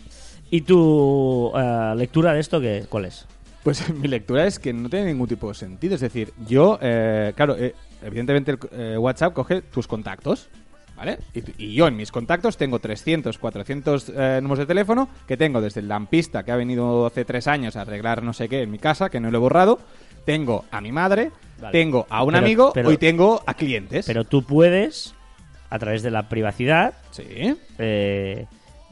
¿Y 0.50 0.60
tu 0.60 1.52
eh, 1.56 1.94
lectura 1.96 2.32
de 2.32 2.40
esto 2.40 2.60
qué, 2.60 2.86
cuál 2.88 3.06
es? 3.06 3.26
Pues 3.64 3.88
mi 3.94 4.06
lectura 4.06 4.46
es 4.46 4.60
que 4.60 4.72
no 4.72 4.88
tiene 4.88 5.06
ningún 5.06 5.26
tipo 5.26 5.48
de 5.48 5.54
sentido. 5.54 5.96
Es 5.96 6.00
decir, 6.00 6.32
yo, 6.46 6.78
eh, 6.80 7.32
claro, 7.34 7.56
eh, 7.56 7.74
evidentemente 8.02 8.52
el 8.52 8.58
eh, 8.70 8.96
WhatsApp 8.98 9.32
coge 9.32 9.62
tus 9.62 9.88
contactos, 9.88 10.48
¿vale? 10.96 11.18
Y, 11.34 11.64
y 11.70 11.74
yo 11.74 11.88
en 11.88 11.96
mis 11.96 12.12
contactos 12.12 12.56
tengo 12.56 12.78
300, 12.78 13.36
400 13.38 14.12
eh, 14.14 14.38
números 14.40 14.60
de 14.60 14.66
teléfono 14.66 15.08
que 15.26 15.36
tengo 15.36 15.60
desde 15.60 15.80
el 15.80 15.88
lampista 15.88 16.44
que 16.44 16.52
ha 16.52 16.56
venido 16.56 17.06
hace 17.06 17.24
tres 17.24 17.48
años 17.48 17.74
a 17.74 17.80
arreglar 17.80 18.22
no 18.22 18.32
sé 18.32 18.48
qué 18.48 18.62
en 18.62 18.70
mi 18.70 18.78
casa, 18.78 19.10
que 19.10 19.18
no 19.18 19.32
lo 19.32 19.38
he 19.38 19.40
borrado. 19.40 19.80
Tengo 20.24 20.64
a 20.70 20.80
mi 20.80 20.92
madre, 20.92 21.32
Vale. 21.60 21.72
tengo 21.72 22.06
a 22.10 22.22
un 22.22 22.32
Pero- 22.32 22.44
amigo 22.44 22.70
pero- 22.74 22.92
y 22.92 22.96
tengo 22.98 23.42
a 23.46 23.54
clientes. 23.54 24.06
Pero 24.06 24.24
tú 24.24 24.42
puedes, 24.42 25.14
a 25.70 25.78
través 25.78 26.02
de 26.02 26.10
la 26.10 26.28
privacidad, 26.28 26.94
Sí. 27.10 27.56
eh, 27.78 28.46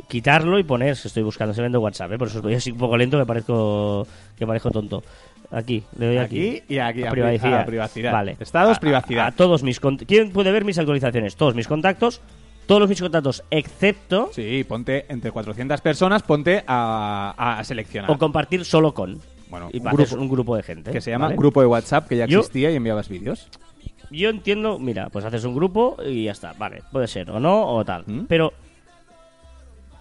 quitarlo 0.09 0.59
y 0.59 0.65
poner, 0.65 0.97
si 0.97 1.09
estoy 1.09 1.23
buscando, 1.23 1.55
se 1.55 1.63
vende 1.63 1.79
WhatsApp, 1.79 2.13
¿eh? 2.13 2.19
por 2.19 2.29
eso 2.29 2.43
voy 2.43 2.55
así 2.55 2.71
un 2.73 2.79
poco 2.79 2.97
lento 2.97 3.19
que 3.19 3.27
parezco, 3.27 4.07
que 4.37 4.47
parezco 4.47 4.71
tonto. 4.71 5.03
Aquí, 5.51 5.85
le 5.99 6.07
doy 6.07 6.17
aquí. 6.19 6.49
Aquí 6.59 6.63
y 6.75 6.79
aquí, 6.79 7.03
A 7.05 7.09
a 7.09 7.11
privacidad. 7.13 7.61
a 7.61 7.67
privacidad. 7.67 8.13
Vale. 8.13 8.37
Estados, 8.41 8.77
A- 8.77 8.81
privacidad. 8.81 9.27
A, 9.29 9.33
todos 9.33 9.63
mis 9.63 9.79
¿Quién 9.79 10.33
puede 10.33 10.51
ver 10.51 10.65
mis 10.65 10.79
actualizaciones? 10.79 11.37
Todos 11.37 11.55
mis 11.55 11.69
contactos, 11.69 12.23
todos 12.67 12.81
los 12.81 12.89
mis 12.89 13.01
contactos, 13.01 13.45
excepto 13.51 14.31
Sí, 14.33 14.65
ponte 14.67 15.05
entre 15.11 15.31
400 15.31 15.81
personas, 15.81 16.23
ponte 16.23 16.65
a, 16.67 17.59
a 17.59 17.63
seleccionar. 17.63 18.11
o 18.11 18.19
compartir 18.19 18.65
solo 18.65 18.95
con. 18.95 19.21
Bueno, 19.55 19.71
y 19.73 19.79
un 19.79 19.85
grupo- 19.85 20.17
un 20.17 20.29
grupo 20.29 20.57
de 20.57 20.63
gente. 20.65 20.91
que 20.91 21.01
se 21.01 21.11
llama 21.13 21.27
¿vale? 21.27 21.37
grupo 21.37 21.61
de 21.61 21.67
WhatsApp, 21.69 22.09
que 22.09 22.17
ya 22.17 22.27
Yo- 22.27 22.41
existía 22.41 22.73
y 22.73 22.75
enviabas 22.77 23.09
vídeos. 23.09 23.47
Yo 24.11 24.29
entiendo, 24.31 24.79
mira, 24.81 25.09
pues 25.11 25.25
haces 25.25 25.45
un 25.45 25.55
grupo 25.55 25.97
y 26.05 26.25
ya 26.25 26.33
está. 26.33 26.53
Vale, 26.55 26.83
puede 26.91 27.07
ser 27.07 27.31
o 27.31 27.39
no 27.39 27.65
o 27.69 27.85
tal. 27.85 28.03
¿Mm? 28.07 28.25
Pero 28.29 28.53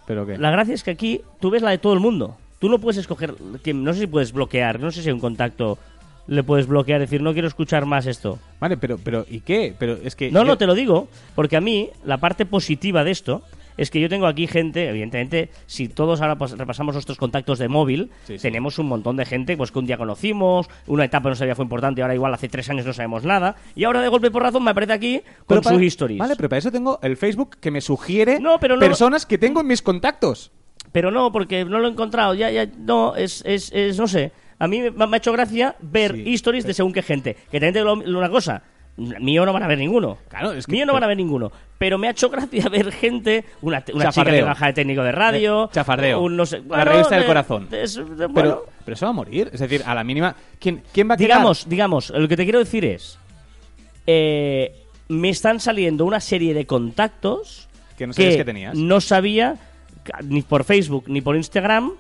¿Pero 0.06 0.26
qué? 0.26 0.38
la 0.38 0.52
gracia 0.52 0.74
es 0.74 0.84
que 0.84 0.92
aquí 0.92 1.22
tú 1.40 1.50
ves 1.50 1.62
la 1.62 1.70
de 1.72 1.78
todo 1.78 1.94
el 1.94 2.00
mundo. 2.00 2.36
Tú 2.60 2.70
no 2.70 2.80
puedes 2.80 2.98
escoger, 2.98 3.34
no 3.42 3.94
sé 3.94 4.00
si 4.02 4.08
puedes 4.08 4.32
bloquear, 4.34 4.80
no 4.80 4.92
sé 4.92 5.02
si 5.02 5.10
hay 5.10 5.14
un 5.14 5.20
contacto 5.20 5.78
le 6.26 6.42
puedes 6.42 6.68
bloquear, 6.68 7.02
decir 7.02 7.22
no 7.22 7.34
quiero 7.34 7.50
escuchar 7.50 7.86
más 7.86 8.06
esto. 8.06 8.40
Vale, 8.60 8.78
pero, 8.78 8.98
pero 8.98 9.26
¿y 9.30 9.42
qué? 9.42 9.76
Pero 9.78 9.98
es 10.02 10.16
que 10.16 10.32
No, 10.32 10.40
yo- 10.42 10.46
no, 10.46 10.58
te 10.58 10.66
lo 10.66 10.74
digo, 10.74 11.10
porque 11.36 11.58
a 11.58 11.62
mí 11.62 11.90
la 12.06 12.18
parte 12.18 12.46
positiva 12.46 13.04
de 13.04 13.12
esto 13.12 13.42
es 13.78 13.90
que 13.90 14.00
yo 14.00 14.10
tengo 14.10 14.28
aquí 14.28 14.48
gente, 14.48 14.90
evidentemente, 14.90 15.50
si 15.66 15.88
todos 15.88 16.22
ahora 16.22 16.38
pues, 16.38 16.58
repasamos 16.58 16.96
nuestros 16.96 17.18
contactos 17.18 17.60
de 17.60 17.68
móvil, 17.68 18.12
Sí, 18.26 18.38
sí. 18.38 18.42
tenemos 18.42 18.80
un 18.80 18.88
montón 18.88 19.16
de 19.18 19.26
gente 19.26 19.58
pues 19.58 19.72
que 19.72 19.80
un 19.80 19.86
día 19.86 19.98
conocimos, 19.98 20.68
una 20.88 21.06
etapa 21.06 21.30
no 21.30 21.36
sabía 21.36 21.56
fue 21.56 21.64
importante, 21.66 22.02
ahora 22.02 22.16
igual 22.16 22.34
hace 22.34 22.50
tres 22.50 22.70
años 22.70 22.86
no 22.86 22.94
sabemos 22.94 23.24
nada, 23.24 23.56
y 23.76 23.84
ahora 23.84 24.02
de 24.02 24.08
golpe 24.10 24.32
por 24.32 24.44
razón 24.44 24.64
me 24.64 24.72
aparece 24.72 24.94
aquí 24.94 25.20
con 25.20 25.46
Pero 25.48 25.62
para- 25.62 25.76
sus 25.76 25.84
histories. 25.84 26.18
Vale, 26.20 26.36
pero 26.36 26.50
para 26.50 26.60
eso 26.60 26.72
tengo 26.72 27.00
el 27.02 27.18
Facebook 27.18 27.58
que 27.60 27.72
me 27.72 27.82
sugiere 27.82 28.40
No, 28.40 28.60
pero 28.60 28.76
no- 28.76 28.80
personas 28.82 29.26
que 29.26 29.38
tengo 29.38 29.62
en 29.62 29.68
mis 29.68 29.82
contactos. 29.82 30.52
Pero 30.92 31.10
no, 31.12 31.32
porque 31.32 31.66
no 31.66 31.80
lo 31.80 31.88
he 31.88 31.92
encontrado, 31.92 32.34
ya, 32.36 32.52
ya, 32.52 32.68
no, 32.78 33.16
es, 33.16 33.42
es, 33.46 33.72
es 33.74 33.98
no 33.98 34.08
sé. 34.08 34.32
A 34.60 34.68
mí 34.68 34.82
me, 34.96 35.04
ha 35.04 35.18
hecho 35.18 35.32
gracia 35.32 35.76
ver 35.82 36.14
Sí, 36.14 36.24
historias 36.30 36.66
de 36.66 36.74
según 36.74 36.94
qué 36.94 37.02
gente. 37.02 37.36
Que 37.52 37.60
también 37.60 37.74
te 37.74 37.80
digo 37.80 37.96
lo- 37.96 38.20
una 38.20 38.30
cosa, 38.30 38.62
mío 38.98 39.46
no 39.46 39.54
van 39.54 39.64
a 39.64 39.68
ver 39.68 39.78
ninguno. 39.80 40.18
Claro, 40.30 40.52
es 40.54 40.66
que- 40.66 40.72
Mío 40.72 40.86
no 40.86 40.94
van 40.94 41.04
a 41.04 41.08
ver 41.08 41.18
ninguno. 41.18 41.52
Pero 41.78 41.98
me 41.98 42.08
ha 42.08 42.12
hecho 42.12 42.30
gracia 42.30 42.70
ver 42.72 42.92
gente, 42.92 43.44
una, 43.62 43.84
una 43.94 44.10
chica 44.12 44.30
que 44.30 44.38
trabaja 44.38 44.68
de 44.68 44.74
técnico 44.74 45.04
de 45.04 45.12
radio. 45.12 45.66
Eh, 45.66 45.70
chafardeo. 45.74 46.22
Un 46.22 46.38
no 46.38 46.46
sé, 46.46 46.58
La 46.60 46.64
bueno, 46.64 46.86
revista 46.86 47.16
del 47.16 47.22
de- 47.24 47.28
corazón. 47.28 47.70
de- 47.70 47.78
de- 47.80 47.88
Pero, 48.16 48.30
bueno, 48.30 48.60
pero 48.86 48.94
eso 48.96 49.06
va 49.06 49.10
a 49.10 49.14
morir. 49.14 49.50
Es 49.52 49.60
decir, 49.60 49.82
a 49.86 49.96
la 49.96 50.04
mínima. 50.04 50.36
¿Quién, 50.60 50.84
quién 50.94 51.10
va 51.10 51.16
a 51.16 51.18
quedar? 51.18 51.28
digamos, 51.30 51.68
digamos, 51.68 52.10
lo 52.12 52.28
que 52.28 52.38
te 52.38 52.44
quiero 52.44 52.60
decir 52.60 52.86
es. 52.86 53.18
eh, 54.08 54.76
me 55.10 55.30
están 55.30 55.60
saliendo 55.60 56.06
una 56.06 56.20
serie 56.20 56.54
de 56.54 56.66
contactos 56.66 57.68
Que 57.98 58.08
no 58.08 58.14
sabías 58.14 58.36
que 58.38 58.46
tenías. 58.46 58.76
no 58.76 59.02
sabía 59.02 59.58
ni 60.24 60.42
por 60.42 60.64
Facebook 60.64 61.06
ni 61.08 61.22
por 61.22 61.36
Instagram 61.36 61.92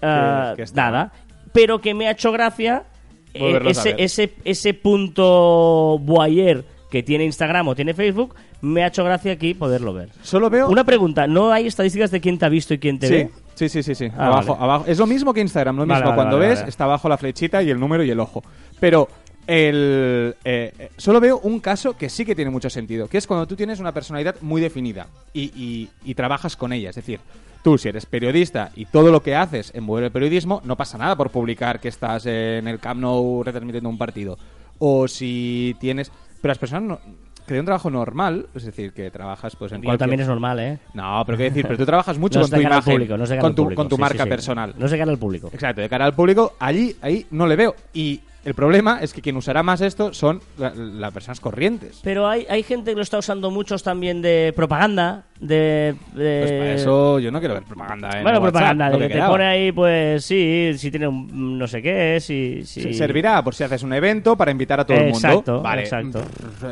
que 0.00 0.62
estaban. 0.62 0.92
nada, 0.92 1.12
pero 1.52 1.80
que 1.80 1.94
me 1.94 2.08
ha 2.08 2.12
hecho 2.12 2.32
gracia 2.32 2.84
eh, 2.84 2.87
ese, 3.34 3.90
ver. 3.92 4.00
ese, 4.00 4.32
ese 4.44 4.74
punto 4.74 5.98
voyeur 6.02 6.64
que 6.90 7.02
tiene 7.02 7.24
Instagram 7.24 7.68
o 7.68 7.74
tiene 7.74 7.92
Facebook, 7.94 8.34
me 8.62 8.82
ha 8.82 8.88
hecho 8.88 9.04
gracia 9.04 9.32
aquí 9.32 9.54
poderlo 9.54 9.92
ver. 9.92 10.08
Solo 10.22 10.48
veo. 10.50 10.68
Una 10.68 10.84
pregunta, 10.84 11.26
¿no 11.26 11.52
hay 11.52 11.66
estadísticas 11.66 12.10
de 12.10 12.20
quién 12.20 12.38
te 12.38 12.46
ha 12.46 12.48
visto 12.48 12.72
y 12.74 12.78
quién 12.78 12.98
te 12.98 13.06
Sí, 13.08 13.12
ve? 13.14 13.30
sí, 13.54 13.68
sí, 13.68 13.82
sí, 13.82 13.94
sí. 13.94 14.08
Ah, 14.16 14.26
abajo, 14.28 14.52
vale. 14.54 14.64
abajo. 14.64 14.84
Es 14.88 14.98
lo 14.98 15.06
mismo 15.06 15.34
que 15.34 15.40
Instagram, 15.40 15.76
lo 15.76 15.86
mismo. 15.86 16.00
vale, 16.02 16.14
Cuando 16.14 16.38
ves, 16.38 16.64
está 16.66 16.84
abajo 16.84 17.08
la 17.08 17.18
flechita 17.18 17.62
y 17.62 17.70
el 17.70 17.78
número 17.78 18.02
y 18.02 18.10
el 18.10 18.18
ojo. 18.18 18.42
Pero 18.80 19.08
el, 19.46 20.34
eh, 20.44 20.72
eh, 20.78 20.90
solo 20.96 21.20
veo 21.20 21.38
un 21.42 21.60
caso 21.60 21.96
que 21.96 22.08
sí 22.08 22.24
que 22.24 22.34
tiene 22.34 22.50
mucho 22.50 22.70
sentido, 22.70 23.06
que 23.08 23.18
es 23.18 23.26
cuando 23.26 23.46
tú 23.46 23.54
tienes 23.56 23.80
una 23.80 23.92
personalidad 23.92 24.36
muy 24.40 24.60
definida 24.60 25.06
y, 25.32 25.42
y- 25.56 25.88
y 26.04 26.14
trabajas 26.14 26.56
con 26.56 26.72
ella. 26.72 26.90
Es 26.90 26.96
decir, 26.96 27.20
tú 27.68 27.76
si 27.76 27.90
eres 27.90 28.06
periodista 28.06 28.70
y 28.76 28.86
todo 28.86 29.12
lo 29.12 29.22
que 29.22 29.36
haces 29.36 29.72
envuelve 29.74 30.06
el 30.06 30.12
periodismo, 30.12 30.62
no 30.64 30.74
pasa 30.74 30.96
nada 30.96 31.16
por 31.16 31.28
publicar 31.28 31.80
que 31.80 31.88
estás 31.88 32.24
en 32.24 32.66
el 32.66 32.78
Camp 32.80 32.98
Nou 32.98 33.42
retransmitiendo 33.44 33.90
un 33.90 33.98
partido. 33.98 34.38
O 34.78 35.06
si 35.06 35.76
tienes... 35.78 36.10
Pero 36.40 36.48
las 36.48 36.56
personas 36.58 36.82
no- 36.84 37.00
que 37.46 37.52
de 37.52 37.60
un 37.60 37.66
trabajo 37.66 37.90
normal, 37.90 38.46
es 38.54 38.64
decir, 38.64 38.94
que 38.94 39.10
trabajas 39.10 39.54
pues 39.56 39.72
en 39.72 39.82
Yo 39.82 39.84
cualquier... 39.84 39.98
también 39.98 40.20
es 40.20 40.28
normal, 40.28 40.60
¿eh? 40.60 40.78
No, 40.94 41.22
pero 41.26 41.36
qué 41.36 41.44
decir, 41.44 41.64
pero 41.66 41.76
tú 41.76 41.84
trabajas 41.84 42.16
mucho 42.24 42.38
No 42.38 42.46
con 42.48 42.58
tu 42.58 42.60
imagen, 42.66 42.92
público, 42.94 43.16
no 43.18 43.26
con 43.38 43.54
tu, 43.54 43.62
público, 43.64 43.80
con 43.82 43.88
tu 43.90 43.96
sí, 43.96 44.00
marca 44.00 44.22
sí, 44.22 44.22
sí. 44.24 44.28
personal. 44.30 44.74
No 44.78 44.86
es 44.86 44.90
de 44.90 44.98
cara 44.98 45.10
al 45.10 45.18
público. 45.18 45.50
Exacto, 45.52 45.82
de 45.82 45.88
cara 45.90 46.06
al 46.06 46.14
público, 46.14 46.54
allí, 46.58 46.96
ahí 47.02 47.26
no 47.30 47.46
le 47.46 47.56
veo. 47.56 47.74
Y 47.92 48.20
el 48.48 48.54
problema 48.54 48.98
es 49.02 49.12
que 49.12 49.20
quien 49.22 49.36
usará 49.36 49.62
más 49.62 49.80
esto 49.80 50.12
son 50.14 50.40
la- 50.56 50.72
las 50.74 51.12
personas 51.12 51.38
corrientes. 51.40 52.00
Pero 52.02 52.26
hay, 52.26 52.46
hay 52.48 52.62
gente 52.62 52.92
que 52.92 52.96
lo 52.96 53.02
está 53.02 53.18
usando 53.18 53.50
muchos 53.50 53.82
también 53.82 54.22
de 54.22 54.52
propaganda, 54.56 55.24
de... 55.38 55.94
de- 56.14 56.38
Pues 56.40 56.52
para 56.52 56.74
eso 56.74 57.18
yo 57.18 57.30
no 57.30 57.38
quiero 57.40 57.54
ver 57.54 57.64
propaganda 57.64 58.08
en 58.16 58.22
Bueno, 58.22 58.38
WhatsApp, 58.38 58.52
propaganda, 58.52 58.90
de 58.90 58.98
que 58.98 59.08
que 59.08 59.20
te 59.20 59.26
pone 59.26 59.44
ahí, 59.44 59.72
pues 59.72 60.24
sí, 60.24 60.72
si 60.76 60.90
tiene 60.90 61.06
un 61.08 61.58
no 61.58 61.66
sé 61.68 61.82
qué, 61.82 62.18
si... 62.20 62.64
si... 62.64 62.80
Se- 62.80 62.94
Servirá 62.94 63.42
por 63.44 63.54
si 63.54 63.64
haces 63.64 63.82
un 63.82 63.92
evento 63.92 64.34
para 64.36 64.50
invitar 64.50 64.80
a 64.80 64.84
todo 64.86 64.96
el 64.96 65.04
mundo. 65.10 65.18
Exacto, 65.28 65.62
Vale. 65.62 65.82
exacto. 65.82 66.22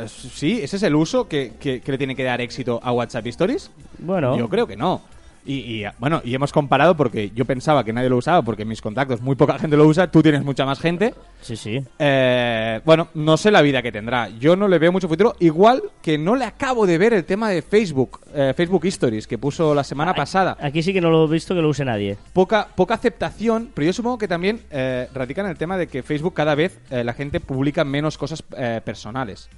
Sí, 0.07 0.61
ese 0.63 0.77
es 0.77 0.83
el 0.83 0.95
uso 0.95 1.29
que, 1.29 1.53
que- 1.61 1.81
que 1.81 1.93
le 1.93 1.99
tiene 1.99 2.17
que 2.17 2.25
dar 2.25 2.41
éxito 2.41 2.81
a 2.83 2.93
WhatsApp 2.93 3.27
Stories. 3.27 3.71
Bueno, 3.99 4.37
Yo 4.39 4.49
creo 4.49 4.67
que 4.67 4.77
no. 4.77 5.03
Y, 5.47 5.55
y, 5.55 5.85
bueno, 5.99 6.21
y 6.25 6.35
hemos 6.35 6.53
comparado 6.53 6.97
porque 6.97 7.31
yo 7.31 7.45
pensaba 7.45 7.85
que 7.85 7.93
nadie 7.93 8.09
lo 8.09 8.17
usaba 8.17 8.43
porque 8.43 8.63
en 8.63 8.69
mis 8.69 8.83
contactos 8.83 9.21
muy 9.21 9.37
poca 9.37 9.59
gente 9.59 9.77
lo 9.77 9.87
usa, 9.87 10.11
tú 10.11 10.23
tienes 10.23 10.45
mucha 10.45 10.67
más 10.67 10.81
gente. 10.81 11.15
sí, 11.41 11.57
sí. 11.57 11.83
Eh, 11.99 12.81
bueno, 12.85 13.09
no 13.15 13.37
sé 13.37 13.51
la 13.51 13.63
vida 13.63 13.83
que 13.83 13.93
tendrá. 13.93 14.29
Yo 14.29 14.57
no 14.57 14.69
le 14.69 14.79
veo 14.79 14.93
mucho 14.93 15.09
futuro. 15.09 15.35
Igual 15.39 15.83
que 16.03 16.19
no 16.19 16.37
le 16.37 16.45
acabo 16.45 16.87
de 16.87 16.99
ver 16.99 17.13
el 17.13 17.25
tema 17.25 17.49
de 17.49 17.63
Facebook, 17.63 18.21
eh, 18.35 18.53
Facebook 18.57 18.85
Stories, 18.87 19.27
que 19.27 19.39
puso 19.39 19.75
la 19.75 19.85
semana 19.85 20.15
pasada. 20.15 20.57
Aquí 20.61 20.83
sí 20.83 20.93
que 20.93 21.01
no 21.01 21.11
lo 21.11 21.27
he 21.27 21.29
visto 21.29 21.55
que 21.55 21.63
lo 21.63 21.69
use 21.69 21.85
nadie. 21.85 22.17
Poca, 22.33 22.69
poca 22.75 22.95
aceptación, 22.95 23.71
pero 23.73 23.87
yo 23.87 23.93
supongo 23.93 24.19
que 24.19 24.29
también 24.29 24.63
eh, 24.71 25.09
radica 25.15 25.43
en 25.43 25.49
el 25.49 25.57
tema 25.57 25.77
de 25.79 25.87
que 25.87 26.03
Facebook 26.03 26.35
cada 26.35 26.55
vez 26.55 26.81
eh, 26.91 27.05
la 27.05 27.13
gente 27.13 27.41
publica 27.41 27.85
menos 27.85 28.19
cosas 28.19 28.43
eh, 28.57 28.81
personales. 28.85 29.49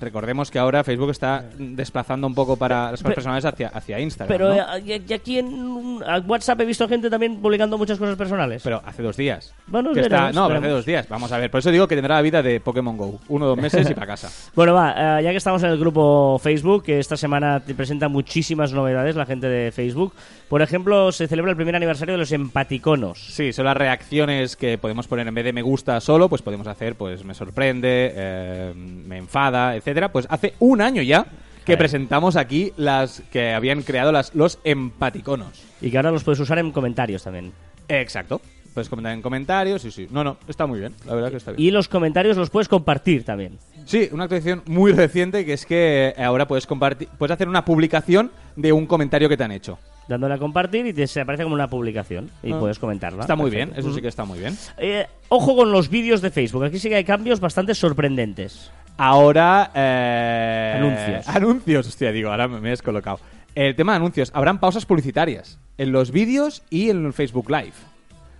Recordemos 0.00 0.50
que 0.50 0.58
ahora 0.58 0.84
Facebook 0.84 1.10
está 1.10 1.44
desplazando 1.58 2.26
un 2.26 2.34
poco 2.34 2.56
para 2.56 2.90
las 2.92 3.02
cosas 3.02 3.14
personales 3.14 3.44
hacia, 3.44 3.68
hacia 3.68 3.98
Instagram. 4.00 4.28
Pero 4.38 4.54
¿no? 4.54 4.76
eh, 4.76 5.02
y- 5.08 5.12
aquí 5.12 5.38
en 5.38 6.00
WhatsApp 6.26 6.60
he 6.60 6.64
visto 6.64 6.88
gente 6.88 7.10
también 7.10 7.40
publicando 7.40 7.76
muchas 7.76 7.98
cosas 7.98 8.16
personales. 8.16 8.62
Pero 8.62 8.80
hace 8.84 9.02
dos 9.02 9.16
días. 9.16 9.54
Bueno, 9.66 9.92
Que 9.92 10.00
está- 10.00 10.16
veremos, 10.26 10.34
no, 10.36 10.46
pero 10.48 10.60
hace 10.60 10.68
dos 10.68 10.86
días. 10.86 11.08
Vamos 11.08 11.32
a 11.32 11.38
ver. 11.38 11.50
Por 11.50 11.58
eso 11.58 11.70
digo 11.70 11.88
que 11.88 11.96
tendrá 11.96 12.14
la 12.16 12.22
vida 12.22 12.42
de 12.42 12.60
Pokémon 12.60 12.96
Go. 12.96 13.18
Uno 13.28 13.46
o 13.46 13.48
dos 13.48 13.58
meses 13.58 13.88
y 13.90 13.94
para 13.94 14.06
casa. 14.06 14.30
Bueno, 14.54 14.74
va, 14.74 15.18
eh, 15.20 15.22
ya 15.24 15.30
que 15.30 15.36
estamos 15.36 15.62
en 15.62 15.70
el 15.70 15.78
grupo 15.78 16.38
Facebook, 16.42 16.82
que 16.84 16.98
esta 16.98 17.16
semana 17.16 17.60
te 17.60 17.74
presenta 17.74 18.08
muchísimas 18.08 18.72
novedades 18.72 19.14
la 19.16 19.26
gente 19.26 19.48
de 19.48 19.70
Facebook. 19.72 20.12
Por 20.48 20.62
ejemplo, 20.62 21.12
se 21.12 21.28
celebra 21.28 21.50
el 21.50 21.56
primer 21.56 21.76
aniversario 21.76 22.14
de 22.14 22.18
los 22.18 22.32
empaticonos. 22.32 23.18
Sí, 23.18 23.52
son 23.52 23.66
las 23.66 23.76
reacciones 23.76 24.56
que 24.56 24.78
podemos 24.78 25.06
poner 25.06 25.26
en 25.28 25.34
vez 25.34 25.44
de 25.44 25.52
me 25.52 25.62
gusta 25.62 26.00
solo, 26.00 26.28
pues 26.28 26.42
podemos 26.42 26.66
hacer, 26.66 26.94
pues 26.96 27.24
me 27.24 27.34
sorprende, 27.34 28.12
eh, 28.14 28.72
me 28.74 29.18
enfada, 29.18 29.76
etcétera. 29.88 30.12
Pues 30.12 30.26
hace 30.30 30.54
un 30.58 30.80
año 30.80 31.02
ya 31.02 31.26
que 31.64 31.74
Eh. 31.74 31.76
presentamos 31.76 32.36
aquí 32.36 32.72
las 32.76 33.22
que 33.32 33.52
habían 33.52 33.82
creado 33.82 34.12
las, 34.12 34.34
los 34.34 34.58
empaticonos. 34.64 35.62
Y 35.80 35.90
que 35.90 35.96
ahora 35.96 36.10
los 36.10 36.24
puedes 36.24 36.40
usar 36.40 36.58
en 36.58 36.70
comentarios 36.72 37.22
también. 37.24 37.52
Exacto. 37.88 38.40
Puedes 38.74 38.88
comentar 38.88 39.12
en 39.12 39.22
comentarios, 39.22 39.82
sí, 39.82 39.90
sí. 39.90 40.06
No, 40.10 40.22
no, 40.22 40.36
está 40.46 40.66
muy 40.66 40.78
bien, 40.78 40.94
la 41.04 41.14
verdad 41.14 41.30
que 41.30 41.36
está 41.38 41.50
bien. 41.52 41.66
Y 41.66 41.70
los 41.72 41.88
comentarios 41.88 42.36
los 42.36 42.48
puedes 42.50 42.68
compartir 42.68 43.24
también. 43.24 43.58
Sí, 43.86 44.08
una 44.12 44.24
actualización 44.24 44.62
muy 44.66 44.92
reciente 44.92 45.44
que 45.44 45.54
es 45.54 45.66
que 45.66 46.14
ahora 46.16 46.46
puedes 46.46 46.66
compartir, 46.66 47.08
puedes 47.18 47.32
hacer 47.34 47.48
una 47.48 47.64
publicación 47.64 48.30
de 48.56 48.72
un 48.72 48.86
comentario 48.86 49.28
que 49.28 49.36
te 49.36 49.42
han 49.44 49.52
hecho. 49.52 49.78
Dándole 50.08 50.34
a 50.34 50.38
compartir 50.38 50.86
y 50.86 50.92
te 50.92 51.06
se 51.06 51.20
aparece 51.20 51.42
como 51.42 51.54
una 51.54 51.68
publicación. 51.68 52.30
Y 52.42 52.52
Ah. 52.52 52.58
puedes 52.58 52.78
comentarla. 52.78 53.20
Está 53.22 53.36
muy 53.36 53.50
Perfecto. 53.50 53.74
bien, 53.74 53.80
eso 53.86 53.94
sí 53.94 54.00
que 54.00 54.08
está 54.08 54.24
muy 54.24 54.38
bien. 54.38 54.56
Eh, 54.78 55.06
ojo 55.28 55.54
con 55.54 55.70
los 55.70 55.88
vídeos 55.90 56.22
de 56.22 56.30
Facebook. 56.30 56.64
Aquí 56.64 56.78
sí 56.78 56.88
que 56.88 56.94
hay 56.96 57.04
cambios 57.04 57.40
bastante 57.40 57.74
sorprendentes. 57.74 58.70
Ahora. 58.96 59.70
eh, 59.74 60.74
Anuncios. 60.76 61.28
Anuncios, 61.36 61.86
hostia, 61.86 62.10
digo, 62.12 62.30
ahora 62.30 62.48
me 62.48 62.60
me 62.60 62.68
he 62.68 62.70
descolocado. 62.70 63.20
El 63.54 63.74
tema 63.76 63.92
de 63.92 63.96
anuncios. 63.96 64.30
Habrán 64.34 64.58
pausas 64.60 64.86
publicitarias 64.86 65.58
en 65.78 65.92
los 65.92 66.10
vídeos 66.10 66.62
y 66.70 66.90
en 66.90 67.04
el 67.06 67.12
Facebook 67.12 67.50
Live. 67.50 67.72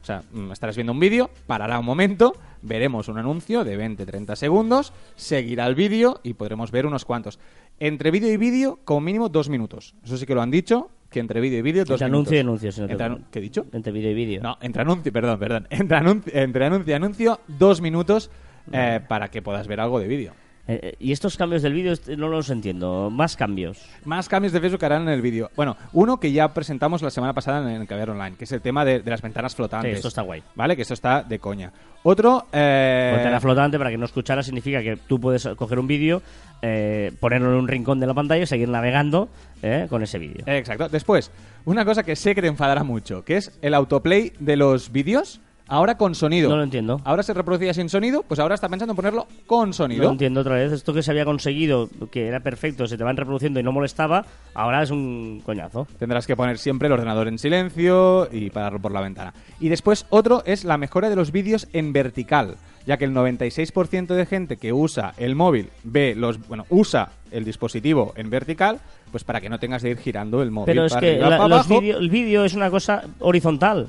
O 0.02 0.04
sea, 0.04 0.22
mm, 0.32 0.52
estarás 0.52 0.74
viendo 0.76 0.92
un 0.92 1.00
vídeo, 1.00 1.28
parará 1.46 1.78
un 1.78 1.84
momento, 1.84 2.34
veremos 2.62 3.08
un 3.08 3.18
anuncio 3.18 3.62
de 3.64 3.76
20-30 3.76 4.36
segundos, 4.36 4.92
seguirá 5.16 5.66
el 5.66 5.74
vídeo 5.74 6.20
y 6.22 6.34
podremos 6.34 6.70
ver 6.70 6.86
unos 6.86 7.04
cuantos. 7.04 7.38
Entre 7.78 8.10
vídeo 8.10 8.32
y 8.32 8.36
vídeo, 8.36 8.78
como 8.84 9.00
mínimo 9.02 9.28
dos 9.28 9.48
minutos. 9.48 9.94
Eso 10.04 10.16
sí 10.16 10.24
que 10.24 10.34
lo 10.34 10.40
han 10.42 10.50
dicho, 10.50 10.88
que 11.10 11.20
entre 11.20 11.40
vídeo 11.40 11.58
y 11.58 11.62
vídeo, 11.62 11.84
dos 11.84 12.00
Entre 12.00 12.06
minutos. 12.06 12.32
anuncio 12.32 12.36
y 12.36 12.40
anuncio, 12.40 12.72
si 12.72 12.80
no 12.80 12.86
Entre 12.88 13.24
¿Qué 13.30 13.38
he 13.38 13.42
dicho? 13.42 13.66
Entre 13.72 13.92
vídeo 13.92 14.10
y 14.10 14.14
vídeo. 14.14 14.42
No, 14.42 14.58
entre 14.60 14.82
anuncio, 14.82 15.12
perdón, 15.12 15.38
perdón. 15.38 15.66
Entre 15.70 15.96
anuncio, 15.96 16.32
entre 16.34 16.66
anuncio 16.66 16.90
y 16.92 16.94
anuncio, 16.94 17.40
dos 17.46 17.80
minutos 17.80 18.30
eh, 18.72 19.00
para 19.08 19.28
que 19.28 19.40
puedas 19.42 19.66
ver 19.66 19.80
algo 19.80 20.00
de 20.00 20.08
vídeo. 20.08 20.32
Eh, 20.68 20.80
eh, 20.82 20.96
y 21.00 21.12
estos 21.12 21.38
cambios 21.38 21.62
del 21.62 21.72
vídeo 21.72 21.92
est- 21.92 22.08
no 22.10 22.28
los 22.28 22.50
entiendo. 22.50 23.08
Más 23.10 23.36
cambios. 23.36 23.78
Más 24.04 24.28
cambios 24.28 24.52
de 24.52 24.60
Facebook 24.60 24.84
harán 24.84 25.02
en 25.02 25.08
el 25.08 25.22
vídeo. 25.22 25.50
Bueno, 25.56 25.78
uno 25.94 26.20
que 26.20 26.30
ya 26.30 26.52
presentamos 26.52 27.00
la 27.00 27.08
semana 27.10 27.32
pasada 27.32 27.74
en 27.74 27.80
el 27.80 27.86
Caviar 27.86 28.10
Online, 28.10 28.36
que 28.36 28.44
es 28.44 28.52
el 28.52 28.60
tema 28.60 28.84
de, 28.84 29.00
de 29.00 29.10
las 29.10 29.22
ventanas 29.22 29.56
flotantes. 29.56 29.90
Sí, 29.92 29.96
esto 29.96 30.08
está 30.08 30.20
guay. 30.22 30.42
¿Vale? 30.54 30.76
Que 30.76 30.82
esto 30.82 30.92
está 30.92 31.22
de 31.22 31.38
coña. 31.38 31.72
Otro... 32.02 32.46
Eh... 32.52 33.12
Ventana 33.14 33.40
flotante, 33.40 33.78
para 33.78 33.90
que 33.90 33.96
no 33.96 34.04
escuchara, 34.04 34.42
significa 34.42 34.82
que 34.82 34.96
tú 34.96 35.18
puedes 35.18 35.48
coger 35.56 35.78
un 35.78 35.86
vídeo, 35.86 36.22
eh, 36.60 37.12
ponerlo 37.18 37.50
en 37.50 37.56
un 37.56 37.66
rincón 37.66 37.98
de 37.98 38.06
la 38.06 38.12
pantalla 38.12 38.42
y 38.42 38.46
seguir 38.46 38.68
navegando 38.68 39.30
eh, 39.62 39.86
con 39.88 40.02
ese 40.02 40.18
vídeo. 40.18 40.44
Exacto. 40.46 40.90
Después, 40.90 41.30
una 41.64 41.86
cosa 41.86 42.02
que 42.02 42.14
sé 42.14 42.34
que 42.34 42.42
te 42.42 42.48
enfadará 42.48 42.84
mucho, 42.84 43.24
que 43.24 43.38
es 43.38 43.58
el 43.62 43.72
autoplay 43.72 44.34
de 44.38 44.56
los 44.56 44.92
vídeos 44.92 45.40
ahora 45.68 45.96
con 45.96 46.14
sonido. 46.14 46.48
No 46.50 46.56
lo 46.56 46.62
entiendo. 46.64 47.00
Ahora 47.04 47.22
se 47.22 47.32
reproducía 47.34 47.72
sin 47.74 47.88
sonido, 47.88 48.22
pues 48.26 48.40
ahora 48.40 48.54
está 48.54 48.68
pensando 48.68 48.92
en 48.92 48.96
ponerlo 48.96 49.26
con 49.46 49.72
sonido. 49.72 50.04
No 50.04 50.10
entiendo 50.12 50.40
otra 50.40 50.56
vez. 50.56 50.72
Esto 50.72 50.92
que 50.92 51.02
se 51.02 51.10
había 51.10 51.24
conseguido, 51.24 51.88
que 52.10 52.26
era 52.26 52.40
perfecto, 52.40 52.86
se 52.86 52.96
te 52.98 53.04
van 53.04 53.16
reproduciendo 53.16 53.60
y 53.60 53.62
no 53.62 53.72
molestaba, 53.72 54.24
ahora 54.54 54.82
es 54.82 54.90
un 54.90 55.42
coñazo. 55.44 55.86
Tendrás 55.98 56.26
que 56.26 56.34
poner 56.36 56.58
siempre 56.58 56.86
el 56.86 56.92
ordenador 56.92 57.28
en 57.28 57.38
silencio 57.38 58.28
y 58.32 58.50
pararlo 58.50 58.80
por 58.80 58.92
la 58.92 59.00
ventana. 59.00 59.32
Y 59.60 59.68
después 59.68 60.06
otro 60.10 60.42
es 60.46 60.64
la 60.64 60.78
mejora 60.78 61.08
de 61.10 61.16
los 61.16 61.32
vídeos 61.32 61.68
en 61.72 61.92
vertical, 61.92 62.56
ya 62.86 62.96
que 62.96 63.04
el 63.04 63.12
96% 63.12 64.06
de 64.14 64.26
gente 64.26 64.56
que 64.56 64.72
usa 64.72 65.12
el 65.18 65.34
móvil 65.34 65.68
ve 65.84 66.14
los, 66.16 66.46
bueno, 66.48 66.64
usa 66.70 67.10
el 67.30 67.44
dispositivo 67.44 68.12
en 68.16 68.30
vertical, 68.30 68.80
pues 69.10 69.24
para 69.24 69.40
que 69.40 69.48
no 69.50 69.58
tengas 69.58 69.82
de 69.82 69.90
ir 69.90 69.98
girando 69.98 70.42
el 70.42 70.50
móvil 70.50 70.66
Pero 70.74 70.84
es 70.86 70.92
para 70.92 71.00
que 71.00 71.10
arriba, 71.12 71.28
la- 71.30 71.36
para 71.36 71.48
los 71.48 71.58
abajo. 71.66 71.80
vídeo- 71.80 71.98
el 71.98 72.08
vídeo 72.10 72.44
es 72.44 72.54
una 72.54 72.70
cosa 72.70 73.02
horizontal. 73.20 73.88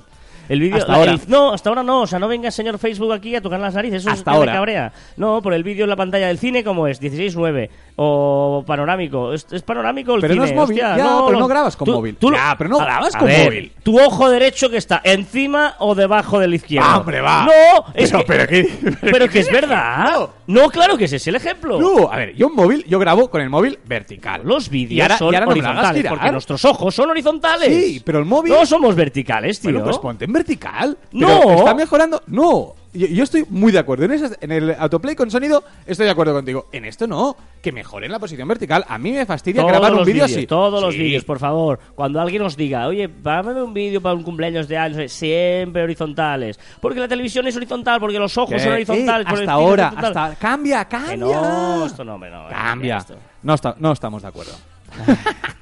El 0.50 0.60
vídeo, 0.60 0.78
Hasta 0.78 0.92
la- 0.92 0.98
ahora. 0.98 1.12
el- 1.14 1.22
no, 1.28 1.54
hasta 1.54 1.70
ahora 1.70 1.84
no. 1.84 2.02
O 2.02 2.08
sea, 2.08 2.20
no 2.20 2.28
venga 2.28 2.52
señor 2.52 2.78
Facebook 2.80 3.14
aquí 3.14 3.36
a 3.36 3.42
tocar 3.42 3.60
las 3.60 3.74
narices. 3.76 4.02
Eso 4.02 4.10
es 4.10 4.18
Hasta 4.20 4.32
me 4.32 4.38
ahora. 4.38 4.54
cabrea. 4.54 4.92
No, 5.16 5.42
por 5.42 5.54
el 5.54 5.64
vídeo 5.64 5.84
en 5.86 5.90
la 5.90 5.96
pantalla 5.96 6.28
del 6.28 6.40
cine, 6.40 6.64
como 6.64 6.88
es? 6.88 7.00
16.9. 7.00 7.70
O 7.96 8.64
panorámico. 8.66 9.34
¿Es, 9.34 9.46
es 9.52 9.62
panorámico 9.62 10.16
el 10.16 10.22
Pero 10.22 10.36
no 10.36 10.42
cine? 10.46 10.52
es 10.52 10.56
móvil. 10.56 10.78
Hostia, 10.82 10.98
Ya, 10.98 11.04
pero 11.04 11.32
lo- 11.32 11.40
no 11.40 11.48
grabas 11.48 11.76
con 11.78 11.86
tú- 11.86 11.92
móvil. 11.94 12.16
tú 12.16 12.32
Ya, 12.32 12.56
pero 12.58 12.70
no 12.70 12.78
grabas 12.80 13.16
con 13.16 13.28
ver, 13.28 13.46
móvil. 13.46 13.72
Tu 13.84 14.00
ojo 14.00 14.30
derecho 14.30 14.70
que 14.70 14.78
está 14.78 15.02
encima 15.04 15.76
o 15.80 15.94
debajo 15.96 16.40
del 16.40 16.54
izquierdo. 16.54 16.88
Ah, 16.90 16.98
hombre, 17.00 17.22
va. 17.22 17.46
No, 17.46 17.86
es 17.94 18.10
Pero- 18.12 18.20
que, 18.26 18.26
pero 18.34 18.48
qué- 18.48 18.70
pero 19.02 19.30
que 19.30 19.40
es 19.40 19.52
verdad. 19.52 20.10
No. 20.12 20.30
No. 20.48 20.70
claro 20.70 20.98
que 20.98 21.06
ese 21.06 21.18
es 21.18 21.28
el 21.28 21.36
ejemplo. 21.36 21.80
No, 21.80 22.12
a 22.12 22.18
ver, 22.18 22.36
yo 22.36 22.48
un 22.48 22.56
móvil, 22.56 22.84
yo 22.88 22.98
grabo 23.00 23.30
con 23.30 23.42
el 23.42 23.50
móvil 23.50 23.78
vertical. 23.86 24.42
Los 24.44 24.70
vídeos 24.70 25.04
ahora- 25.04 25.18
son 25.18 25.32
no 25.34 25.48
horizontales, 25.52 26.06
porque 26.08 26.32
nuestros 26.32 26.66
ojos 26.66 26.96
son 26.96 27.10
horizontales. 27.10 27.68
Sí, 27.68 28.02
pero 28.04 28.20
el 28.20 28.26
móvil- 28.26 28.50
No 28.54 28.66
somos 28.66 28.96
verticales, 28.96 29.60
tío. 29.60 29.72
Bueno, 29.72 29.86
pues 29.86 29.98
ponte 30.00 30.26
en 30.26 30.34
vertical. 30.40 30.98
No. 31.12 31.52
Está 31.60 31.74
mejorando. 31.74 32.22
No. 32.28 32.76
Yo, 32.92 33.06
yo 33.06 33.24
estoy 33.24 33.46
muy 33.50 33.72
de 33.72 33.78
acuerdo. 33.78 34.06
En, 34.06 34.12
esas- 34.14 34.36
en 34.42 34.52
el 34.52 34.72
autoplay 34.80 35.16
con 35.16 35.30
sonido 35.30 35.64
estoy 35.86 36.06
de 36.06 36.12
acuerdo 36.12 36.34
contigo. 36.34 36.66
En 36.72 36.86
esto 36.86 37.06
no. 37.06 37.36
Que 37.62 37.72
mejoren 37.72 38.12
la 38.12 38.18
posición 38.18 38.48
vertical. 38.48 38.84
A 38.88 38.98
mí 38.98 39.12
me 39.12 39.28
fastidia 39.28 39.62
Todos 39.62 39.72
grabar 39.72 39.94
un 39.94 40.04
vídeo 40.06 40.26
así. 40.26 40.48
Todos 40.48 40.82
los 40.82 40.96
vídeos, 40.96 41.24
por 41.24 41.38
favor. 41.38 41.80
Cuando 41.94 42.20
alguien 42.20 42.42
nos 42.42 42.58
diga, 42.58 42.88
oye, 42.88 43.08
págame 43.08 43.62
un 43.62 43.74
vídeo 43.76 44.02
para 44.02 44.16
un 44.16 44.24
cumpleaños 44.24 44.68
de 44.68 44.78
años, 44.78 45.12
siempre 45.12 45.84
horizontales. 45.84 46.60
Porque 46.82 47.00
la 47.00 47.08
televisión 47.08 47.46
es 47.48 47.56
horizontal, 47.56 48.00
porque 48.00 48.18
los 48.18 48.36
ojos 48.38 48.56
Que, 48.56 48.60
son 48.60 48.74
horizontales. 48.74 49.28
eh, 49.28 49.34
hasta 49.36 49.52
ahora. 49.52 49.94
Hasta, 49.96 50.36
cambia, 50.36 50.86
cambia. 50.86 51.12
Que 51.12 51.18
no, 51.18 51.86
esto 51.86 52.04
no, 52.04 52.16
hombre, 52.16 52.32
no. 52.32 52.48
Cambia. 52.50 52.98
esto. 52.98 53.16
No, 53.44 53.54
está- 53.54 53.76
no 53.78 53.92
estamos 53.92 54.22
de 54.24 54.28
acuerdo. 54.30 54.54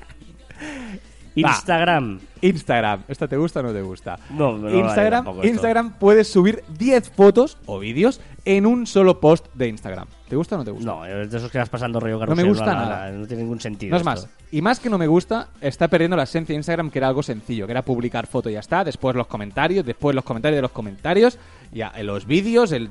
Instagram. 1.42 2.20
Instagram. 2.42 3.04
¿Esta 3.08 3.28
te 3.28 3.38
gusta 3.38 3.60
o 3.60 3.64
no 3.64 3.74
te 3.74 3.82
gusta? 3.82 4.20
No, 4.30 4.58
no 4.58 4.66
vale 4.66 4.78
Instagram, 4.80 5.28
esto. 5.28 5.48
Instagram 5.48 5.94
puedes 6.00 6.28
subir 6.32 6.64
10 6.78 7.10
fotos 7.10 7.58
o 7.66 7.80
vídeos 7.80 8.22
en 8.46 8.66
un 8.66 8.88
solo 8.88 9.20
post 9.20 9.46
de 9.54 9.68
Instagram. 9.68 10.08
¿Te 10.28 10.36
gusta 10.36 10.56
o 10.56 10.58
no 10.60 10.66
te 10.66 10.72
gusta? 10.72 10.86
No, 10.86 11.06
es 11.06 11.32
de 11.32 11.38
esos 11.38 11.52
que 11.52 11.58
vas 11.58 11.70
pasando 11.70 12.00
rollo 12.00 12.20
me 12.20 12.26
carrusel. 12.26 12.48
gusta 12.48 12.66
la, 12.66 12.74
la, 12.74 12.80
nada. 12.80 13.06
la, 13.12 13.18
No 13.18 13.28
tiene 13.28 13.44
ningún 13.44 13.60
sentido. 13.62 13.92
No 13.92 13.98
es 13.98 14.04
más. 14.04 14.20
esto. 14.24 14.32
Y 14.52 14.62
más 14.62 14.80
que 14.80 14.90
no 14.90 14.98
me 14.98 15.08
gusta, 15.08 15.50
está 15.62 15.88
perdiendo 15.88 16.18
la 16.18 16.24
esencia 16.24 16.54
de 16.54 16.58
Instagram, 16.58 16.90
que 16.90 17.00
era 17.00 17.08
algo 17.08 17.24
sencillo, 17.24 17.66
que 17.66 17.72
era 17.72 17.82
publicar 17.84 18.28
foto 18.28 18.50
y 18.50 18.54
ya 18.54 18.60
está, 18.60 18.84
después 18.84 19.16
los 19.16 19.28
comentarios, 19.28 19.86
después 19.86 20.16
los 20.16 20.24
comentarios 20.24 20.58
de 20.58 20.62
los 20.62 20.72
comentarios, 20.72 21.38
ya 21.72 21.94
los 22.04 22.26
vídeos, 22.26 22.72
el... 22.72 22.90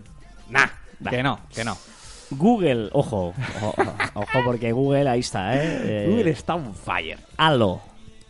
Nah, 0.51 0.66
que 1.11 1.22
no, 1.22 1.40
que 1.55 1.64
no. 1.64 1.76
Google, 2.30 2.88
ojo, 2.92 3.34
ojo, 3.62 3.74
ojo, 4.14 4.38
porque 4.44 4.72
Google 4.72 5.09
ahí 5.09 5.20
está, 5.20 5.57
¿eh? 5.57 5.61
Eh, 5.62 6.07
Google 6.09 6.30
está 6.30 6.57
on 6.57 6.74
fire. 6.74 7.18
Halo. 7.36 7.80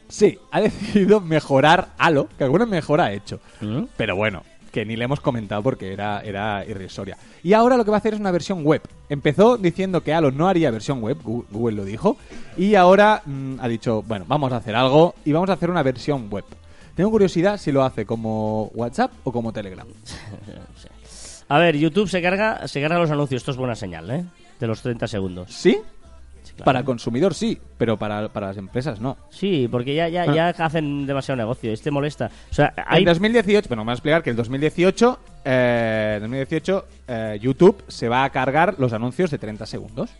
Sí, 0.08 0.38
ha 0.50 0.60
decidido 0.60 1.20
mejorar 1.20 1.88
Halo, 1.98 2.28
que 2.38 2.44
alguna 2.44 2.66
mejora 2.66 3.06
ha 3.06 3.12
hecho. 3.12 3.40
¿Mm? 3.60 3.84
Pero 3.96 4.16
bueno, 4.16 4.42
que 4.70 4.84
ni 4.84 4.94
le 4.96 5.04
hemos 5.04 5.20
comentado 5.20 5.62
porque 5.62 5.92
era, 5.92 6.20
era 6.20 6.64
irrisoria. 6.66 7.16
Y 7.42 7.52
ahora 7.54 7.76
lo 7.76 7.84
que 7.84 7.90
va 7.90 7.96
a 7.96 8.00
hacer 8.00 8.14
es 8.14 8.20
una 8.20 8.30
versión 8.30 8.62
web. 8.62 8.82
Empezó 9.08 9.56
diciendo 9.56 10.02
que 10.02 10.12
Halo 10.12 10.30
no 10.30 10.48
haría 10.48 10.70
versión 10.70 11.00
web, 11.00 11.18
Google 11.22 11.76
lo 11.76 11.84
dijo, 11.84 12.16
y 12.56 12.74
ahora 12.74 13.22
mm, 13.24 13.54
ha 13.60 13.68
dicho, 13.68 14.02
bueno, 14.02 14.24
vamos 14.28 14.52
a 14.52 14.56
hacer 14.56 14.76
algo 14.76 15.14
y 15.24 15.32
vamos 15.32 15.50
a 15.50 15.54
hacer 15.54 15.70
una 15.70 15.82
versión 15.82 16.28
web. 16.28 16.44
Tengo 16.94 17.10
curiosidad 17.10 17.58
si 17.58 17.72
lo 17.72 17.84
hace 17.84 18.06
como 18.06 18.70
WhatsApp 18.74 19.12
o 19.24 19.32
como 19.32 19.52
Telegram. 19.52 19.86
A 21.48 21.58
ver, 21.58 21.76
YouTube 21.76 22.08
se 22.08 22.20
carga, 22.20 22.66
se 22.66 22.80
carga 22.80 22.98
los 22.98 23.10
anuncios. 23.10 23.40
Esto 23.40 23.52
es 23.52 23.56
buena 23.56 23.76
señal, 23.76 24.10
¿eh? 24.10 24.24
De 24.58 24.66
los 24.66 24.82
30 24.82 25.06
segundos. 25.06 25.52
¿Sí? 25.52 25.78
Claro. 26.56 26.64
Para 26.64 26.84
consumidor 26.84 27.34
sí, 27.34 27.58
pero 27.78 27.96
para, 27.96 28.28
para 28.28 28.48
las 28.48 28.56
empresas 28.56 29.00
no. 29.00 29.16
Sí, 29.30 29.68
porque 29.70 29.94
ya, 29.94 30.08
ya, 30.08 30.22
Ah. 30.22 30.34
ya 30.34 30.48
hacen 30.48 31.06
demasiado 31.06 31.36
negocio. 31.36 31.72
Este 31.72 31.90
molesta. 31.90 32.30
O 32.50 32.54
sea, 32.54 32.74
hay... 32.86 33.02
En 33.02 33.06
2018, 33.06 33.68
bueno, 33.68 33.84
me 33.84 33.86
voy 33.86 33.92
a 33.92 33.94
explicar 33.94 34.22
que 34.22 34.30
en 34.30 34.36
2018, 34.36 35.18
eh, 35.44 36.18
2018 36.20 36.86
eh, 37.08 37.38
YouTube 37.40 37.84
se 37.88 38.08
va 38.08 38.24
a 38.24 38.30
cargar 38.30 38.74
los 38.78 38.92
anuncios 38.92 39.30
de 39.30 39.38
30 39.38 39.66
segundos. 39.66 40.10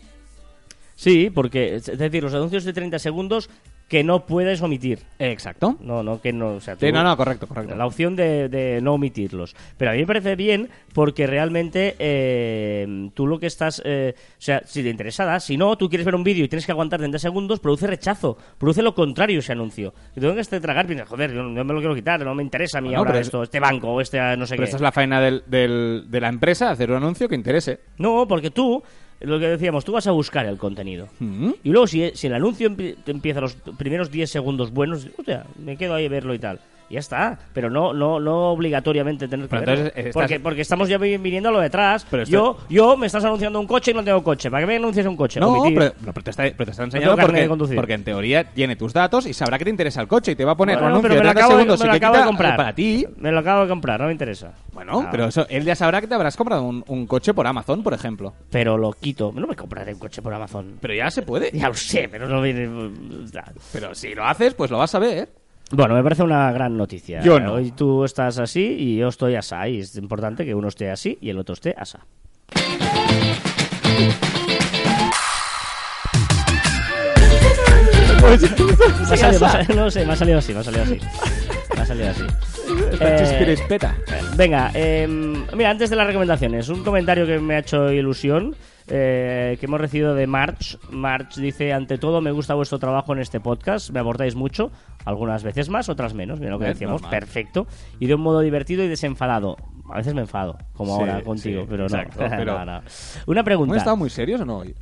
Sí, 0.95 1.29
porque, 1.29 1.75
es 1.75 1.85
decir, 1.97 2.23
los 2.23 2.33
anuncios 2.33 2.63
de 2.63 2.73
30 2.73 2.97
segundos 2.97 3.49
que 3.87 4.03
no 4.03 4.25
puedes 4.25 4.61
omitir. 4.61 4.99
Exacto. 5.17 5.77
No, 5.81 6.03
no, 6.03 6.19
que 6.21 6.33
no. 6.33 6.55
O 6.55 6.59
sea, 6.61 6.75
Sí, 6.75 6.91
no, 6.91 7.03
no, 7.03 7.15
correcto, 7.15 7.47
correcto. 7.47 7.73
La 7.75 7.85
opción 7.85 8.15
de, 8.17 8.49
de 8.49 8.81
no 8.81 8.93
omitirlos. 8.95 9.55
Pero 9.77 9.91
a 9.91 9.93
mí 9.93 9.99
me 10.01 10.07
parece 10.07 10.35
bien 10.35 10.69
porque 10.93 11.25
realmente 11.25 11.95
eh, 11.99 13.09
tú 13.13 13.27
lo 13.27 13.39
que 13.39 13.47
estás... 13.47 13.81
eh, 13.85 14.13
o 14.17 14.41
sea, 14.41 14.61
si 14.65 14.83
te 14.83 14.89
interesa, 14.89 15.25
da. 15.25 15.39
Si 15.39 15.57
no, 15.57 15.77
tú 15.77 15.87
quieres 15.89 16.05
ver 16.05 16.15
un 16.15 16.23
vídeo 16.23 16.43
y 16.43 16.47
tienes 16.49 16.65
que 16.65 16.71
aguantar 16.71 16.99
30 16.99 17.19
segundos, 17.19 17.59
produce 17.59 17.87
rechazo. 17.87 18.37
Produce 18.57 18.81
lo 18.81 18.93
contrario 18.93 19.39
ese 19.39 19.53
anuncio. 19.53 19.93
Y 20.15 20.19
tengo 20.19 20.33
que 20.35 20.41
este 20.41 20.59
tragar 20.59 20.85
y 20.85 20.87
piensas, 20.89 21.07
joder, 21.07 21.33
yo 21.33 21.43
no 21.43 21.63
me 21.63 21.73
lo 21.73 21.79
quiero 21.79 21.95
quitar, 21.95 22.23
no 22.23 22.35
me 22.35 22.43
interesa 22.43 22.79
a 22.79 22.81
mí 22.81 22.89
Bueno, 22.89 22.99
ahora 22.99 23.11
pero 23.11 23.21
es- 23.21 23.27
esto, 23.27 23.43
este 23.43 23.59
banco 23.59 23.89
o 23.93 24.01
este 24.01 24.17
no 24.37 24.45
sé 24.45 24.55
Pero 24.55 24.61
qué. 24.61 24.65
esta 24.65 24.77
es 24.77 24.81
la 24.81 24.91
faena 24.91 25.21
del, 25.21 25.43
del- 25.47 26.05
de 26.09 26.19
la 26.21 26.29
empresa, 26.29 26.71
hacer 26.71 26.89
un 26.91 26.97
anuncio 26.97 27.29
que 27.29 27.35
interese. 27.35 27.79
No, 27.97 28.27
porque 28.27 28.51
tú, 28.51 28.83
lo 29.19 29.39
que 29.39 29.47
decíamos, 29.47 29.83
tú 29.85 29.93
vas 29.93 30.07
a 30.07 30.11
buscar 30.11 30.45
el 30.45 30.57
contenido. 30.57 31.07
Mm. 31.19 31.51
Y 31.63 31.69
luego, 31.69 31.87
si, 31.87 32.11
si 32.13 32.27
el 32.27 32.33
anuncio 32.33 32.73
te 32.75 33.11
empieza 33.11 33.41
los 33.41 33.55
primeros 33.77 34.11
10 34.11 34.29
segundos 34.29 34.71
buenos, 34.71 35.07
o 35.17 35.23
sea, 35.23 35.45
me 35.57 35.77
quedo 35.77 35.95
ahí 35.95 36.05
a 36.05 36.09
verlo 36.09 36.33
y 36.33 36.39
tal. 36.39 36.59
Ya 36.89 36.99
está. 36.99 37.37
Pero 37.53 37.69
no 37.69 37.93
no 37.93 38.19
no 38.19 38.51
obligatoriamente 38.51 39.27
tener 39.27 39.47
que 39.49 39.55
verlo. 39.57 39.91
estás- 39.93 40.13
porque, 40.13 40.39
porque 40.39 40.61
estamos 40.61 40.87
ya 40.87 40.97
vi- 40.97 41.17
viniendo 41.17 41.49
a 41.49 41.51
lo 41.51 41.59
detrás. 41.59 42.05
Pero 42.09 42.23
yo, 42.23 42.57
yo 42.69 42.95
me 42.95 43.07
estás 43.07 43.23
anunciando 43.25 43.59
un 43.59 43.67
coche 43.67 43.91
y 43.91 43.93
no 43.93 44.03
tengo 44.03 44.23
coche. 44.23 44.49
¿Para 44.49 44.61
qué 44.63 44.67
me 44.67 44.75
anuncias 44.77 45.05
un 45.05 45.17
coche? 45.17 45.39
No, 45.39 45.63
pero, 45.73 45.93
no, 46.01 46.13
pero 46.13 46.23
te 46.23 46.29
está, 46.31 46.43
pero 46.43 46.65
te 46.65 46.71
está 46.71 46.83
enseñando 46.83 47.17
porque, 47.17 47.49
porque 47.75 47.93
en 47.93 48.03
teoría 48.03 48.43
tiene 48.45 48.75
tus 48.75 48.93
datos 48.93 49.25
y 49.25 49.33
sabrá 49.33 49.57
que 49.57 49.65
te 49.65 49.69
interesa 49.69 50.01
el 50.01 50.07
coche 50.07 50.31
y 50.31 50.35
te 50.35 50.45
va 50.45 50.53
a 50.53 50.57
poner 50.57 50.75
Bueno, 50.77 50.87
un 50.87 50.91
anuncio 50.93 51.09
pero 51.09 51.13
me 51.15 51.19
de 51.19 51.23
lo 51.25 51.33
30 51.33 51.39
acabo, 51.45 51.57
de, 51.57 51.63
segundos 51.63 51.79
me 51.81 51.85
lo 51.87 51.93
acabo 51.93 52.17
de 52.17 52.23
comprar. 52.23 52.57
para 52.57 52.73
ti. 52.75 53.05
Me 53.17 53.31
lo 53.31 53.39
acabo 53.39 53.61
de 53.63 53.67
comprar, 53.67 53.99
no 53.99 54.05
me 54.07 54.11
interesa. 54.13 54.53
Bueno, 54.71 55.01
Ah, 55.01 55.07
pero 55.11 55.25
eso, 55.25 55.45
él 55.49 55.63
ya 55.65 55.75
sabrá 55.75 55.99
que 56.01 56.07
te 56.07 56.13
habrás 56.15 56.37
comprado 56.37 56.63
un, 56.63 56.83
un 56.87 57.05
coche 57.07 57.33
por 57.33 57.45
Amazon, 57.47 57.83
por 57.83 57.93
ejemplo. 57.93 58.33
Pero 58.49 58.77
lo 58.77 58.91
quito. 58.93 59.31
No 59.35 59.45
me 59.47 59.55
compraré 59.55 59.93
un 59.93 59.99
coche 59.99 60.21
por 60.21 60.33
Amazon. 60.33 60.77
Pero 60.79 60.93
ya 60.93 61.11
se 61.11 61.21
puede. 61.23 61.51
Ya 61.51 61.67
lo 61.67 61.73
sé, 61.73 62.07
pero 62.09 62.27
no 62.29 62.41
viene... 62.41 62.69
Pero 63.73 63.93
si 63.95 64.13
lo 64.15 64.25
haces, 64.25 64.53
pues 64.53 64.71
lo 64.71 64.77
vas 64.77 64.93
a 64.95 64.99
ver. 64.99 65.29
Bueno, 65.71 65.95
me 65.95 66.03
parece 66.03 66.23
una 66.23 66.51
gran 66.51 66.77
noticia. 66.77 67.21
Yo 67.21 67.39
no. 67.39 67.53
Hoy 67.53 67.71
tú 67.71 68.03
estás 68.05 68.37
así 68.39 68.75
y 68.79 68.97
yo 68.97 69.09
estoy 69.09 69.35
asá. 69.35 69.67
Y 69.67 69.79
es 69.79 69.95
importante 69.97 70.45
que 70.45 70.55
uno 70.55 70.69
esté 70.69 70.89
así 70.89 71.17
y 71.21 71.29
el 71.29 71.37
otro 71.39 71.53
esté 71.53 71.75
asá. 71.77 71.99
Me 78.27 78.33
ha 79.13 79.17
salido- 79.17 79.39
me 79.39 79.45
ha 79.47 79.51
salido- 79.51 79.75
no 79.75 79.91
sé, 79.91 80.05
me 80.05 80.13
ha 80.13 80.15
salido 80.15 80.37
así, 80.39 80.53
me 80.53 80.59
ha 80.59 80.63
salido 80.63 80.83
así. 80.83 80.99
Me 81.75 81.81
ha 81.81 81.85
salido 81.85 82.09
así. 82.09 82.23
Eh, 82.99 83.15
chispirespeta. 83.19 83.95
Venga, 84.35 84.71
eh, 84.73 85.07
mira, 85.55 85.69
antes 85.69 85.89
de 85.89 85.95
las 85.95 86.07
recomendaciones, 86.07 86.67
un 86.69 86.83
comentario 86.83 87.25
que 87.25 87.39
me 87.39 87.55
ha 87.55 87.59
hecho 87.59 87.91
ilusión, 87.91 88.55
eh, 88.87 89.57
que 89.59 89.65
hemos 89.65 89.79
recibido 89.81 90.15
de 90.15 90.27
March. 90.27 90.77
March 90.91 91.35
dice, 91.35 91.73
ante 91.73 91.97
todo 91.97 92.21
me 92.21 92.31
gusta 92.31 92.53
vuestro 92.53 92.79
trabajo 92.79 93.13
en 93.13 93.19
este 93.19 93.39
podcast, 93.39 93.89
me 93.91 93.99
abordáis 93.99 94.35
mucho, 94.35 94.71
algunas 95.05 95.43
veces 95.43 95.69
más, 95.69 95.89
otras 95.89 96.13
menos, 96.13 96.39
mira 96.39 96.51
lo 96.51 96.59
que 96.59 96.65
Es 96.65 96.71
decíamos, 96.75 97.01
normal. 97.01 97.19
perfecto, 97.19 97.67
y 97.99 98.07
de 98.07 98.15
un 98.15 98.21
modo 98.21 98.39
divertido 98.41 98.83
y 98.83 98.87
desenfadado. 98.87 99.57
A 99.89 99.97
veces 99.97 100.13
me 100.13 100.21
enfado, 100.21 100.57
como 100.73 100.95
Sí, 100.95 101.01
ahora 101.01 101.21
contigo, 101.23 101.61
sí, 101.61 101.67
pero 101.69 101.83
exacto, 101.83 102.21
no. 102.23 102.29
pero- 102.37 102.59
No, 102.59 102.65
no. 102.65 102.81
Una 103.27 103.43
pregunta. 103.43 103.71
¿Hemos 103.73 103.77
estado 103.77 103.97
muy 103.97 104.09
serios 104.09 104.41
o 104.41 104.45
no 104.45 104.57
hoy? 104.57 104.75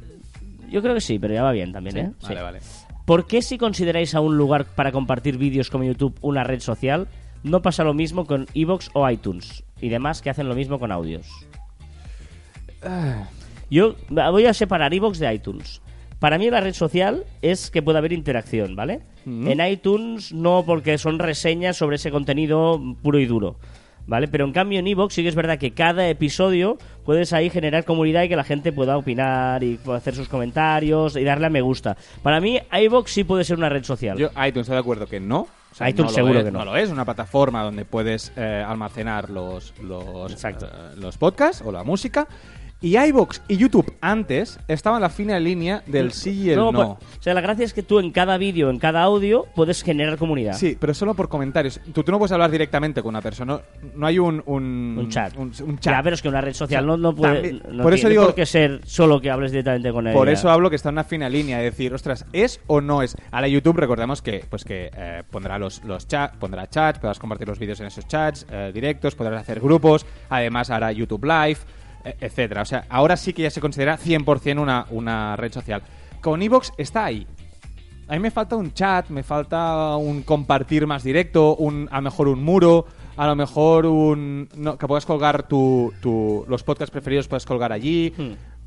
Yo 0.70 0.82
creo 0.82 0.96
que 0.96 1.02
sí, 1.02 1.20
pero 1.20 1.34
ya 1.34 1.44
va 1.44 1.52
bien 1.52 1.72
también, 1.72 1.98
¿eh? 1.98 2.12
Vale, 2.24 2.42
vale. 2.42 2.60
¿Por 3.06 3.28
qué 3.28 3.44
si 3.44 3.60
consideráis 3.60 4.16
a 4.16 4.20
un 4.20 4.36
lugar 4.36 4.66
para 4.66 4.92
compartir 4.92 5.38
vídeos 5.38 5.70
como 5.70 5.84
YouTube 5.84 6.18
una 6.22 6.44
red 6.44 6.60
social, 6.60 7.08
no 7.44 7.62
pasa 7.62 7.84
lo 7.84 7.94
mismo 7.94 8.26
con 8.26 8.48
Evox 8.56 8.90
o 8.94 9.08
iTunes 9.08 9.64
y 9.80 9.90
demás 9.90 10.24
que 10.24 10.32
hacen 10.32 10.50
lo 10.50 10.56
mismo 10.56 10.80
con 10.80 10.92
audios? 10.92 11.28
Yo 13.70 13.96
voy 14.10 14.46
a 14.46 14.54
separar 14.54 14.94
Evox 14.94 15.20
de 15.20 15.34
iTunes. 15.34 15.82
Para 16.20 16.38
mí 16.38 16.50
la 16.50 16.62
red 16.62 16.74
social 16.74 17.26
es 17.42 17.70
que 17.70 17.82
puede 17.82 17.98
haber 17.98 18.14
interacción, 18.14 18.76
¿vale? 18.76 19.02
Mm. 19.26 19.48
En 19.48 19.68
iTunes 19.68 20.34
no 20.34 20.64
porque 20.66 20.98
son 20.98 21.20
reseñas 21.20 21.78
sobre 21.78 21.98
ese 21.98 22.12
contenido 22.12 22.82
puro 23.02 23.20
y 23.20 23.26
duro. 23.26 23.58
¿Vale? 24.08 24.28
Pero 24.28 24.46
en 24.46 24.52
cambio 24.52 24.80
en 24.80 24.88
Evox 24.88 25.16
sí 25.16 25.24
que 25.24 25.30
es 25.30 25.36
verdad 25.36 25.58
que 25.58 25.72
cada 25.72 26.08
episodio 26.08 26.78
puedes 27.06 27.34
ahí 27.34 27.50
generar 27.50 27.86
comunidad 27.86 28.24
y 28.24 28.30
que 28.30 28.36
la 28.36 28.44
gente 28.44 28.72
pueda 28.72 28.98
opinar 28.98 29.64
y 29.64 29.78
pueda 29.78 29.98
hacer 29.98 30.16
sus 30.16 30.28
comentarios 30.28 31.16
y 31.16 31.24
darle 31.24 31.48
a 31.48 31.50
me 31.50 31.62
gusta. 31.62 31.98
Para 32.22 32.40
mí, 32.40 32.60
iVoox 32.72 33.12
sí 33.12 33.24
puede 33.24 33.44
ser 33.44 33.58
una 33.58 33.70
red 33.70 33.84
social. 33.84 34.18
Yo, 34.18 34.28
iTunes, 34.28 34.66
estoy 34.66 34.74
de 34.76 34.80
acuerdo 34.80 35.08
que 35.08 35.20
no. 35.20 35.48
O 35.72 35.76
sea, 35.76 35.90
iTunes 35.90 36.12
no 36.12 36.16
seguro 36.16 36.40
es, 36.40 36.46
que 36.46 36.52
no. 36.52 36.64
lo 36.64 36.78
es, 36.78 36.90
una 36.90 37.04
plataforma 37.04 37.64
donde 37.64 37.84
puedes 37.84 38.32
eh, 38.36 38.64
almacenar 38.66 39.30
los, 39.30 39.74
los, 39.82 40.44
eh, 40.44 40.56
los 40.98 41.18
podcasts 41.18 41.64
o 41.66 41.72
la 41.72 41.84
música. 41.84 42.28
Y 42.82 42.98
iBox 42.98 43.42
y 43.48 43.58
YouTube 43.58 43.96
antes 44.02 44.60
estaban 44.68 44.98
en 44.98 45.04
la 45.04 45.10
fina 45.10 45.40
línea 45.40 45.82
del 45.88 46.12
sí 46.12 46.44
y 46.44 46.50
el 46.52 46.58
no. 46.58 46.72
pues, 46.72 46.88
o 46.88 46.98
sea, 47.22 47.34
la 47.34 47.42
gracia 47.42 47.66
es 47.66 47.74
que 47.74 47.82
tú 47.82 48.00
en 48.00 48.12
cada 48.12 48.38
vídeo, 48.38 48.70
en 48.70 48.78
cada 48.78 49.02
audio, 49.02 49.46
puedes 49.56 49.82
generar 49.82 50.18
comunidad. 50.18 50.54
Sí, 50.54 50.78
pero 50.80 50.94
solo 50.94 51.14
por 51.16 51.28
comentarios. 51.30 51.80
Tú, 51.94 52.04
tú 52.04 52.12
no 52.12 52.20
puedes 52.20 52.34
hablar 52.34 52.52
directamente 52.52 53.02
con 53.02 53.10
una 53.10 53.22
persona. 53.22 53.54
No, 53.54 53.62
no 53.96 54.06
hay 54.06 54.20
un, 54.20 54.44
un, 54.46 54.98
Un 55.00 55.10
chat. 55.10 55.36
Un, 55.36 55.52
un 55.66 55.80
chat. 55.80 55.94
Ya, 55.96 56.04
pero 56.04 56.14
es 56.16 56.22
que 56.22 56.28
una 56.30 56.42
red 56.42 56.54
social 56.54 56.84
O 56.84 56.88
sea, 56.94 56.98
no, 56.98 56.98
no 56.98 57.16
puede. 57.16 57.34
también- 57.34 57.62
no 57.78 57.84
por 57.84 57.94
eso 57.94 58.02
tiene 58.02 58.10
digo- 58.12 58.26
por 58.26 58.36
qué 58.36 58.46
ser 58.46 58.82
solo 58.86 59.20
que 59.20 59.32
hables 59.32 59.52
directamente 59.52 59.92
con 59.92 60.06
ella. 60.08 60.16
Por 60.16 60.30
eso 60.30 60.50
hablo 60.52 60.70
que 60.70 60.76
está 60.76 60.90
en 60.90 60.96
una 60.96 61.04
fina 61.06 61.28
línea 61.30 61.58
de 61.58 61.64
decir, 61.64 61.94
ostras, 61.94 62.26
¿es 62.34 62.60
o 62.68 62.82
no 62.82 63.02
es? 63.02 63.16
Ahora 63.32 63.48
YouTube, 63.48 63.78
recordemos 63.78 64.22
que 64.22 64.46
pues 64.50 64.64
que 64.64 64.92
eh, 64.96 65.24
pondrá 65.32 65.58
los, 65.58 65.84
los 65.86 66.08
chats, 66.08 66.36
pondrá 66.38 66.68
chats, 66.70 67.00
podrás 67.00 67.18
compartir 67.20 67.48
los 67.48 67.58
vídeos 67.58 67.80
en 67.80 67.88
esos 67.88 68.08
chats, 68.08 68.46
eh, 68.52 68.72
directos, 68.74 69.16
podrás 69.16 69.42
hacer 69.42 69.60
grupos, 69.60 70.06
además 70.30 70.70
hará 70.70 70.92
YouTube 70.92 71.24
Live, 71.24 71.58
etcétera. 72.20 72.62
O 72.62 72.66
sea, 72.66 72.86
ahora 72.90 73.18
sí 73.18 73.34
que 73.34 73.44
ya 73.44 73.50
se 73.50 73.62
considera 73.62 73.98
100% 73.98 74.62
una, 74.62 74.86
una 74.92 75.36
red 75.36 75.52
social. 75.52 75.82
Con 76.22 76.42
Evox 76.42 76.72
está 76.78 77.06
ahí. 77.06 77.28
A 78.08 78.14
mí 78.14 78.20
me 78.20 78.32
falta 78.32 78.56
un 78.56 78.72
chat, 78.74 79.10
me 79.10 79.24
falta 79.24 79.96
un 79.96 80.22
compartir 80.22 80.86
más 80.86 81.04
directo, 81.04 81.56
un, 81.56 81.88
a 81.92 81.98
lo 81.98 82.04
mejor 82.04 82.28
un 82.28 82.44
muro, 82.44 82.86
a 83.18 83.26
lo 83.26 83.36
mejor 83.36 83.88
un... 83.88 84.48
no, 84.56 84.78
que 84.78 84.88
puedas 84.88 85.06
colgar 85.06 85.48
tu, 85.48 85.92
los 86.48 86.64
podcasts 86.64 86.92
preferidos, 86.92 87.28
puedes 87.28 87.46
colgar 87.46 87.72
allí. 87.72 88.14